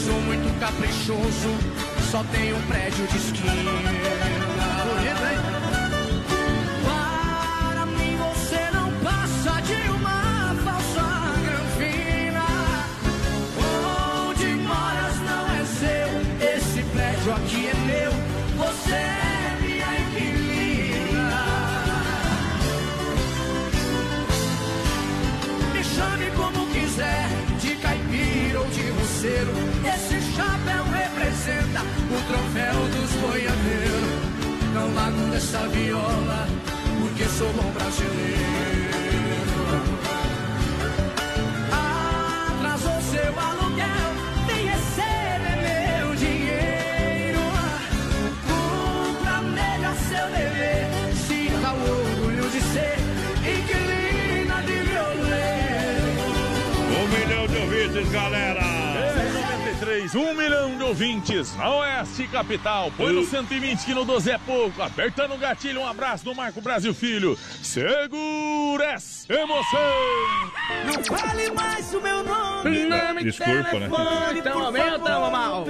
Sou 0.05 0.21
muito 0.23 0.61
caprichoso, 0.61 1.51
só 2.11 2.23
tenho 2.25 2.57
um 2.57 2.63
prédio 2.63 3.07
de 3.07 3.17
esquina. 3.17 3.71
Hein? 5.31 5.48
Troféu 32.29 32.75
dos 32.95 33.11
boiadeiros. 33.23 34.19
Não 34.75 34.95
largo 34.95 35.31
dessa 35.31 35.67
viola, 35.69 36.47
porque 37.01 37.25
sou 37.25 37.51
bom 37.55 37.71
brasileiro. 37.73 38.99
Atrasou 41.73 43.01
seu 43.11 43.41
aluguel, 43.41 44.11
vem 44.47 44.67
receber 44.67 45.57
meu 45.65 46.15
dinheiro. 46.17 47.41
Cumpra 48.47 49.41
melhor 49.43 49.97
seu 50.09 50.27
dever, 50.37 50.87
sinta 51.27 51.73
o 51.73 51.81
orgulho 51.91 52.51
de 52.51 52.61
ser 52.61 52.99
inquilina 53.57 54.63
de 54.63 54.77
violeiro. 54.91 56.11
Um 57.01 57.07
milhão 57.09 57.47
de 57.47 57.57
ouvintes, 57.57 58.13
galera! 58.13 58.68
Mais 60.09 60.15
um 60.15 60.35
milhão 60.35 60.75
de 60.75 60.83
ouvintes 60.85 61.55
na 61.57 61.71
Oeste 61.77 62.27
Capital. 62.29 62.91
Põe 62.97 63.13
no 63.13 63.27
120 63.27 63.85
que 63.85 63.93
no 63.93 64.07
12 64.07 64.31
é 64.31 64.39
pouco. 64.39 64.81
Apertando 64.81 65.35
o 65.35 65.37
gatilho, 65.39 65.83
um 65.83 65.87
abraço 65.87 66.25
do 66.25 66.35
Marco 66.35 66.63
Brasil 66.63 66.95
Filho. 66.95 67.37
Segura 67.63 68.85
essa 68.85 69.31
emoção! 69.31 69.79
Não 70.87 71.05
fale 71.05 71.51
mais 71.51 71.93
o 71.93 72.01
meu 72.01 72.23
nome. 72.23 72.85
Nome, 72.85 73.25
Desculpa, 73.25 73.79
né? 73.79 73.91
Então 74.35 74.65
aumenta, 74.65 75.31
mal. 75.31 75.67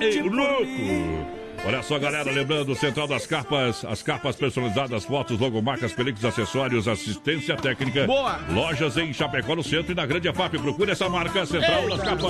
Ei, 0.00 0.20
louco! 0.22 1.45
Olha 1.66 1.82
só, 1.82 1.98
galera, 1.98 2.30
lembrando, 2.30 2.76
Central 2.76 3.08
das 3.08 3.26
Capas, 3.26 3.84
as 3.84 4.00
capas 4.00 4.36
personalizadas, 4.36 5.04
fotos, 5.04 5.36
logomarcas, 5.40 5.92
películas, 5.92 6.24
acessórios, 6.32 6.86
assistência 6.86 7.56
técnica. 7.56 8.06
Boa! 8.06 8.38
Lojas 8.50 8.96
em 8.96 9.12
Chapecó, 9.12 9.56
no 9.56 9.64
centro 9.64 9.90
e 9.90 9.94
na 9.94 10.06
Grande 10.06 10.32
FAP. 10.32 10.58
Procure 10.58 10.92
essa 10.92 11.08
marca, 11.08 11.44
Central 11.44 11.82
Ei. 11.82 11.88
das 11.90 12.02
Capas. 12.02 12.24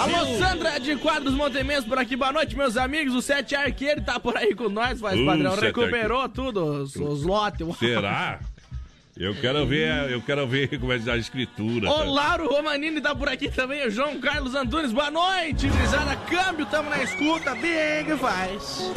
Alô, 0.00 0.38
Sandra 0.38 0.78
de 0.78 0.94
Quadros 0.96 1.32
Montementos 1.32 1.86
por 1.86 1.98
aqui. 1.98 2.16
Boa 2.16 2.32
noite, 2.32 2.54
meus 2.54 2.76
amigos. 2.76 3.14
O 3.14 3.22
Sete 3.22 3.54
Arqueiro 3.54 4.02
tá 4.02 4.20
por 4.20 4.36
aí 4.36 4.54
com 4.54 4.68
nós, 4.68 5.00
faz 5.00 5.18
Uh, 5.18 5.24
padrão. 5.24 5.54
Recuperou 5.56 6.28
tudo, 6.28 6.62
os, 6.82 6.94
os 6.94 7.22
lotes. 7.22 7.66
Será? 7.78 8.40
Eu 9.18 9.34
quero 9.34 9.66
ver, 9.66 10.10
eu 10.10 10.22
quero 10.22 10.46
ver 10.46 10.78
como 10.80 10.90
é 10.90 10.98
que 10.98 11.04
tá 11.04 11.12
a 11.12 11.18
escritura. 11.18 11.90
O 11.90 12.12
Lauro 12.12 12.48
Romanini 12.48 12.98
tá 12.98 13.14
por 13.14 13.28
aqui 13.28 13.50
também, 13.50 13.86
o 13.86 13.90
João 13.90 14.18
Carlos 14.18 14.54
Antunes, 14.54 14.90
boa 14.90 15.10
noite, 15.10 15.68
Grisada 15.68 16.16
Câmbio, 16.16 16.64
tamo 16.64 16.88
na 16.88 17.02
escuta, 17.02 17.54
bem 17.54 18.16
faz. 18.16 18.90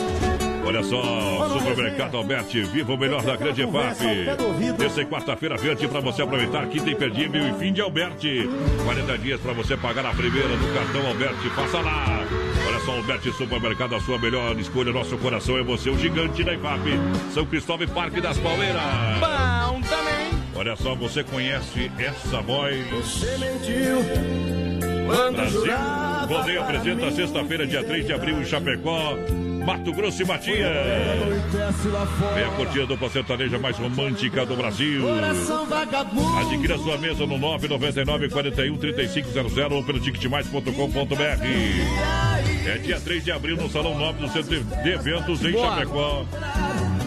Olha 0.66 0.82
só, 0.82 1.60
Supermercado 1.60 2.16
Alberti, 2.16 2.64
viva 2.64 2.94
o 2.94 2.98
melhor 2.98 3.22
da 3.24 3.36
grande 3.36 3.62
EFAP. 3.64 4.78
Terça 4.78 5.02
e 5.02 5.06
quarta-feira 5.06 5.58
verde 5.58 5.88
para 5.88 6.00
você 6.00 6.22
aproveitar 6.22 6.66
quinta 6.70 6.90
imperdível 6.90 7.50
e 7.50 7.60
fim 7.60 7.74
de 7.74 7.82
Alberti. 7.82 8.50
40 8.86 9.18
dias 9.18 9.42
para 9.42 9.52
você 9.52 9.76
pagar 9.76 10.06
a 10.06 10.14
primeira 10.14 10.48
no 10.48 10.74
cartão 10.74 11.06
Alberti. 11.08 11.50
Passa 11.50 11.82
lá. 11.82 12.26
Alberti 12.94 13.32
Supermercado, 13.32 13.96
a 13.96 14.00
sua 14.00 14.18
melhor 14.18 14.58
escolha. 14.60 14.92
Nosso 14.92 15.18
coração 15.18 15.58
é 15.58 15.64
você, 15.64 15.90
o 15.90 15.98
gigante 15.98 16.44
da 16.44 16.54
IFAP. 16.54 17.00
São 17.34 17.46
Cristóvão 17.46 17.86
e 17.86 17.90
Parque 17.90 18.22
das 18.22 18.38
Palmeiras. 18.38 18.82
Bom 19.20 19.82
também. 19.82 20.32
Olha 20.56 20.76
só, 20.76 20.96
você 20.96 21.24
conhece 21.24 21.92
essa 21.98 22.42
voz? 22.42 22.88
Você 22.90 23.38
mentiu. 23.38 24.65
Brasil 25.06 25.66
Rodeio 26.28 26.62
apresenta 26.62 27.12
sexta-feira, 27.12 27.68
dia 27.68 27.84
3 27.84 28.06
de 28.06 28.14
abril, 28.14 28.42
em 28.42 28.46
Chapecó, 28.46 29.16
Mato 29.66 29.94
Grosso 29.94 30.22
e 30.22 30.26
Matias. 30.26 30.70
Vem 32.34 32.44
a 32.44 32.50
curtida 32.56 32.86
dupla 32.86 33.10
sertaneja 33.10 33.60
mais 33.60 33.78
romântica 33.78 34.46
do 34.46 34.56
Brasil. 34.56 35.04
Adquira 36.40 36.78
sua 36.78 36.98
mesa 36.98 37.26
no 37.26 37.38
999 37.38 38.30
41 38.30 38.78
3500 38.78 39.58
ou 39.72 39.84
pelo 39.84 40.00
ticketmais.com.br. 40.00 41.46
É 42.68 42.78
dia 42.80 43.00
3 43.00 43.24
de 43.24 43.32
abril 43.32 43.58
no 43.58 43.70
Salão 43.70 43.98
9 43.98 44.20
do 44.20 44.32
Centro 44.32 44.64
de 44.64 44.90
Eventos 44.90 45.44
em 45.44 45.52
Boa. 45.52 45.70
Chapecó. 45.70 46.26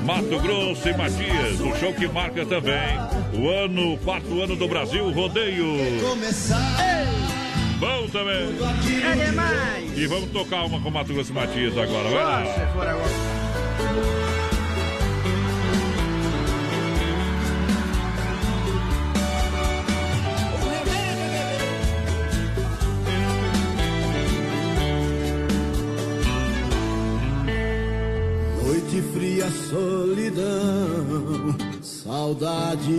Mato 0.05 0.39
Grosso 0.41 0.89
e 0.89 0.97
Matias, 0.97 1.61
o 1.61 1.77
show 1.77 1.93
que 1.93 2.09
marca 2.09 2.47
também 2.47 2.99
o 3.35 3.51
ano, 3.51 3.99
quarto 3.99 4.41
ano 4.41 4.57
do 4.57 4.67
Brasil 4.67 5.11
Rodeio. 5.11 5.77
Bom 7.79 8.09
também. 8.09 8.57
É 9.05 9.27
demais. 9.27 9.97
E 9.97 10.07
vamos 10.07 10.31
tocar 10.31 10.65
uma 10.65 10.81
com 10.81 10.91
Mato 10.91 11.13
Grosso 11.13 11.33
Matias 11.33 11.79
agora, 11.79 12.09
vai 12.09 12.25
lá. 12.25 12.41
Nossa, 12.41 12.67
fora 12.73 12.91
agora. 12.91 13.09
Noite 28.65 29.03
fria, 29.13 29.51
solidão, 29.71 31.57
saudade. 31.81 32.93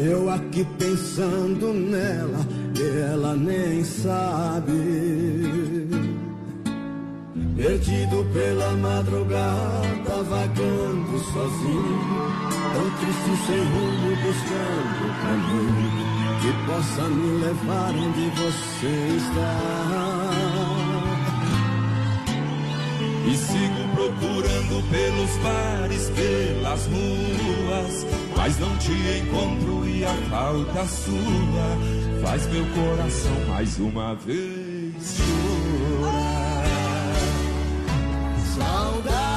Eu 0.00 0.30
aqui 0.30 0.64
pensando 0.78 1.74
nela, 1.74 2.46
ela 3.10 3.34
nem 3.34 3.82
sabe. 3.82 4.72
Perdido 7.56 8.24
pela 8.32 8.70
madrugada, 8.76 10.22
vagando 10.22 11.18
sozinho, 11.18 11.98
tão 12.74 12.90
triste 13.00 13.46
sem 13.46 13.58
rumo, 13.58 14.16
buscando 14.22 15.00
o 15.04 15.12
caminho 15.20 16.08
que 16.40 16.52
possa 16.66 17.02
me 17.08 17.40
levar 17.40 17.90
onde 17.90 18.30
você 18.40 19.16
está. 19.16 20.87
E 23.28 23.36
sigo 23.36 23.88
procurando 23.94 24.82
pelos 24.90 25.36
bares, 25.42 26.10
pelas 26.16 26.86
ruas, 26.86 28.06
mas 28.34 28.58
não 28.58 28.74
te 28.78 28.92
encontro 28.92 29.86
e 29.86 30.02
a 30.02 30.14
falta 30.30 30.86
sua 30.86 32.22
faz 32.22 32.46
meu 32.46 32.64
coração 32.68 33.44
mais 33.48 33.78
uma 33.78 34.14
vez 34.14 35.18
chorar. 35.18 36.64
Saudade 38.56 39.27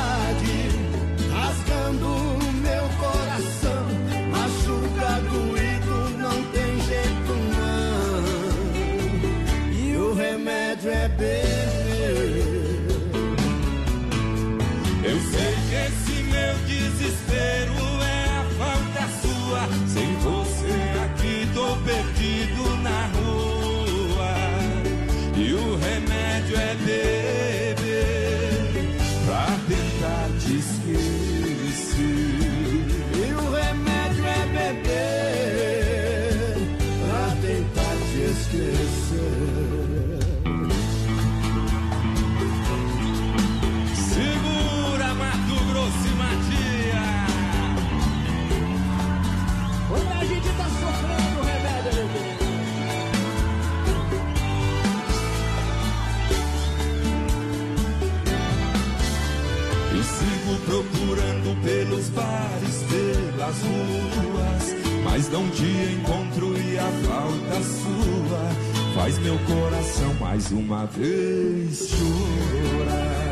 não 65.32 65.50
te 65.50 65.64
encontro 65.64 66.58
e 66.58 66.78
a 66.78 66.92
falta 67.08 67.64
sua 67.64 68.52
faz 68.94 69.18
meu 69.20 69.40
coração 69.40 70.14
mais 70.16 70.52
uma 70.52 70.86
vez 70.88 71.88
chorar. 71.88 73.32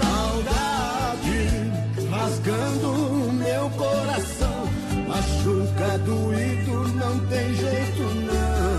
Saudade 0.00 1.48
rasgando 2.10 3.32
meu 3.32 3.68
coração, 3.70 4.66
machuca 5.06 5.98
doído, 5.98 6.88
não 6.94 7.18
tem 7.26 7.54
jeito 7.54 8.02
não. 8.24 8.70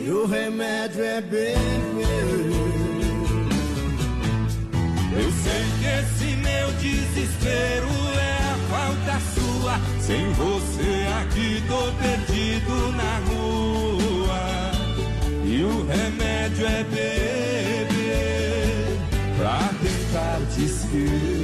E 0.00 0.10
o 0.10 0.26
remédio 0.26 1.02
é 1.02 1.20
beber. 1.20 1.58
Eu 5.16 5.32
sei 5.32 5.64
que 5.78 5.86
esse 5.86 6.36
meu 6.36 6.72
desespero 6.80 7.93
Sem 10.06 10.30
você 10.32 11.06
aqui 11.18 11.62
tô 11.66 11.90
perdido 11.92 12.92
na 12.92 13.20
rua. 13.26 14.44
E 15.46 15.62
o 15.62 15.86
remédio 15.86 16.66
é 16.66 16.84
beber 16.84 17.88
pra 19.38 19.70
tentar 19.82 20.40
te 20.54 20.64
esquecer. 20.64 21.43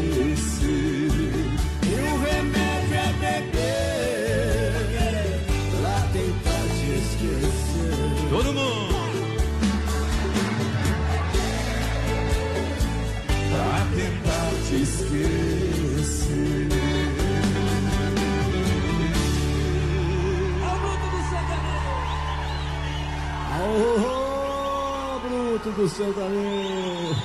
Piloto 25.60 25.70
do 25.72 25.88
céu 25.88 26.12
também. 26.12 27.16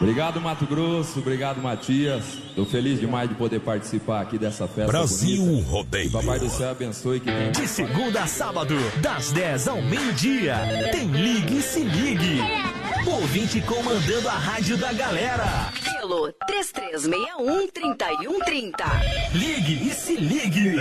Obrigado, 0.00 0.40
Mato 0.40 0.64
Grosso. 0.64 1.18
Obrigado, 1.18 1.60
Matias. 1.60 2.24
Estou 2.48 2.64
feliz 2.64 2.98
demais 2.98 3.28
de 3.28 3.34
poder 3.34 3.60
participar 3.60 4.22
aqui 4.22 4.38
dessa 4.38 4.66
festa. 4.66 4.90
Brasil 4.90 5.44
bonita. 5.44 5.70
Rodeio. 5.70 6.06
Que 6.06 6.12
Papai 6.12 6.38
do 6.38 6.48
Céu 6.48 6.70
abençoe 6.70 7.20
que 7.20 7.30
De 7.50 7.68
segunda 7.68 8.22
a 8.22 8.26
sábado, 8.26 8.74
das 9.02 9.30
10 9.30 9.68
ao 9.68 9.82
meio-dia, 9.82 10.56
tem 10.90 11.06
Ligue 11.06 11.58
e 11.58 11.62
Se 11.62 11.80
Ligue. 11.80 12.40
Ouvinte 13.06 13.60
comandando 13.60 14.28
a 14.28 14.32
rádio 14.32 14.78
da 14.78 14.90
galera. 14.90 15.70
Pelo 15.98 16.32
3361-3130. 16.48 18.72
Ligue 19.34 19.86
e 19.86 19.94
Se 19.94 20.16
Ligue. 20.16 20.76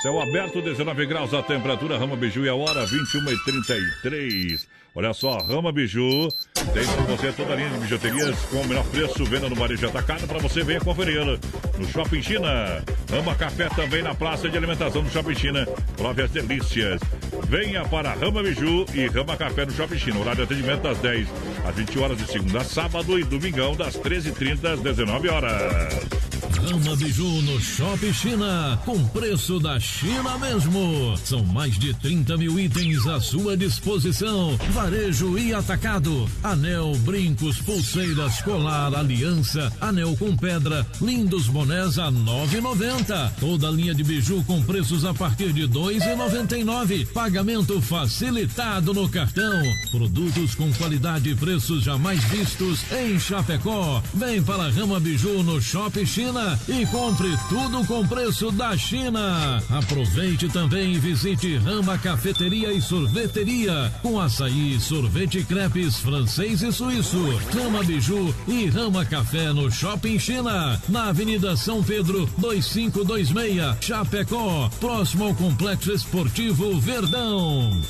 Céu 0.00 0.20
aberto, 0.20 0.62
19 0.62 1.06
graus 1.06 1.34
a 1.34 1.42
temperatura, 1.42 1.98
Rama 1.98 2.14
Biju 2.14 2.44
e 2.44 2.48
a 2.48 2.54
hora 2.54 2.86
21 2.86 3.32
e 3.32 3.44
33 3.44 4.68
Olha 4.94 5.12
só, 5.14 5.38
Rama 5.38 5.70
Biju 5.70 6.28
tem 6.72 6.84
para 6.84 7.16
você 7.16 7.32
toda 7.32 7.52
a 7.52 7.56
linha 7.56 7.70
de 7.70 7.78
bijuterias 7.78 8.36
com 8.50 8.56
o 8.56 8.66
melhor 8.66 8.84
preço, 8.86 9.24
venda 9.24 9.48
no 9.48 9.54
varejo 9.54 9.86
atacado 9.86 10.26
para 10.26 10.38
você 10.38 10.62
venha 10.64 10.80
conferir 10.80 11.24
no 11.78 11.88
Shopping 11.88 12.22
China. 12.22 12.82
Rama 13.10 13.34
Café 13.34 13.68
também 13.68 14.02
na 14.02 14.14
praça 14.14 14.48
de 14.48 14.56
alimentação 14.56 15.02
do 15.02 15.10
Shopping 15.10 15.34
China. 15.34 15.66
Prove 15.96 16.22
as 16.22 16.30
delícias. 16.30 17.00
Venha 17.48 17.84
para 17.84 18.12
Rama 18.14 18.42
Biju 18.42 18.86
e 18.92 19.06
Rama 19.06 19.36
Café 19.36 19.64
no 19.64 19.72
Shopping 19.72 19.98
China. 19.98 20.20
Horário 20.20 20.46
de 20.46 20.54
atendimento 20.54 20.82
das 20.82 20.98
10 20.98 21.28
às 21.66 21.74
20 21.74 21.98
horas 21.98 22.18
de 22.18 22.26
segunda 22.26 22.60
a 22.60 22.64
sábado 22.64 23.18
e 23.18 23.24
domingão 23.24 23.76
das 23.76 23.96
13h30 23.96 24.74
às 24.74 24.80
19 24.80 25.28
horas. 25.28 26.18
Rama 26.58 26.96
Biju 26.96 27.42
no 27.42 27.60
Shopping 27.60 28.12
China, 28.12 28.78
com 28.84 29.02
preço 29.08 29.60
da 29.60 29.78
China 29.78 30.36
mesmo. 30.38 31.16
São 31.16 31.42
mais 31.44 31.78
de 31.78 31.94
30 31.94 32.36
mil 32.36 32.58
itens 32.58 33.06
à 33.06 33.20
sua 33.20 33.56
disposição. 33.56 34.58
Varejo 34.78 35.36
e 35.36 35.52
atacado. 35.52 36.30
Anel, 36.40 36.94
brincos, 36.98 37.58
pulseiras, 37.58 38.40
colar, 38.42 38.94
aliança, 38.94 39.72
anel 39.80 40.16
com 40.16 40.36
pedra, 40.36 40.86
lindos 41.00 41.48
bonés 41.48 41.98
a 41.98 42.12
9,90. 42.12 43.32
Toda 43.40 43.72
linha 43.72 43.92
de 43.92 44.04
biju 44.04 44.44
com 44.44 44.62
preços 44.62 45.04
a 45.04 45.12
partir 45.12 45.52
de 45.52 45.66
2,99. 45.66 47.08
Pagamento 47.08 47.80
facilitado 47.82 48.94
no 48.94 49.08
cartão. 49.08 49.60
Produtos 49.90 50.54
com 50.54 50.72
qualidade 50.74 51.30
e 51.30 51.34
preços 51.34 51.82
jamais 51.82 52.22
vistos 52.24 52.80
em 52.92 53.18
Chapecó. 53.18 54.00
Vem 54.14 54.40
para 54.40 54.66
a 54.66 54.70
Rama 54.70 55.00
Biju 55.00 55.42
no 55.42 55.60
Shopping 55.60 56.06
China 56.06 56.56
e 56.68 56.86
compre 56.86 57.36
tudo 57.48 57.84
com 57.84 58.06
preço 58.06 58.52
da 58.52 58.76
China. 58.78 59.60
Aproveite 59.70 60.48
também 60.48 60.92
e 60.92 61.00
visite 61.00 61.56
Rama 61.56 61.98
Cafeteria 61.98 62.72
e 62.72 62.80
Sorveteria 62.80 63.92
com 64.02 64.20
açaí, 64.20 64.67
sorvete 64.80 65.44
crepes 65.44 65.98
francês 65.98 66.62
e 66.62 66.72
suíço. 66.72 67.18
Rama 67.54 67.82
Biju 67.84 68.34
e 68.46 68.66
Rama 68.66 69.04
Café 69.04 69.52
no 69.52 69.70
Shopping 69.70 70.18
China, 70.18 70.80
na 70.88 71.08
Avenida 71.08 71.56
São 71.56 71.82
Pedro 71.82 72.26
2526, 72.38 73.76
Chapecó, 73.80 74.68
próximo 74.80 75.24
ao 75.24 75.34
Complexo 75.34 75.92
Esportivo 75.92 76.78
Verdão. 76.80 77.80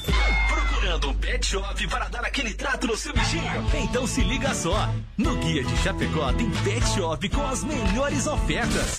Procurando 0.48 1.10
um 1.10 1.14
pet 1.14 1.46
shop 1.46 1.88
para 1.88 2.09
dar 2.09 2.24
aquele 2.24 2.55
trato 2.55 2.86
no 2.86 2.96
seu 2.96 3.12
bichinho? 3.12 3.66
Então 3.82 4.06
se 4.06 4.22
liga 4.22 4.55
só. 4.55 4.92
No 5.16 5.36
Guia 5.36 5.64
de 5.64 5.76
Chapecó 5.78 6.32
tem 6.32 6.50
pet 6.62 6.86
shop 6.94 7.28
com 7.30 7.46
as 7.46 7.64
melhores 7.64 8.26
ofertas. 8.26 8.98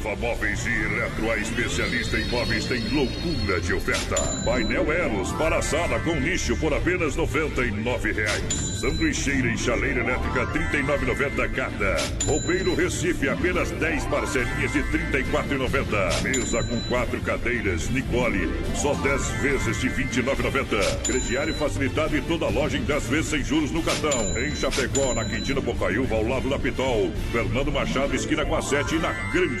A 0.00 0.02
Inova 0.02 0.16
Móveis 0.16 0.66
e 0.66 0.70
Eletro, 0.70 1.30
a 1.30 1.36
especialista 1.36 2.18
em 2.18 2.24
móveis, 2.28 2.64
tem 2.64 2.80
loucura 2.88 3.60
de 3.60 3.74
oferta. 3.74 4.16
Painel 4.44 4.90
Eros 4.90 5.30
para 5.32 5.58
a 5.58 5.62
sala 5.62 6.00
com 6.00 6.14
nicho 6.14 6.56
por 6.56 6.72
apenas 6.72 7.16
99 7.16 8.12
reais. 8.12 8.54
Sanduicheira 8.80 9.48
e 9.48 9.58
chaleira 9.58 10.00
elétrica 10.00 10.46
R$ 10.46 10.58
39,90 10.82 11.50
cada. 11.52 11.96
Roupeiro 12.24 12.74
Recife, 12.74 13.28
apenas 13.28 13.70
10 13.72 14.06
parcelinhas 14.06 14.72
de 14.72 14.80
R$ 14.80 15.22
34,90. 15.22 16.22
Mesa 16.22 16.62
com 16.62 16.80
quatro 16.88 17.20
cadeiras, 17.20 17.90
Nicole, 17.90 18.50
só 18.74 18.94
10 18.94 19.28
vezes 19.42 19.80
de 19.80 19.88
R$ 19.88 20.04
29,90. 20.04 21.02
Crediário 21.06 21.54
facilitado 21.54 22.16
em 22.16 22.22
toda 22.22 22.46
a 22.46 22.50
loja 22.50 22.78
em 22.78 22.84
10 22.84 23.06
vezes 23.08 23.26
sem 23.26 23.44
juros 23.44 23.70
no 23.70 23.82
cartão. 23.82 24.38
Em 24.38 24.56
Chapecó, 24.56 25.12
na 25.12 25.26
Quintino 25.26 25.60
Bocaiúva, 25.60 26.14
ao 26.14 26.26
lado 26.26 26.48
da 26.48 26.58
Pitol. 26.58 27.12
Fernando 27.32 27.70
Machado, 27.70 28.16
esquina 28.16 28.46
com 28.46 28.56
a 28.56 28.62
7 28.62 28.94
e 28.94 28.98
na 28.98 29.10
Grande 29.30 29.60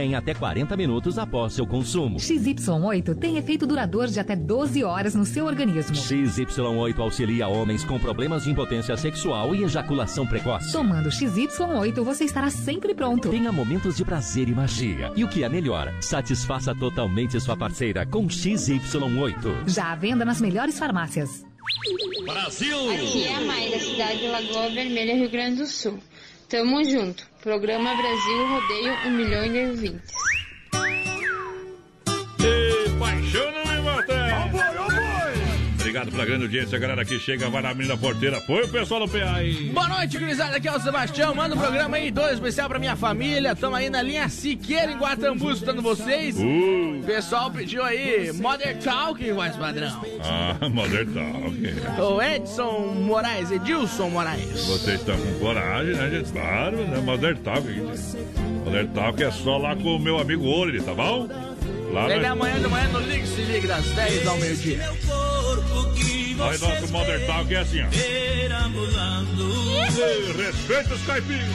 em 0.00 0.14
até 0.14 0.34
40 0.34 0.76
minutos 0.76 1.18
após 1.18 1.52
seu 1.52 1.66
consumo. 1.66 2.18
XY8 2.18 3.14
tem 3.16 3.36
efeito 3.36 3.66
duradouro 3.66 4.10
de 4.10 4.20
até 4.20 4.34
12 4.34 4.84
horas 4.84 5.14
no 5.14 5.24
seu 5.24 5.46
organismo. 5.46 5.94
XY8 5.94 6.98
auxilia 6.98 7.48
homens 7.48 7.84
com 7.84 7.98
problemas 7.98 8.44
de 8.44 8.50
impotência 8.50 8.96
sexual 8.96 9.54
e 9.54 9.62
ejaculação 9.62 10.26
precoce. 10.26 10.72
Tomando 10.72 11.08
XY8, 11.08 12.02
você 12.02 12.24
estará 12.24 12.50
sempre 12.50 12.94
pronto. 12.94 13.30
Tenha 13.30 13.52
momentos 13.52 13.96
de 13.96 14.04
prazer 14.04 14.48
e 14.48 14.54
magia. 14.54 15.12
E 15.16 15.24
o 15.24 15.28
que 15.28 15.44
é 15.44 15.48
melhor, 15.48 15.92
satisfaça 16.00 16.74
totalmente 16.74 17.40
sua 17.40 17.56
parceira 17.56 18.04
com 18.06 18.26
XY8. 18.26 19.68
Já 19.68 19.92
à 19.92 19.94
venda 19.94 20.24
nas 20.24 20.40
melhores 20.40 20.78
farmácias. 20.78 21.44
Brasil! 22.24 22.90
Aqui 22.90 23.24
é 23.24 23.34
a 23.34 23.40
Mai, 23.42 23.70
da 23.70 23.78
cidade 23.78 24.18
de 24.18 24.28
Lagoa 24.28 24.70
Vermelha, 24.70 25.14
Rio 25.14 25.30
Grande 25.30 25.56
do 25.56 25.66
Sul. 25.66 25.98
Tamo 26.48 26.84
junto. 26.84 27.29
Programa 27.42 27.94
Brasil 27.94 28.46
Rodeio 28.48 28.92
um 29.06 29.10
milhão 29.12 29.50
de 29.50 29.70
ouvintes. 29.70 30.10
E 32.38 32.88
mata! 32.98 33.69
Obrigado 35.90 36.12
pela 36.12 36.24
grande 36.24 36.44
audiência, 36.44 36.78
galera 36.78 37.04
que 37.04 37.18
chega, 37.18 37.50
vai 37.50 37.62
na 37.62 37.74
menina 37.74 37.96
porteira. 37.96 38.40
Foi 38.42 38.62
o 38.62 38.68
pessoal 38.68 39.04
do 39.04 39.10
PA 39.10 39.34
aí. 39.34 39.70
Boa 39.70 39.88
noite, 39.88 40.18
gurizada. 40.18 40.56
Aqui 40.56 40.68
é 40.68 40.72
o 40.72 40.78
Sebastião. 40.78 41.34
Manda 41.34 41.56
um 41.56 41.58
programa 41.58 41.96
aí, 41.96 42.12
todo 42.12 42.32
especial 42.32 42.68
pra 42.68 42.78
minha 42.78 42.94
família. 42.94 43.56
Tamo 43.56 43.74
aí 43.74 43.90
na 43.90 44.00
linha 44.00 44.28
Siqueira, 44.28 44.92
em 44.92 44.96
Guatambu, 44.96 45.50
escutando 45.50 45.82
vocês. 45.82 46.36
Uh. 46.36 47.00
O 47.00 47.02
pessoal 47.04 47.50
pediu 47.50 47.82
aí 47.82 48.32
Mother 48.34 48.78
Talk, 48.78 49.32
voz 49.32 49.56
padrão. 49.56 50.00
Ah, 50.22 50.56
Mother 50.70 51.08
Talk. 51.08 52.00
O 52.00 52.22
Edson 52.22 52.94
Moraes, 52.94 53.50
Edilson 53.50 54.10
Moraes. 54.10 54.66
Vocês 54.66 55.00
estão 55.00 55.16
com 55.16 55.40
coragem, 55.40 55.96
né, 55.96 56.08
gente? 56.08 56.30
Claro, 56.30 56.76
né? 56.76 57.00
Mother 57.00 57.36
Talk. 57.38 57.68
Mother 58.64 58.86
Talk 58.94 59.24
é 59.24 59.30
só 59.32 59.58
lá 59.58 59.74
com 59.74 59.96
o 59.96 59.98
meu 59.98 60.20
amigo 60.20 60.44
Oli, 60.44 60.80
tá 60.80 60.94
bom? 60.94 61.28
Lá 61.92 62.06
Vem 62.06 62.20
nós- 62.20 62.30
amanhã 62.30 62.60
de 62.60 62.68
manhã 62.68 62.88
no 62.88 63.00
Ligue 63.00 63.26
Se 63.26 63.42
Ligue, 63.42 63.66
das 63.66 63.84
10 63.86 64.26
ao 64.26 64.36
meio-dia. 64.38 64.78
Aí 66.42 66.58
nosso 66.58 66.92
Mother 66.92 67.26
Talk 67.26 67.54
é 67.54 67.58
assim, 67.58 67.82
ó. 67.82 67.86
Ei, 67.92 68.48
Respeita 70.36 70.94
os 70.94 71.02
caipiras. 71.02 71.48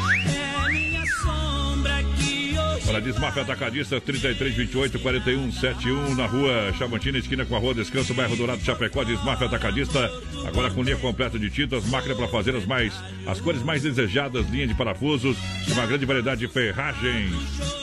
Olha, 2.88 3.02
Desmafia 3.02 3.42
Atacadista 3.42 4.00
3328 4.00 5.00
4171 5.00 6.16
na 6.16 6.26
rua 6.26 6.74
Chavantina, 6.78 7.18
esquina 7.18 7.46
com 7.46 7.56
a 7.56 7.60
rua 7.60 7.74
Descanso, 7.74 8.14
bairro 8.14 8.36
Dourado, 8.36 8.62
Chapecó. 8.64 9.04
Desmafia 9.04 9.48
Atacadista, 9.48 10.12
agora 10.48 10.72
com 10.72 10.84
linha 10.84 10.98
completa 10.98 11.38
de 11.40 11.50
tintas, 11.50 11.86
máquina 11.88 12.16
para 12.16 12.28
fazer 12.28 12.56
as 12.56 12.66
mais 12.66 12.94
as 13.26 13.40
cores 13.40 13.64
mais 13.64 13.84
desejadas, 13.84 14.48
linha 14.50 14.68
de 14.68 14.76
parafusos 14.76 15.38
uma 15.72 15.86
grande 15.86 16.06
variedade 16.06 16.42
de 16.42 16.48
ferragens. 16.48 17.34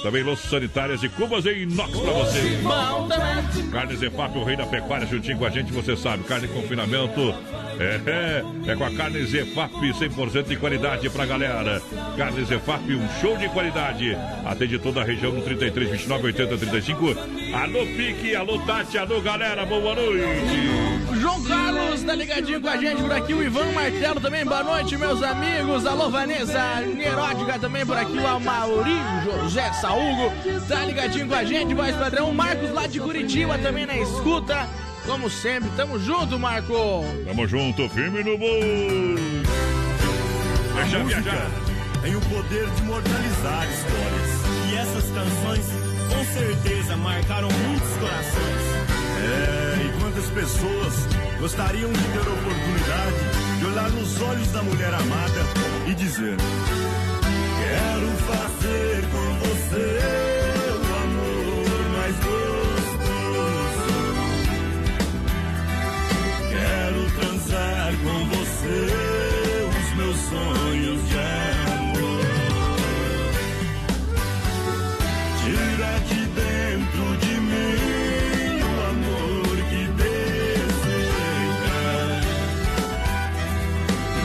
Também 0.02 0.23
louças 0.23 0.48
sanitárias 0.51 1.02
e 1.02 1.09
cubas 1.09 1.47
em 1.47 1.62
inox 1.62 1.98
para 1.98 2.12
você. 2.12 2.40
Também. 3.09 3.70
Carnes 3.70 4.02
EFAP, 4.02 4.36
o 4.36 4.44
rei 4.44 4.56
da 4.56 4.66
pecuária, 4.66 5.06
juntinho 5.06 5.39
com 5.39 5.47
a 5.47 5.51
gente, 5.51 5.73
você 5.73 5.97
sabe. 5.97 6.24
Carne 6.24 6.47
em 6.47 6.51
confinamento, 6.51 7.35
É, 7.82 8.00
é, 8.06 8.70
é 8.70 8.76
com 8.76 8.84
a 8.84 8.90
carne 8.92 9.24
Zefap 9.24 9.72
100% 9.74 10.44
de 10.44 10.56
qualidade 10.56 11.10
pra 11.10 11.26
galera. 11.26 11.82
Carne 12.16 12.44
Zefap, 12.44 12.80
um 12.94 13.09
show 13.20 13.36
de 13.36 13.48
qualidade. 13.48 14.16
Atende 14.44 14.78
toda 14.78 15.00
a 15.00 15.04
região 15.04 15.32
no 15.32 15.42
33, 15.42 15.90
29, 15.90 16.26
80, 16.26 16.59
35. 16.59 17.06
Alô, 17.52 17.84
Pique, 17.96 18.36
alô, 18.36 18.59
Tati, 18.60 18.98
alô, 18.98 19.20
galera, 19.20 19.66
boa 19.66 19.96
noite. 19.96 21.02
João 21.20 21.42
Carlos 21.42 22.02
tá 22.04 22.14
ligadinho 22.14 22.60
com 22.60 22.68
a 22.68 22.76
gente 22.76 23.02
por 23.02 23.12
aqui. 23.12 23.34
O 23.34 23.42
Ivan 23.42 23.72
Martelo 23.72 24.20
também, 24.20 24.44
boa 24.44 24.62
noite, 24.62 24.96
meus 24.96 25.22
amigos. 25.22 25.84
Alô, 25.84 26.09
Vanessa 26.09 26.80
Nerótica 26.80 27.59
também 27.59 27.84
por 27.84 27.96
aqui. 27.96 28.16
O 28.16 28.26
Amauri 28.26 28.96
José 29.24 29.72
Saúgo 29.74 30.32
tá 30.68 30.84
ligadinho 30.84 31.26
com 31.26 31.34
a 31.34 31.44
gente. 31.44 31.74
Voz 31.74 31.96
padrão. 31.96 32.30
O 32.30 32.34
Marcos 32.34 32.70
lá 32.70 32.86
de 32.86 33.00
Curitiba 33.00 33.59
também 33.59 33.86
na 33.86 33.96
escuta. 33.96 34.68
Como 35.07 35.29
sempre, 35.29 35.69
tamo 35.77 35.99
junto, 35.99 36.39
Marco. 36.39 37.05
Tamo 37.24 37.47
junto, 37.47 37.89
firme 37.89 38.23
no 38.23 38.39
bolo. 38.39 39.16
Deixa 40.74 40.97
a 40.97 41.01
música 41.01 41.20
viajar. 41.20 41.51
tem 42.03 42.16
o 42.16 42.20
poder 42.20 42.70
de 42.70 42.83
imortalizar 42.83 43.66
histórias. 43.70 44.70
E 44.70 44.77
essas 44.77 45.05
canções, 45.11 45.66
com 46.09 46.24
certeza, 46.24 46.97
marcaram 46.97 47.49
muitos 47.51 47.91
corações. 47.97 48.62
É, 49.24 49.87
e 49.87 50.01
quantas 50.01 50.31
pessoas 50.31 50.95
gostariam 51.41 51.93
de 51.93 51.99
ter 51.99 52.19
a 52.19 52.33
oportunidade 52.33 53.59
de 53.59 53.66
olhar 53.66 53.91
nos 53.91 54.20
olhos 54.20 54.53
da 54.53 54.62
mulher 54.62 54.95
amada 54.95 55.43
e 55.89 55.95
dizer: 55.95 56.37
Quero 57.59 58.09
fazer 58.27 59.05
com 59.11 59.49
você 59.49 60.41
com 68.03 68.27
você 68.27 68.89
os 69.69 69.89
meus 69.97 70.16
sonhos 70.16 71.01
de 71.09 71.19
amor. 71.19 72.24
Tira 75.39 75.93
de 76.09 76.20
dentro 76.27 77.05
de 77.19 77.35
mim 77.41 78.61
o 78.62 78.73
amor 78.91 79.57
que 79.70 79.83
deseja. 80.03 81.01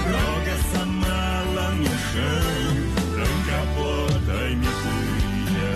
Joga 0.10 0.52
essa 0.52 0.84
mala 0.86 1.68
no 1.72 1.86
chão, 1.86 2.46
tranca 3.14 3.56
a 3.62 3.66
porta 3.76 4.34
e 4.50 4.56
me 4.56 4.68
cuida. 4.68 5.72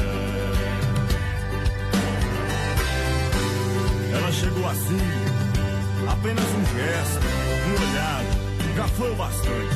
Ela 4.17 4.31
chegou 4.31 4.65
assim, 4.69 5.05
apenas 6.09 6.45
um 6.45 6.65
gesto, 6.75 7.30
foi 9.01 9.15
bastante. 9.15 9.75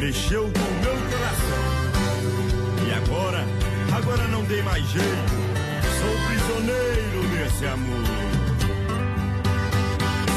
Mexeu 0.00 0.42
com 0.42 0.58
o 0.58 0.74
meu 0.82 0.96
coração. 1.10 1.64
E 2.84 2.92
agora, 2.92 3.44
agora 3.96 4.26
não 4.28 4.44
tem 4.46 4.62
mais 4.62 4.84
jeito. 4.88 5.32
Sou 6.00 6.14
prisioneiro 6.26 7.28
desse 7.28 7.66
amor. 7.66 8.04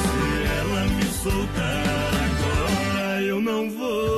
Se 0.03 0.21
ela 0.59 0.81
me 0.85 1.05
soltar 1.05 2.11
agora, 2.27 3.21
eu 3.23 3.41
não 3.41 3.71
vou 3.71 4.16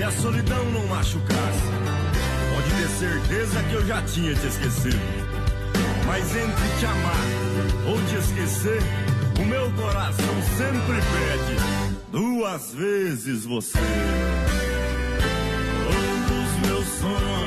e 0.00 0.02
a 0.02 0.10
solidão 0.10 0.64
não 0.70 0.86
machucasse, 0.86 1.68
pode 2.54 2.70
ter 2.70 2.88
certeza 2.88 3.62
que 3.64 3.74
eu 3.74 3.86
já 3.86 4.00
tinha 4.00 4.34
te 4.34 4.46
esquecido. 4.46 4.98
Mas 6.06 6.24
entre 6.34 6.78
te 6.78 6.86
amar 6.86 7.26
ou 7.86 8.02
te 8.06 8.14
esquecer, 8.14 8.80
o 9.38 9.44
meu 9.44 9.70
coração 9.72 10.42
sempre 10.56 10.96
pede 10.96 12.10
duas 12.10 12.72
vezes 12.72 13.44
você. 13.44 13.78
Todos 15.84 16.66
meus 16.66 16.86
sonhos 16.98 17.39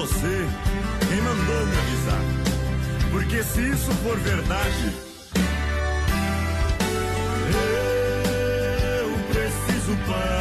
você 0.00 0.48
quem 1.08 1.20
mandou 1.20 1.66
me 1.66 1.76
avisar. 1.76 2.22
Porque 3.10 3.42
se 3.42 3.60
isso 3.70 3.92
for 4.02 4.16
verdade, 4.18 4.92
eu 8.98 9.10
preciso 9.28 9.96
partir. 10.06 10.39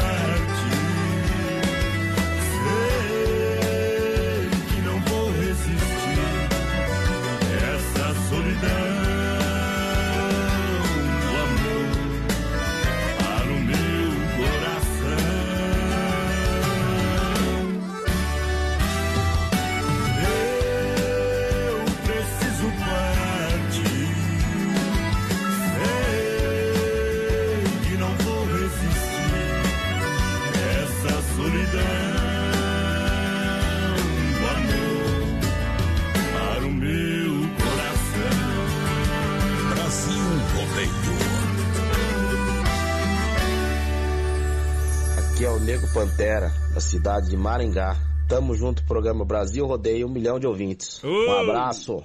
Pantera, 45.94 46.52
da 46.74 46.80
cidade 46.80 47.30
de 47.30 47.38
Maringá. 47.38 47.96
Tamo 48.28 48.54
junto, 48.56 48.84
programa 48.84 49.26
Brasil 49.26 49.66
Rodeio, 49.66 50.08
um 50.08 50.12
milhão 50.12 50.40
de 50.40 50.46
ouvintes. 50.46 51.02
Um 51.04 51.32
abraço. 51.32 52.04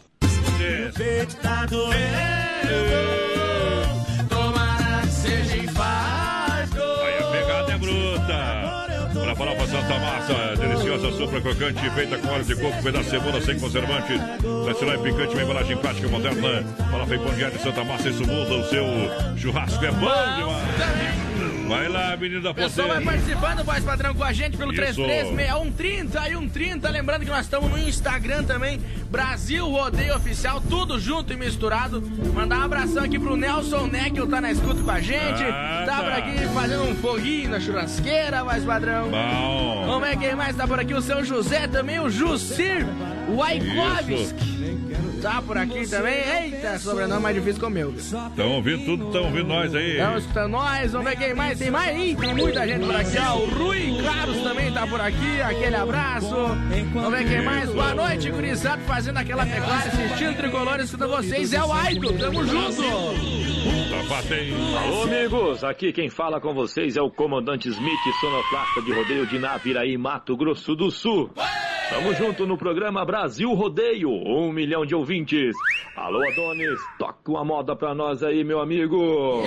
Tomara 4.29 5.01
que 5.03 5.13
seja 5.13 5.57
infarto. 5.59 6.83
Aí 6.83 7.19
a 7.19 7.31
pegada 7.31 7.73
é 7.73 7.79
farofa 9.35 9.67
Santa 9.67 9.99
Massa, 9.99 10.57
deliciosa 10.57 11.13
sopa 11.13 11.41
crocante, 11.41 11.91
feita 11.91 12.19
com 12.19 12.29
óleo 12.29 12.45
de 12.45 12.57
coco, 12.57 12.83
pedaço 12.83 13.05
de 13.05 13.11
cebola 13.11 13.41
sem 13.41 13.59
conservante, 13.59 14.13
tradicional 14.65 14.95
e 14.95 14.99
picante, 14.99 15.35
uma 15.35 15.43
embalagem 15.43 15.77
plástica 15.77 16.09
moderna. 16.09 16.63
Farofa 16.91 17.15
e 17.15 17.19
pão 17.19 17.35
de 17.35 17.63
Santa 17.63 17.85
Massa, 17.85 18.09
isso 18.09 18.27
muda 18.27 18.55
o 18.55 18.65
seu 18.69 18.85
churrasco, 19.37 19.85
é 19.85 19.91
bom 19.91 20.37
demais. 20.37 21.24
Vai 21.69 21.89
lá, 21.89 22.17
menino 22.17 22.43
da 22.43 22.51
O 22.51 22.55
pessoal 22.55 22.89
vai 22.89 23.01
participando, 23.03 23.65
voz 23.65 23.85
padrão, 23.85 24.15
com 24.15 24.23
a 24.23 24.33
gente 24.33 24.57
pelo 24.57 24.73
Isso. 24.73 24.95
336130 24.95 26.29
e 26.29 26.33
130. 26.35 26.89
Lembrando 26.91 27.23
que 27.23 27.31
nós 27.31 27.45
estamos 27.47 27.71
no 27.71 27.79
Instagram 27.79 28.45
também, 28.45 28.81
Brasil 29.11 29.67
Rodeio 29.69 30.15
Oficial, 30.17 30.61
tudo 30.61 30.99
junto 30.99 31.33
e 31.33 31.37
misturado. 31.37 32.03
Mandar 32.35 32.59
um 32.61 32.63
abração 32.63 33.03
aqui 33.03 33.19
pro 33.19 33.37
Nelson 33.37 33.87
Neckel, 33.87 34.27
tá 34.27 34.41
na 34.41 34.53
escuta 34.53 34.83
com 34.83 34.91
a 34.91 35.01
gente. 35.01 35.43
Ah, 35.43 35.85
tá 35.87 35.97
tá. 35.97 36.03
por 36.03 36.13
aqui 36.13 36.49
fazendo 36.55 36.83
um 36.85 36.95
foguinho 36.97 37.51
na 37.51 37.61
churrasqueira, 37.61 38.45
voz 38.45 38.65
padrão. 38.65 39.11
Bom. 39.11 39.87
Vamos 39.87 40.09
ver 40.09 40.19
quem 40.19 40.35
mais 40.35 40.57
tá 40.57 40.67
por 40.67 40.79
aqui, 40.79 40.95
o 40.95 41.03
seu 41.03 41.25
José 41.25 41.67
também, 41.69 41.99
o 42.01 42.11
Jussir 42.11 42.87
Waikovski. 43.29 44.54
Tá 45.25 45.41
por 45.41 45.57
aqui 45.57 45.89
também. 45.89 46.21
Eita, 46.21 46.79
sobrenome 46.79 47.23
mais 47.23 47.35
difícil 47.35 47.59
que 47.59 47.65
o 47.65 47.71
meu. 47.71 47.95
Estão 47.95 48.53
ouvindo 48.57 48.85
tudo, 48.85 49.07
estão 49.07 49.25
ouvindo 49.25 49.49
nós 49.49 49.75
aí. 49.75 49.93
Estão 49.93 50.19
escutando 50.19 50.51
nós, 50.51 50.93
vamos 50.93 51.09
ver 51.09 51.17
quem 51.17 51.35
mais. 51.35 51.59
Tem 51.59 51.71
mais? 51.71 51.99
Ih, 51.99 52.15
tem 52.15 52.35
muita 52.35 52.69
gente 52.69 52.85
por 52.85 52.95
aqui, 52.95 53.17
ó. 53.19 53.39
O 53.39 53.47
Rui 53.49 54.03
Carlos 54.05 54.43
também 54.43 54.71
tá 54.71 54.87
por 54.87 55.01
aqui. 55.01 55.41
Aquele 55.41 55.77
abraço. 55.77 56.29
Vamos 56.93 57.11
ver 57.11 57.27
quem 57.27 57.43
mais. 57.43 57.71
Boa 57.71 57.95
noite, 57.95 58.31
gurizado, 58.31 58.83
fazendo 58.83 59.17
aquela 59.17 59.47
pecuária, 59.47 59.91
assistindo 59.91 60.37
tricolores, 60.37 60.85
escutando 60.85 61.17
vocês. 61.17 61.55
É 61.55 61.65
o 61.65 61.73
Aito, 61.73 62.13
tamo 62.19 62.47
junto. 62.47 62.83
Tá. 62.83 64.79
Alô, 64.79 65.03
amigos! 65.05 65.65
Aqui 65.65 65.91
quem 65.91 66.11
fala 66.11 66.39
com 66.39 66.53
vocês 66.53 66.99
é 66.99 67.01
o 67.01 67.11
comandante 67.11 67.71
Smith, 67.71 68.01
sonoplasta 68.21 68.83
de 68.83 68.93
rodeio 68.93 69.27
de 69.27 69.39
Naviraí, 69.39 69.97
Mato 69.97 70.37
Grosso 70.37 70.77
do 70.77 70.91
Sul. 70.91 71.31
Tamo 71.91 72.15
junto 72.15 72.47
no 72.47 72.57
programa 72.57 73.05
Brasil 73.05 73.53
Rodeio, 73.53 74.11
um 74.11 74.51
milhão 74.53 74.85
de 74.85 74.95
ouvintes. 74.95 75.55
Alô, 75.97 76.23
Adonis, 76.29 76.79
toca 76.99 77.31
uma 77.31 77.45
moda 77.45 77.77
pra 77.77 77.95
nós 77.95 78.23
aí, 78.23 78.43
meu 78.43 78.61
amigo. 78.61 79.43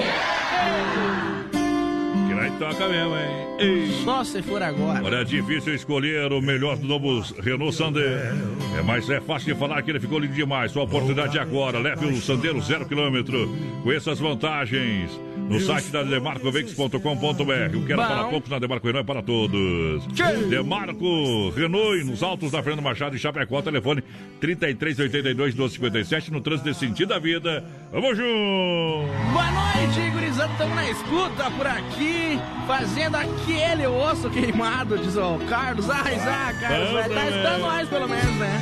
Que 2.27 2.33
nós 2.33 2.53
toca 2.57 2.87
mesmo, 2.87 3.15
hein? 3.15 3.47
Ei. 3.59 3.87
Só 4.03 4.23
se 4.23 4.41
for 4.43 4.61
agora. 4.61 5.03
Olha, 5.03 5.17
é 5.17 5.23
difícil 5.23 5.73
escolher 5.73 6.31
o 6.31 6.41
melhor 6.41 6.77
do 6.77 6.87
novo 6.87 7.21
Renault 7.41 7.75
Sandero. 7.75 8.37
É, 8.77 8.81
mas 8.83 9.09
é 9.09 9.19
fácil 9.19 9.53
de 9.53 9.59
falar 9.59 9.81
que 9.81 9.91
ele 9.91 9.99
ficou 9.99 10.19
lindo 10.19 10.33
demais. 10.33 10.71
Sua 10.71 10.83
oportunidade 10.83 11.37
é 11.37 11.41
agora. 11.41 11.79
Leve 11.79 12.05
o 12.05 12.21
Sandero 12.21 12.61
zero 12.61 12.87
quilômetro. 12.87 13.49
Conheça 13.83 14.11
as 14.11 14.19
vantagens 14.19 15.19
no 15.47 15.59
site 15.59 15.89
da 15.89 16.03
demarcovex.com.br. 16.03 17.77
O 17.77 17.85
que 17.85 17.93
era 17.93 18.01
Bom. 18.01 18.07
para 18.07 18.23
poucos 18.25 18.49
na 18.49 18.59
Demarco 18.59 18.85
Renault 18.85 19.03
é 19.03 19.13
para 19.13 19.23
todos. 19.23 20.07
Demarco 20.49 21.49
Renault 21.51 22.03
nos 22.03 22.21
altos 22.21 22.51
da 22.51 22.61
Fernando 22.61 22.83
Machado 22.83 23.15
e 23.15 23.19
Chapecó. 23.19 23.61
Telefone 23.61 24.03
3382 24.39 25.53
1257 25.55 26.31
no 26.31 26.41
trânsito 26.41 26.69
desse 26.69 26.81
sentido 26.81 27.09
da 27.09 27.19
vida. 27.19 27.63
Vamos 27.91 28.17
junto! 28.17 29.07
Boa 29.31 29.51
noite, 29.51 30.09
gurizada. 30.11 30.51
Estamos 30.51 30.75
na 30.75 30.89
escuta 30.89 31.51
por 31.51 31.67
aqui, 31.67 32.39
fazendo 32.65 33.15
aquele 33.15 33.85
osso 33.87 34.29
queimado, 34.29 34.97
diz 34.97 35.15
o 35.15 35.37
Carlos. 35.49 35.89
Ai, 35.89 36.17
Zá, 36.19 36.53
Carlos, 36.59 36.91
vai 36.91 37.09
tá 37.09 37.29
escutando 37.29 37.61
nós 37.61 37.89
pelo 37.89 38.07
menos, 38.07 38.35
né? 38.37 38.59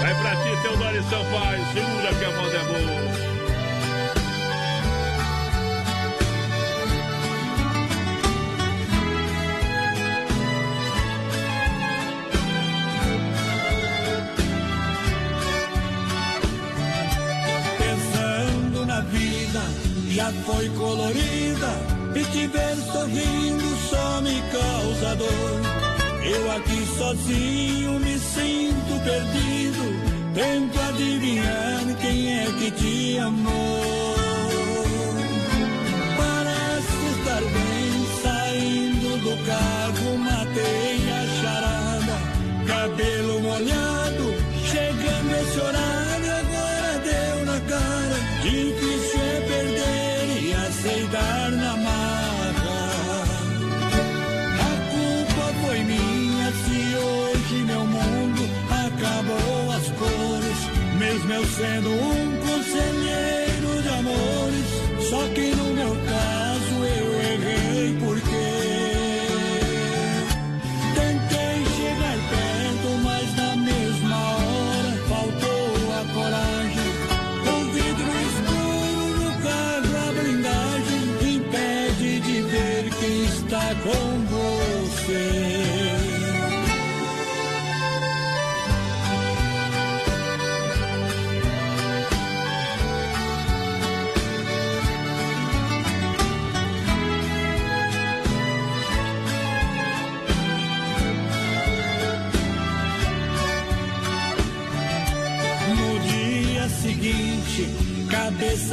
Vai 0.00 0.14
pra 0.20 0.36
ti, 0.36 0.62
Teodoro 0.62 0.96
e 0.96 1.02
Sampaio. 1.02 1.64
Segura 1.72 2.14
que 2.14 2.24
a 2.24 2.30
moda 2.30 2.56
é 2.56 2.64
boa. 2.64 3.33
Já 20.14 20.30
foi 20.46 20.68
colorida. 20.70 21.72
E 22.14 22.24
te 22.24 22.46
ver 22.46 22.76
sorrindo 22.92 23.76
só 23.90 24.20
me 24.20 24.40
causa 24.52 25.16
dor. 25.16 25.60
Eu 26.24 26.52
aqui 26.52 26.86
sozinho 26.96 27.98
me 27.98 28.18
sinto 28.18 29.00
perdido. 29.04 29.84
Tento 30.32 30.80
adivinhar 30.80 31.84
quem 32.00 32.38
é 32.38 32.46
que 32.46 32.70
te 32.70 33.18
amou. 33.18 34.14
Parece 36.16 37.06
estar 37.18 37.42
bem 37.42 38.06
saindo 38.22 39.18
do 39.18 39.44
carro, 39.44 39.83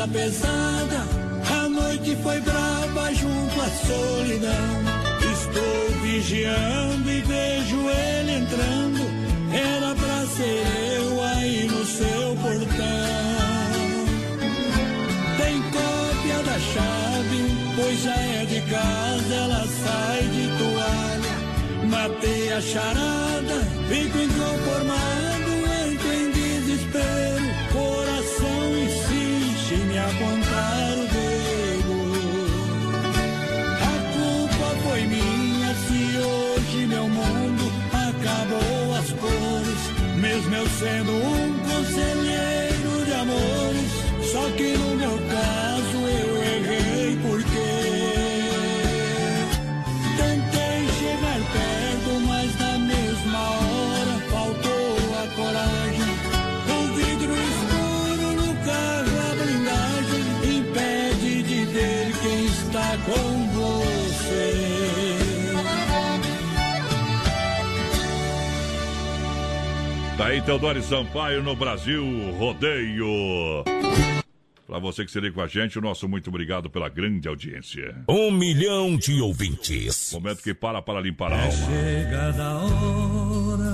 cabeça 0.01 0.07
pesada, 0.07 1.05
a 1.61 1.69
noite 1.69 2.15
foi 2.23 2.39
brava 2.41 3.13
junto 3.13 3.61
à 3.61 3.69
solidão. 3.85 4.81
Estou 5.31 6.01
vigiando 6.01 7.11
e 7.11 7.21
vejo 7.21 7.89
ele 7.89 8.31
entrando, 8.31 9.01
era 9.53 9.93
pra 9.95 10.25
ser 10.35 10.63
eu 10.95 11.23
aí 11.23 11.67
no 11.67 11.85
seu 11.85 12.35
portão. 12.35 13.11
Tem 15.37 15.61
cópia 15.69 16.43
da 16.45 16.59
chave, 16.59 17.41
pois 17.75 18.01
já 18.01 18.15
é 18.15 18.45
de 18.45 18.61
casa, 18.61 19.33
ela 19.35 19.67
sai 19.83 20.21
de 20.23 20.47
toalha. 20.57 21.35
Matei 21.89 22.53
a 22.53 22.61
charada, 22.61 23.61
fico 23.87 24.17
inconformado, 24.17 25.50
sendo 40.81 41.30
aí 70.31 70.41
Teodoro 70.41 70.81
Sampaio 70.81 71.43
no 71.43 71.55
Brasil 71.55 72.03
Rodeio. 72.37 73.63
Pra 74.65 74.79
você 74.79 75.03
que 75.03 75.11
se 75.11 75.19
liga 75.19 75.35
com 75.35 75.41
a 75.41 75.47
gente, 75.47 75.77
o 75.77 75.81
nosso 75.81 76.07
muito 76.07 76.29
obrigado 76.29 76.69
pela 76.69 76.87
grande 76.87 77.27
audiência. 77.27 77.93
Um 78.07 78.31
milhão 78.31 78.95
de 78.95 79.19
ouvintes. 79.19 80.11
Momento 80.13 80.41
que 80.41 80.53
para 80.53 80.81
para 80.81 81.01
limpar 81.01 81.33
a 81.33 81.35
alma. 81.35 81.51
Chegada 81.51 82.43
a 82.43 82.63
hora, 82.63 83.73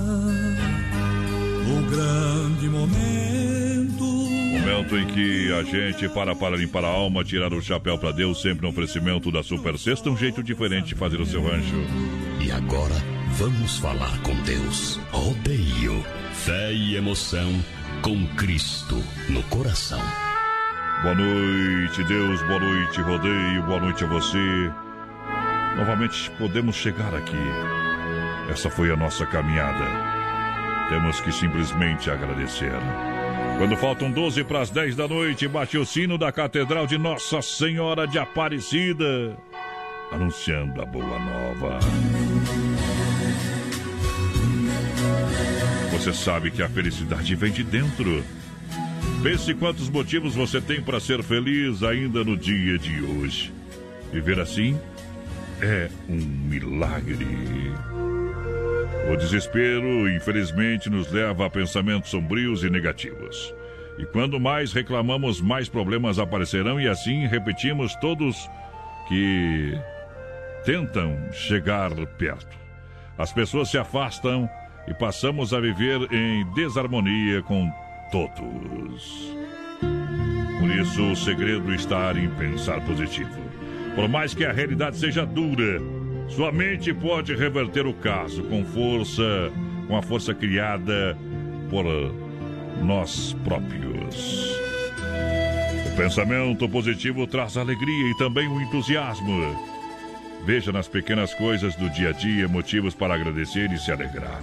o 1.68 1.90
grande 1.90 2.68
momento. 2.68 4.04
Momento 4.04 4.68
momento 4.78 4.96
em 4.96 5.06
que 5.06 5.52
a 5.52 5.62
gente 5.62 6.08
para 6.08 6.34
para 6.34 6.56
limpar 6.56 6.84
a 6.84 6.88
alma, 6.88 7.24
tirar 7.24 7.52
o 7.52 7.60
chapéu 7.60 7.98
para 7.98 8.12
Deus, 8.12 8.40
sempre 8.40 8.62
no 8.62 8.68
oferecimento 8.68 9.30
da 9.32 9.42
Super 9.42 9.78
Sexta, 9.78 10.08
um 10.08 10.16
jeito 10.16 10.42
diferente 10.42 10.88
de 10.88 10.94
fazer 10.94 11.20
o 11.20 11.26
seu 11.26 11.42
rancho. 11.42 11.74
E 12.40 12.50
agora 12.50 12.94
vamos 13.32 13.78
falar 13.78 14.20
com 14.22 14.34
Deus. 14.42 14.98
Rodeio, 15.10 16.04
fé 16.38 16.72
e 16.72 16.96
emoção 16.96 17.52
com 18.00 18.26
Cristo 18.36 19.02
no 19.28 19.42
coração. 19.44 20.00
Boa 21.02 21.14
noite, 21.14 22.02
Deus, 22.04 22.40
boa 22.42 22.60
noite, 22.60 23.00
rodeio, 23.00 23.62
boa 23.64 23.80
noite 23.80 24.04
a 24.04 24.06
você. 24.06 24.72
Novamente 25.76 26.30
podemos 26.38 26.76
chegar 26.76 27.14
aqui. 27.14 27.36
Essa 28.50 28.70
foi 28.70 28.90
a 28.90 28.96
nossa 28.96 29.26
caminhada. 29.26 29.84
Temos 30.88 31.20
que 31.20 31.32
simplesmente 31.32 32.10
agradecer. 32.10 32.72
Quando 33.58 33.76
faltam 33.76 34.10
12 34.10 34.44
para 34.44 34.60
as 34.60 34.70
10 34.70 34.96
da 34.96 35.08
noite, 35.08 35.48
bate 35.48 35.76
o 35.76 35.84
sino 35.84 36.16
da 36.16 36.30
Catedral 36.30 36.86
de 36.86 36.96
Nossa 36.96 37.42
Senhora 37.42 38.06
de 38.06 38.18
Aparecida, 38.18 39.36
anunciando 40.12 40.80
a 40.80 40.86
boa 40.86 41.18
nova. 41.18 41.78
Você 45.98 46.14
sabe 46.14 46.52
que 46.52 46.62
a 46.62 46.68
felicidade 46.68 47.34
vem 47.34 47.50
de 47.50 47.64
dentro. 47.64 48.24
Pense 49.20 49.52
quantos 49.52 49.90
motivos 49.90 50.32
você 50.32 50.60
tem 50.60 50.80
para 50.80 51.00
ser 51.00 51.24
feliz 51.24 51.82
ainda 51.82 52.22
no 52.22 52.36
dia 52.36 52.78
de 52.78 53.02
hoje. 53.02 53.52
Viver 54.12 54.38
assim 54.38 54.78
é 55.60 55.90
um 56.08 56.14
milagre. 56.14 57.26
O 59.12 59.16
desespero, 59.16 60.08
infelizmente, 60.08 60.88
nos 60.88 61.10
leva 61.10 61.46
a 61.46 61.50
pensamentos 61.50 62.10
sombrios 62.10 62.62
e 62.62 62.70
negativos. 62.70 63.52
E 63.98 64.06
quando 64.06 64.38
mais 64.38 64.72
reclamamos, 64.72 65.40
mais 65.40 65.68
problemas 65.68 66.20
aparecerão, 66.20 66.80
e 66.80 66.86
assim 66.86 67.26
repetimos 67.26 67.94
todos 67.96 68.48
que 69.08 69.76
tentam 70.64 71.18
chegar 71.32 71.90
perto. 72.16 72.56
As 73.18 73.32
pessoas 73.32 73.68
se 73.68 73.76
afastam 73.76 74.48
e 74.88 74.94
passamos 74.94 75.52
a 75.52 75.60
viver 75.60 76.00
em 76.12 76.44
desarmonia 76.54 77.42
com 77.42 77.70
todos. 78.10 79.36
Por 80.58 80.70
isso, 80.70 81.12
o 81.12 81.16
segredo 81.16 81.72
está 81.74 82.12
em 82.12 82.28
pensar 82.30 82.80
positivo. 82.80 83.38
Por 83.94 84.08
mais 84.08 84.34
que 84.34 84.44
a 84.44 84.52
realidade 84.52 84.96
seja 84.96 85.26
dura, 85.26 85.80
sua 86.28 86.50
mente 86.50 86.92
pode 86.92 87.34
reverter 87.34 87.86
o 87.86 87.92
caso 87.92 88.42
com 88.44 88.64
força, 88.64 89.52
com 89.86 89.96
a 89.96 90.02
força 90.02 90.34
criada 90.34 91.16
por 91.68 91.84
nós 92.82 93.36
próprios. 93.44 94.58
O 95.92 95.96
pensamento 95.96 96.68
positivo 96.68 97.26
traz 97.26 97.56
alegria 97.56 98.10
e 98.10 98.16
também 98.16 98.48
o 98.48 98.60
entusiasmo. 98.60 99.56
Veja 100.46 100.72
nas 100.72 100.88
pequenas 100.88 101.34
coisas 101.34 101.74
do 101.76 101.90
dia 101.90 102.10
a 102.10 102.12
dia 102.12 102.48
motivos 102.48 102.94
para 102.94 103.14
agradecer 103.14 103.70
e 103.72 103.78
se 103.78 103.90
alegrar. 103.90 104.40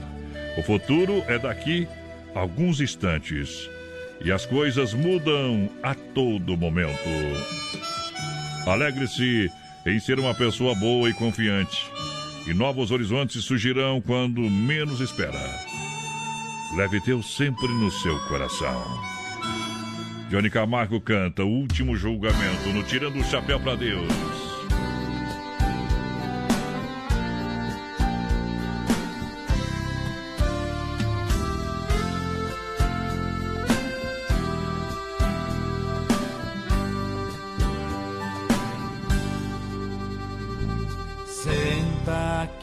O 0.57 0.63
futuro 0.63 1.23
é 1.27 1.37
daqui 1.37 1.87
alguns 2.33 2.79
instantes 2.79 3.69
e 4.23 4.31
as 4.31 4.45
coisas 4.45 4.93
mudam 4.93 5.69
a 5.83 5.93
todo 5.93 6.57
momento. 6.57 7.09
Alegre-se 8.65 9.51
em 9.85 9.99
ser 9.99 10.19
uma 10.19 10.33
pessoa 10.33 10.73
boa 10.75 11.09
e 11.09 11.13
confiante, 11.13 11.85
e 12.47 12.53
novos 12.53 12.91
horizontes 12.91 13.43
surgirão 13.43 14.01
quando 14.01 14.41
menos 14.41 14.99
espera. 14.99 15.39
Leve 16.75 16.99
Deus 17.01 17.35
sempre 17.35 17.67
no 17.67 17.91
seu 17.91 18.17
coração. 18.27 18.83
Johnny 20.29 20.49
Camargo 20.49 20.99
canta 20.99 21.43
o 21.43 21.49
último 21.49 21.95
julgamento 21.95 22.69
no 22.73 22.83
Tirando 22.83 23.19
o 23.19 23.23
Chapéu 23.23 23.59
para 23.59 23.75
Deus. 23.75 24.54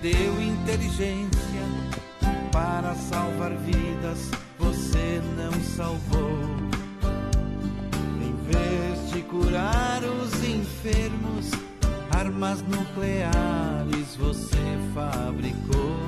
deu 0.00 0.40
inteligência 0.40 1.28
para 2.52 2.94
salvar 2.94 3.52
vidas, 3.56 4.30
você 4.58 5.20
não 5.36 5.52
salvou. 5.76 6.38
Em 8.20 8.34
vez 8.50 9.10
de 9.12 9.22
curar 9.22 10.02
os 10.04 10.32
enfermos, 10.44 11.50
armas 12.10 12.62
nucleares 12.62 14.16
você 14.16 14.78
fabricou. 14.94 16.07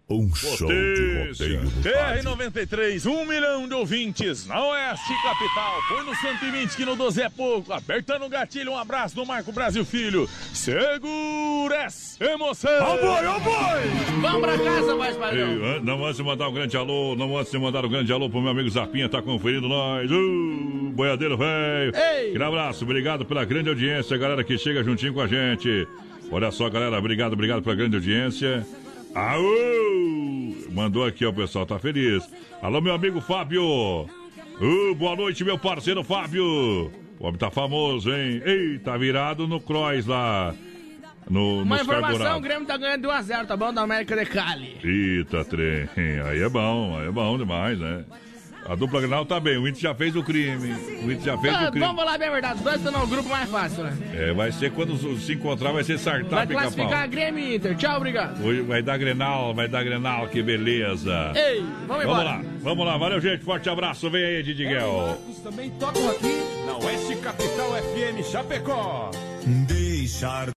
Um 0.11 0.33
show 0.35 0.67
de 0.67 1.27
rodeio 1.37 1.61
do 1.61 1.81
TR93, 1.81 3.05
um 3.09 3.25
milhão 3.25 3.67
de 3.67 3.73
ouvintes 3.73 4.45
na 4.45 4.61
Oeste 4.67 5.13
Capital. 5.23 5.79
Põe 5.87 6.03
no 6.05 6.15
120 6.15 6.75
que 6.75 6.85
no 6.85 6.95
12 6.95 7.21
é 7.21 7.29
pouco. 7.29 7.71
Apertando 7.71 8.25
o 8.25 8.29
gatilho, 8.29 8.71
um 8.73 8.77
abraço 8.77 9.15
do 9.15 9.25
Marco 9.25 9.51
Brasil 9.51 9.85
Filho. 9.85 10.27
Segura 10.53 11.75
essa 11.83 12.23
emoção. 12.25 12.71
Ó 12.81 12.97
boi, 12.97 13.25
ó 13.25 13.39
boi! 13.39 14.21
Vamos 14.21 14.41
pra 14.41 14.57
casa, 14.57 14.95
mais 14.95 15.15
padrão. 15.15 15.63
An- 15.65 15.79
não 15.81 16.05
antes 16.05 16.17
de 16.17 16.23
mandar 16.23 16.49
um 16.49 16.53
grande 16.53 16.75
alô, 16.75 17.15
não 17.15 17.37
antes 17.37 17.51
de 17.51 17.57
mandar 17.57 17.85
um 17.85 17.89
grande 17.89 18.11
alô 18.11 18.29
pro 18.29 18.41
meu 18.41 18.51
amigo 18.51 18.69
Zapinha, 18.69 19.07
tá 19.07 19.21
conferindo 19.21 19.67
nós. 19.69 20.11
Uh, 20.11 20.91
boiadeiro 20.93 21.37
velho. 21.37 21.93
Ei! 21.95 22.29
Aquele 22.29 22.43
abraço, 22.43 22.83
obrigado 22.83 23.25
pela 23.25 23.45
grande 23.45 23.69
audiência, 23.69 24.17
galera 24.17 24.43
que 24.43 24.57
chega 24.57 24.83
juntinho 24.83 25.13
com 25.13 25.21
a 25.21 25.27
gente. 25.27 25.87
Olha 26.29 26.51
só, 26.51 26.69
galera, 26.69 26.97
obrigado, 26.97 27.33
obrigado 27.33 27.61
pela 27.61 27.75
grande 27.75 27.95
audiência. 27.95 28.65
Aô! 29.13 30.55
Mandou 30.71 31.05
aqui, 31.05 31.25
ó, 31.25 31.29
o 31.29 31.33
pessoal 31.33 31.65
tá 31.65 31.77
feliz. 31.77 32.23
Alô, 32.61 32.79
meu 32.79 32.93
amigo 32.93 33.19
Fábio. 33.19 33.63
Uh, 33.63 34.95
boa 34.95 35.15
noite, 35.15 35.43
meu 35.43 35.57
parceiro 35.57 36.03
Fábio. 36.03 36.45
O 37.19 37.27
homem 37.27 37.37
tá 37.37 37.51
famoso, 37.51 38.09
hein? 38.11 38.41
Ei, 38.45 38.79
tá 38.79 38.97
virado 38.97 39.47
no 39.47 39.59
Cross 39.59 40.05
lá. 40.07 40.55
No, 41.29 41.61
Uma 41.61 41.81
informação, 41.81 41.99
o 41.99 42.01
carburadores. 42.01 42.43
Grêmio 42.43 42.67
tá 42.67 42.77
ganhando 42.77 43.01
de 43.01 43.07
1x0, 43.07 43.45
tá 43.45 43.55
bom? 43.57 43.73
Da 43.73 43.81
América 43.81 44.15
de 44.15 44.25
Cali. 44.25 44.77
Eita, 44.83 45.45
trem. 45.45 45.87
Aí 46.25 46.41
é 46.41 46.49
bom, 46.49 46.97
aí 46.97 47.07
é 47.07 47.11
bom 47.11 47.37
demais, 47.37 47.79
né? 47.79 48.03
A 48.67 48.75
dupla 48.75 49.01
Granal 49.01 49.25
tá 49.25 49.39
bem, 49.39 49.57
o 49.57 49.67
Inter 49.67 49.81
já 49.81 49.93
fez 49.95 50.15
o 50.15 50.23
crime. 50.23 50.71
O 51.03 51.11
Inter 51.11 51.21
já 51.25 51.37
fez 51.37 51.53
Ah, 51.53 51.67
o 51.67 51.71
crime. 51.71 51.85
vamos 51.85 52.01
falar 52.03 52.17
bem 52.17 52.27
a 52.27 52.31
verdade, 52.31 52.55
os 52.55 52.61
dois 52.61 52.75
estão 52.77 52.91
no 52.91 53.07
grupo 53.07 53.27
mais 53.27 53.49
fácil, 53.49 53.83
né? 53.83 53.97
É, 54.13 54.33
vai 54.33 54.51
ser 54.51 54.71
quando 54.71 54.95
se 55.19 55.33
encontrar, 55.33 55.71
vai 55.71 55.83
ser 55.83 55.97
Vai 55.97 56.03
sartar 56.21 56.47
pica-pau. 56.47 56.71
classificar 56.71 57.07
Grêmio 57.09 57.43
e 57.43 57.55
Inter. 57.55 57.75
Tchau, 57.75 57.97
obrigado. 57.97 58.41
Hoje 58.45 58.61
vai 58.61 58.81
dar 58.81 58.97
Grenal, 58.97 59.53
vai 59.53 59.67
dar 59.67 59.83
Grenal, 59.83 60.27
que 60.27 60.41
beleza. 60.41 61.33
Ei, 61.35 61.65
vamos 61.87 62.03
embora. 62.03 62.23
lá, 62.23 62.41
vamos 62.61 62.85
lá, 62.85 62.97
valeu, 62.97 63.19
gente. 63.19 63.43
Forte 63.43 63.69
abraço, 63.69 64.09
vem 64.09 64.23
aí, 64.23 64.43
Didiguel. 64.43 65.17
Também 65.43 65.69
tocam 65.71 66.09
aqui 66.09 66.37
na 66.65 66.77
Oeste 66.77 67.15
Capital 67.17 67.71
FM 67.73 68.23
Chapecó. 68.31 69.11
Deixar 69.67 70.47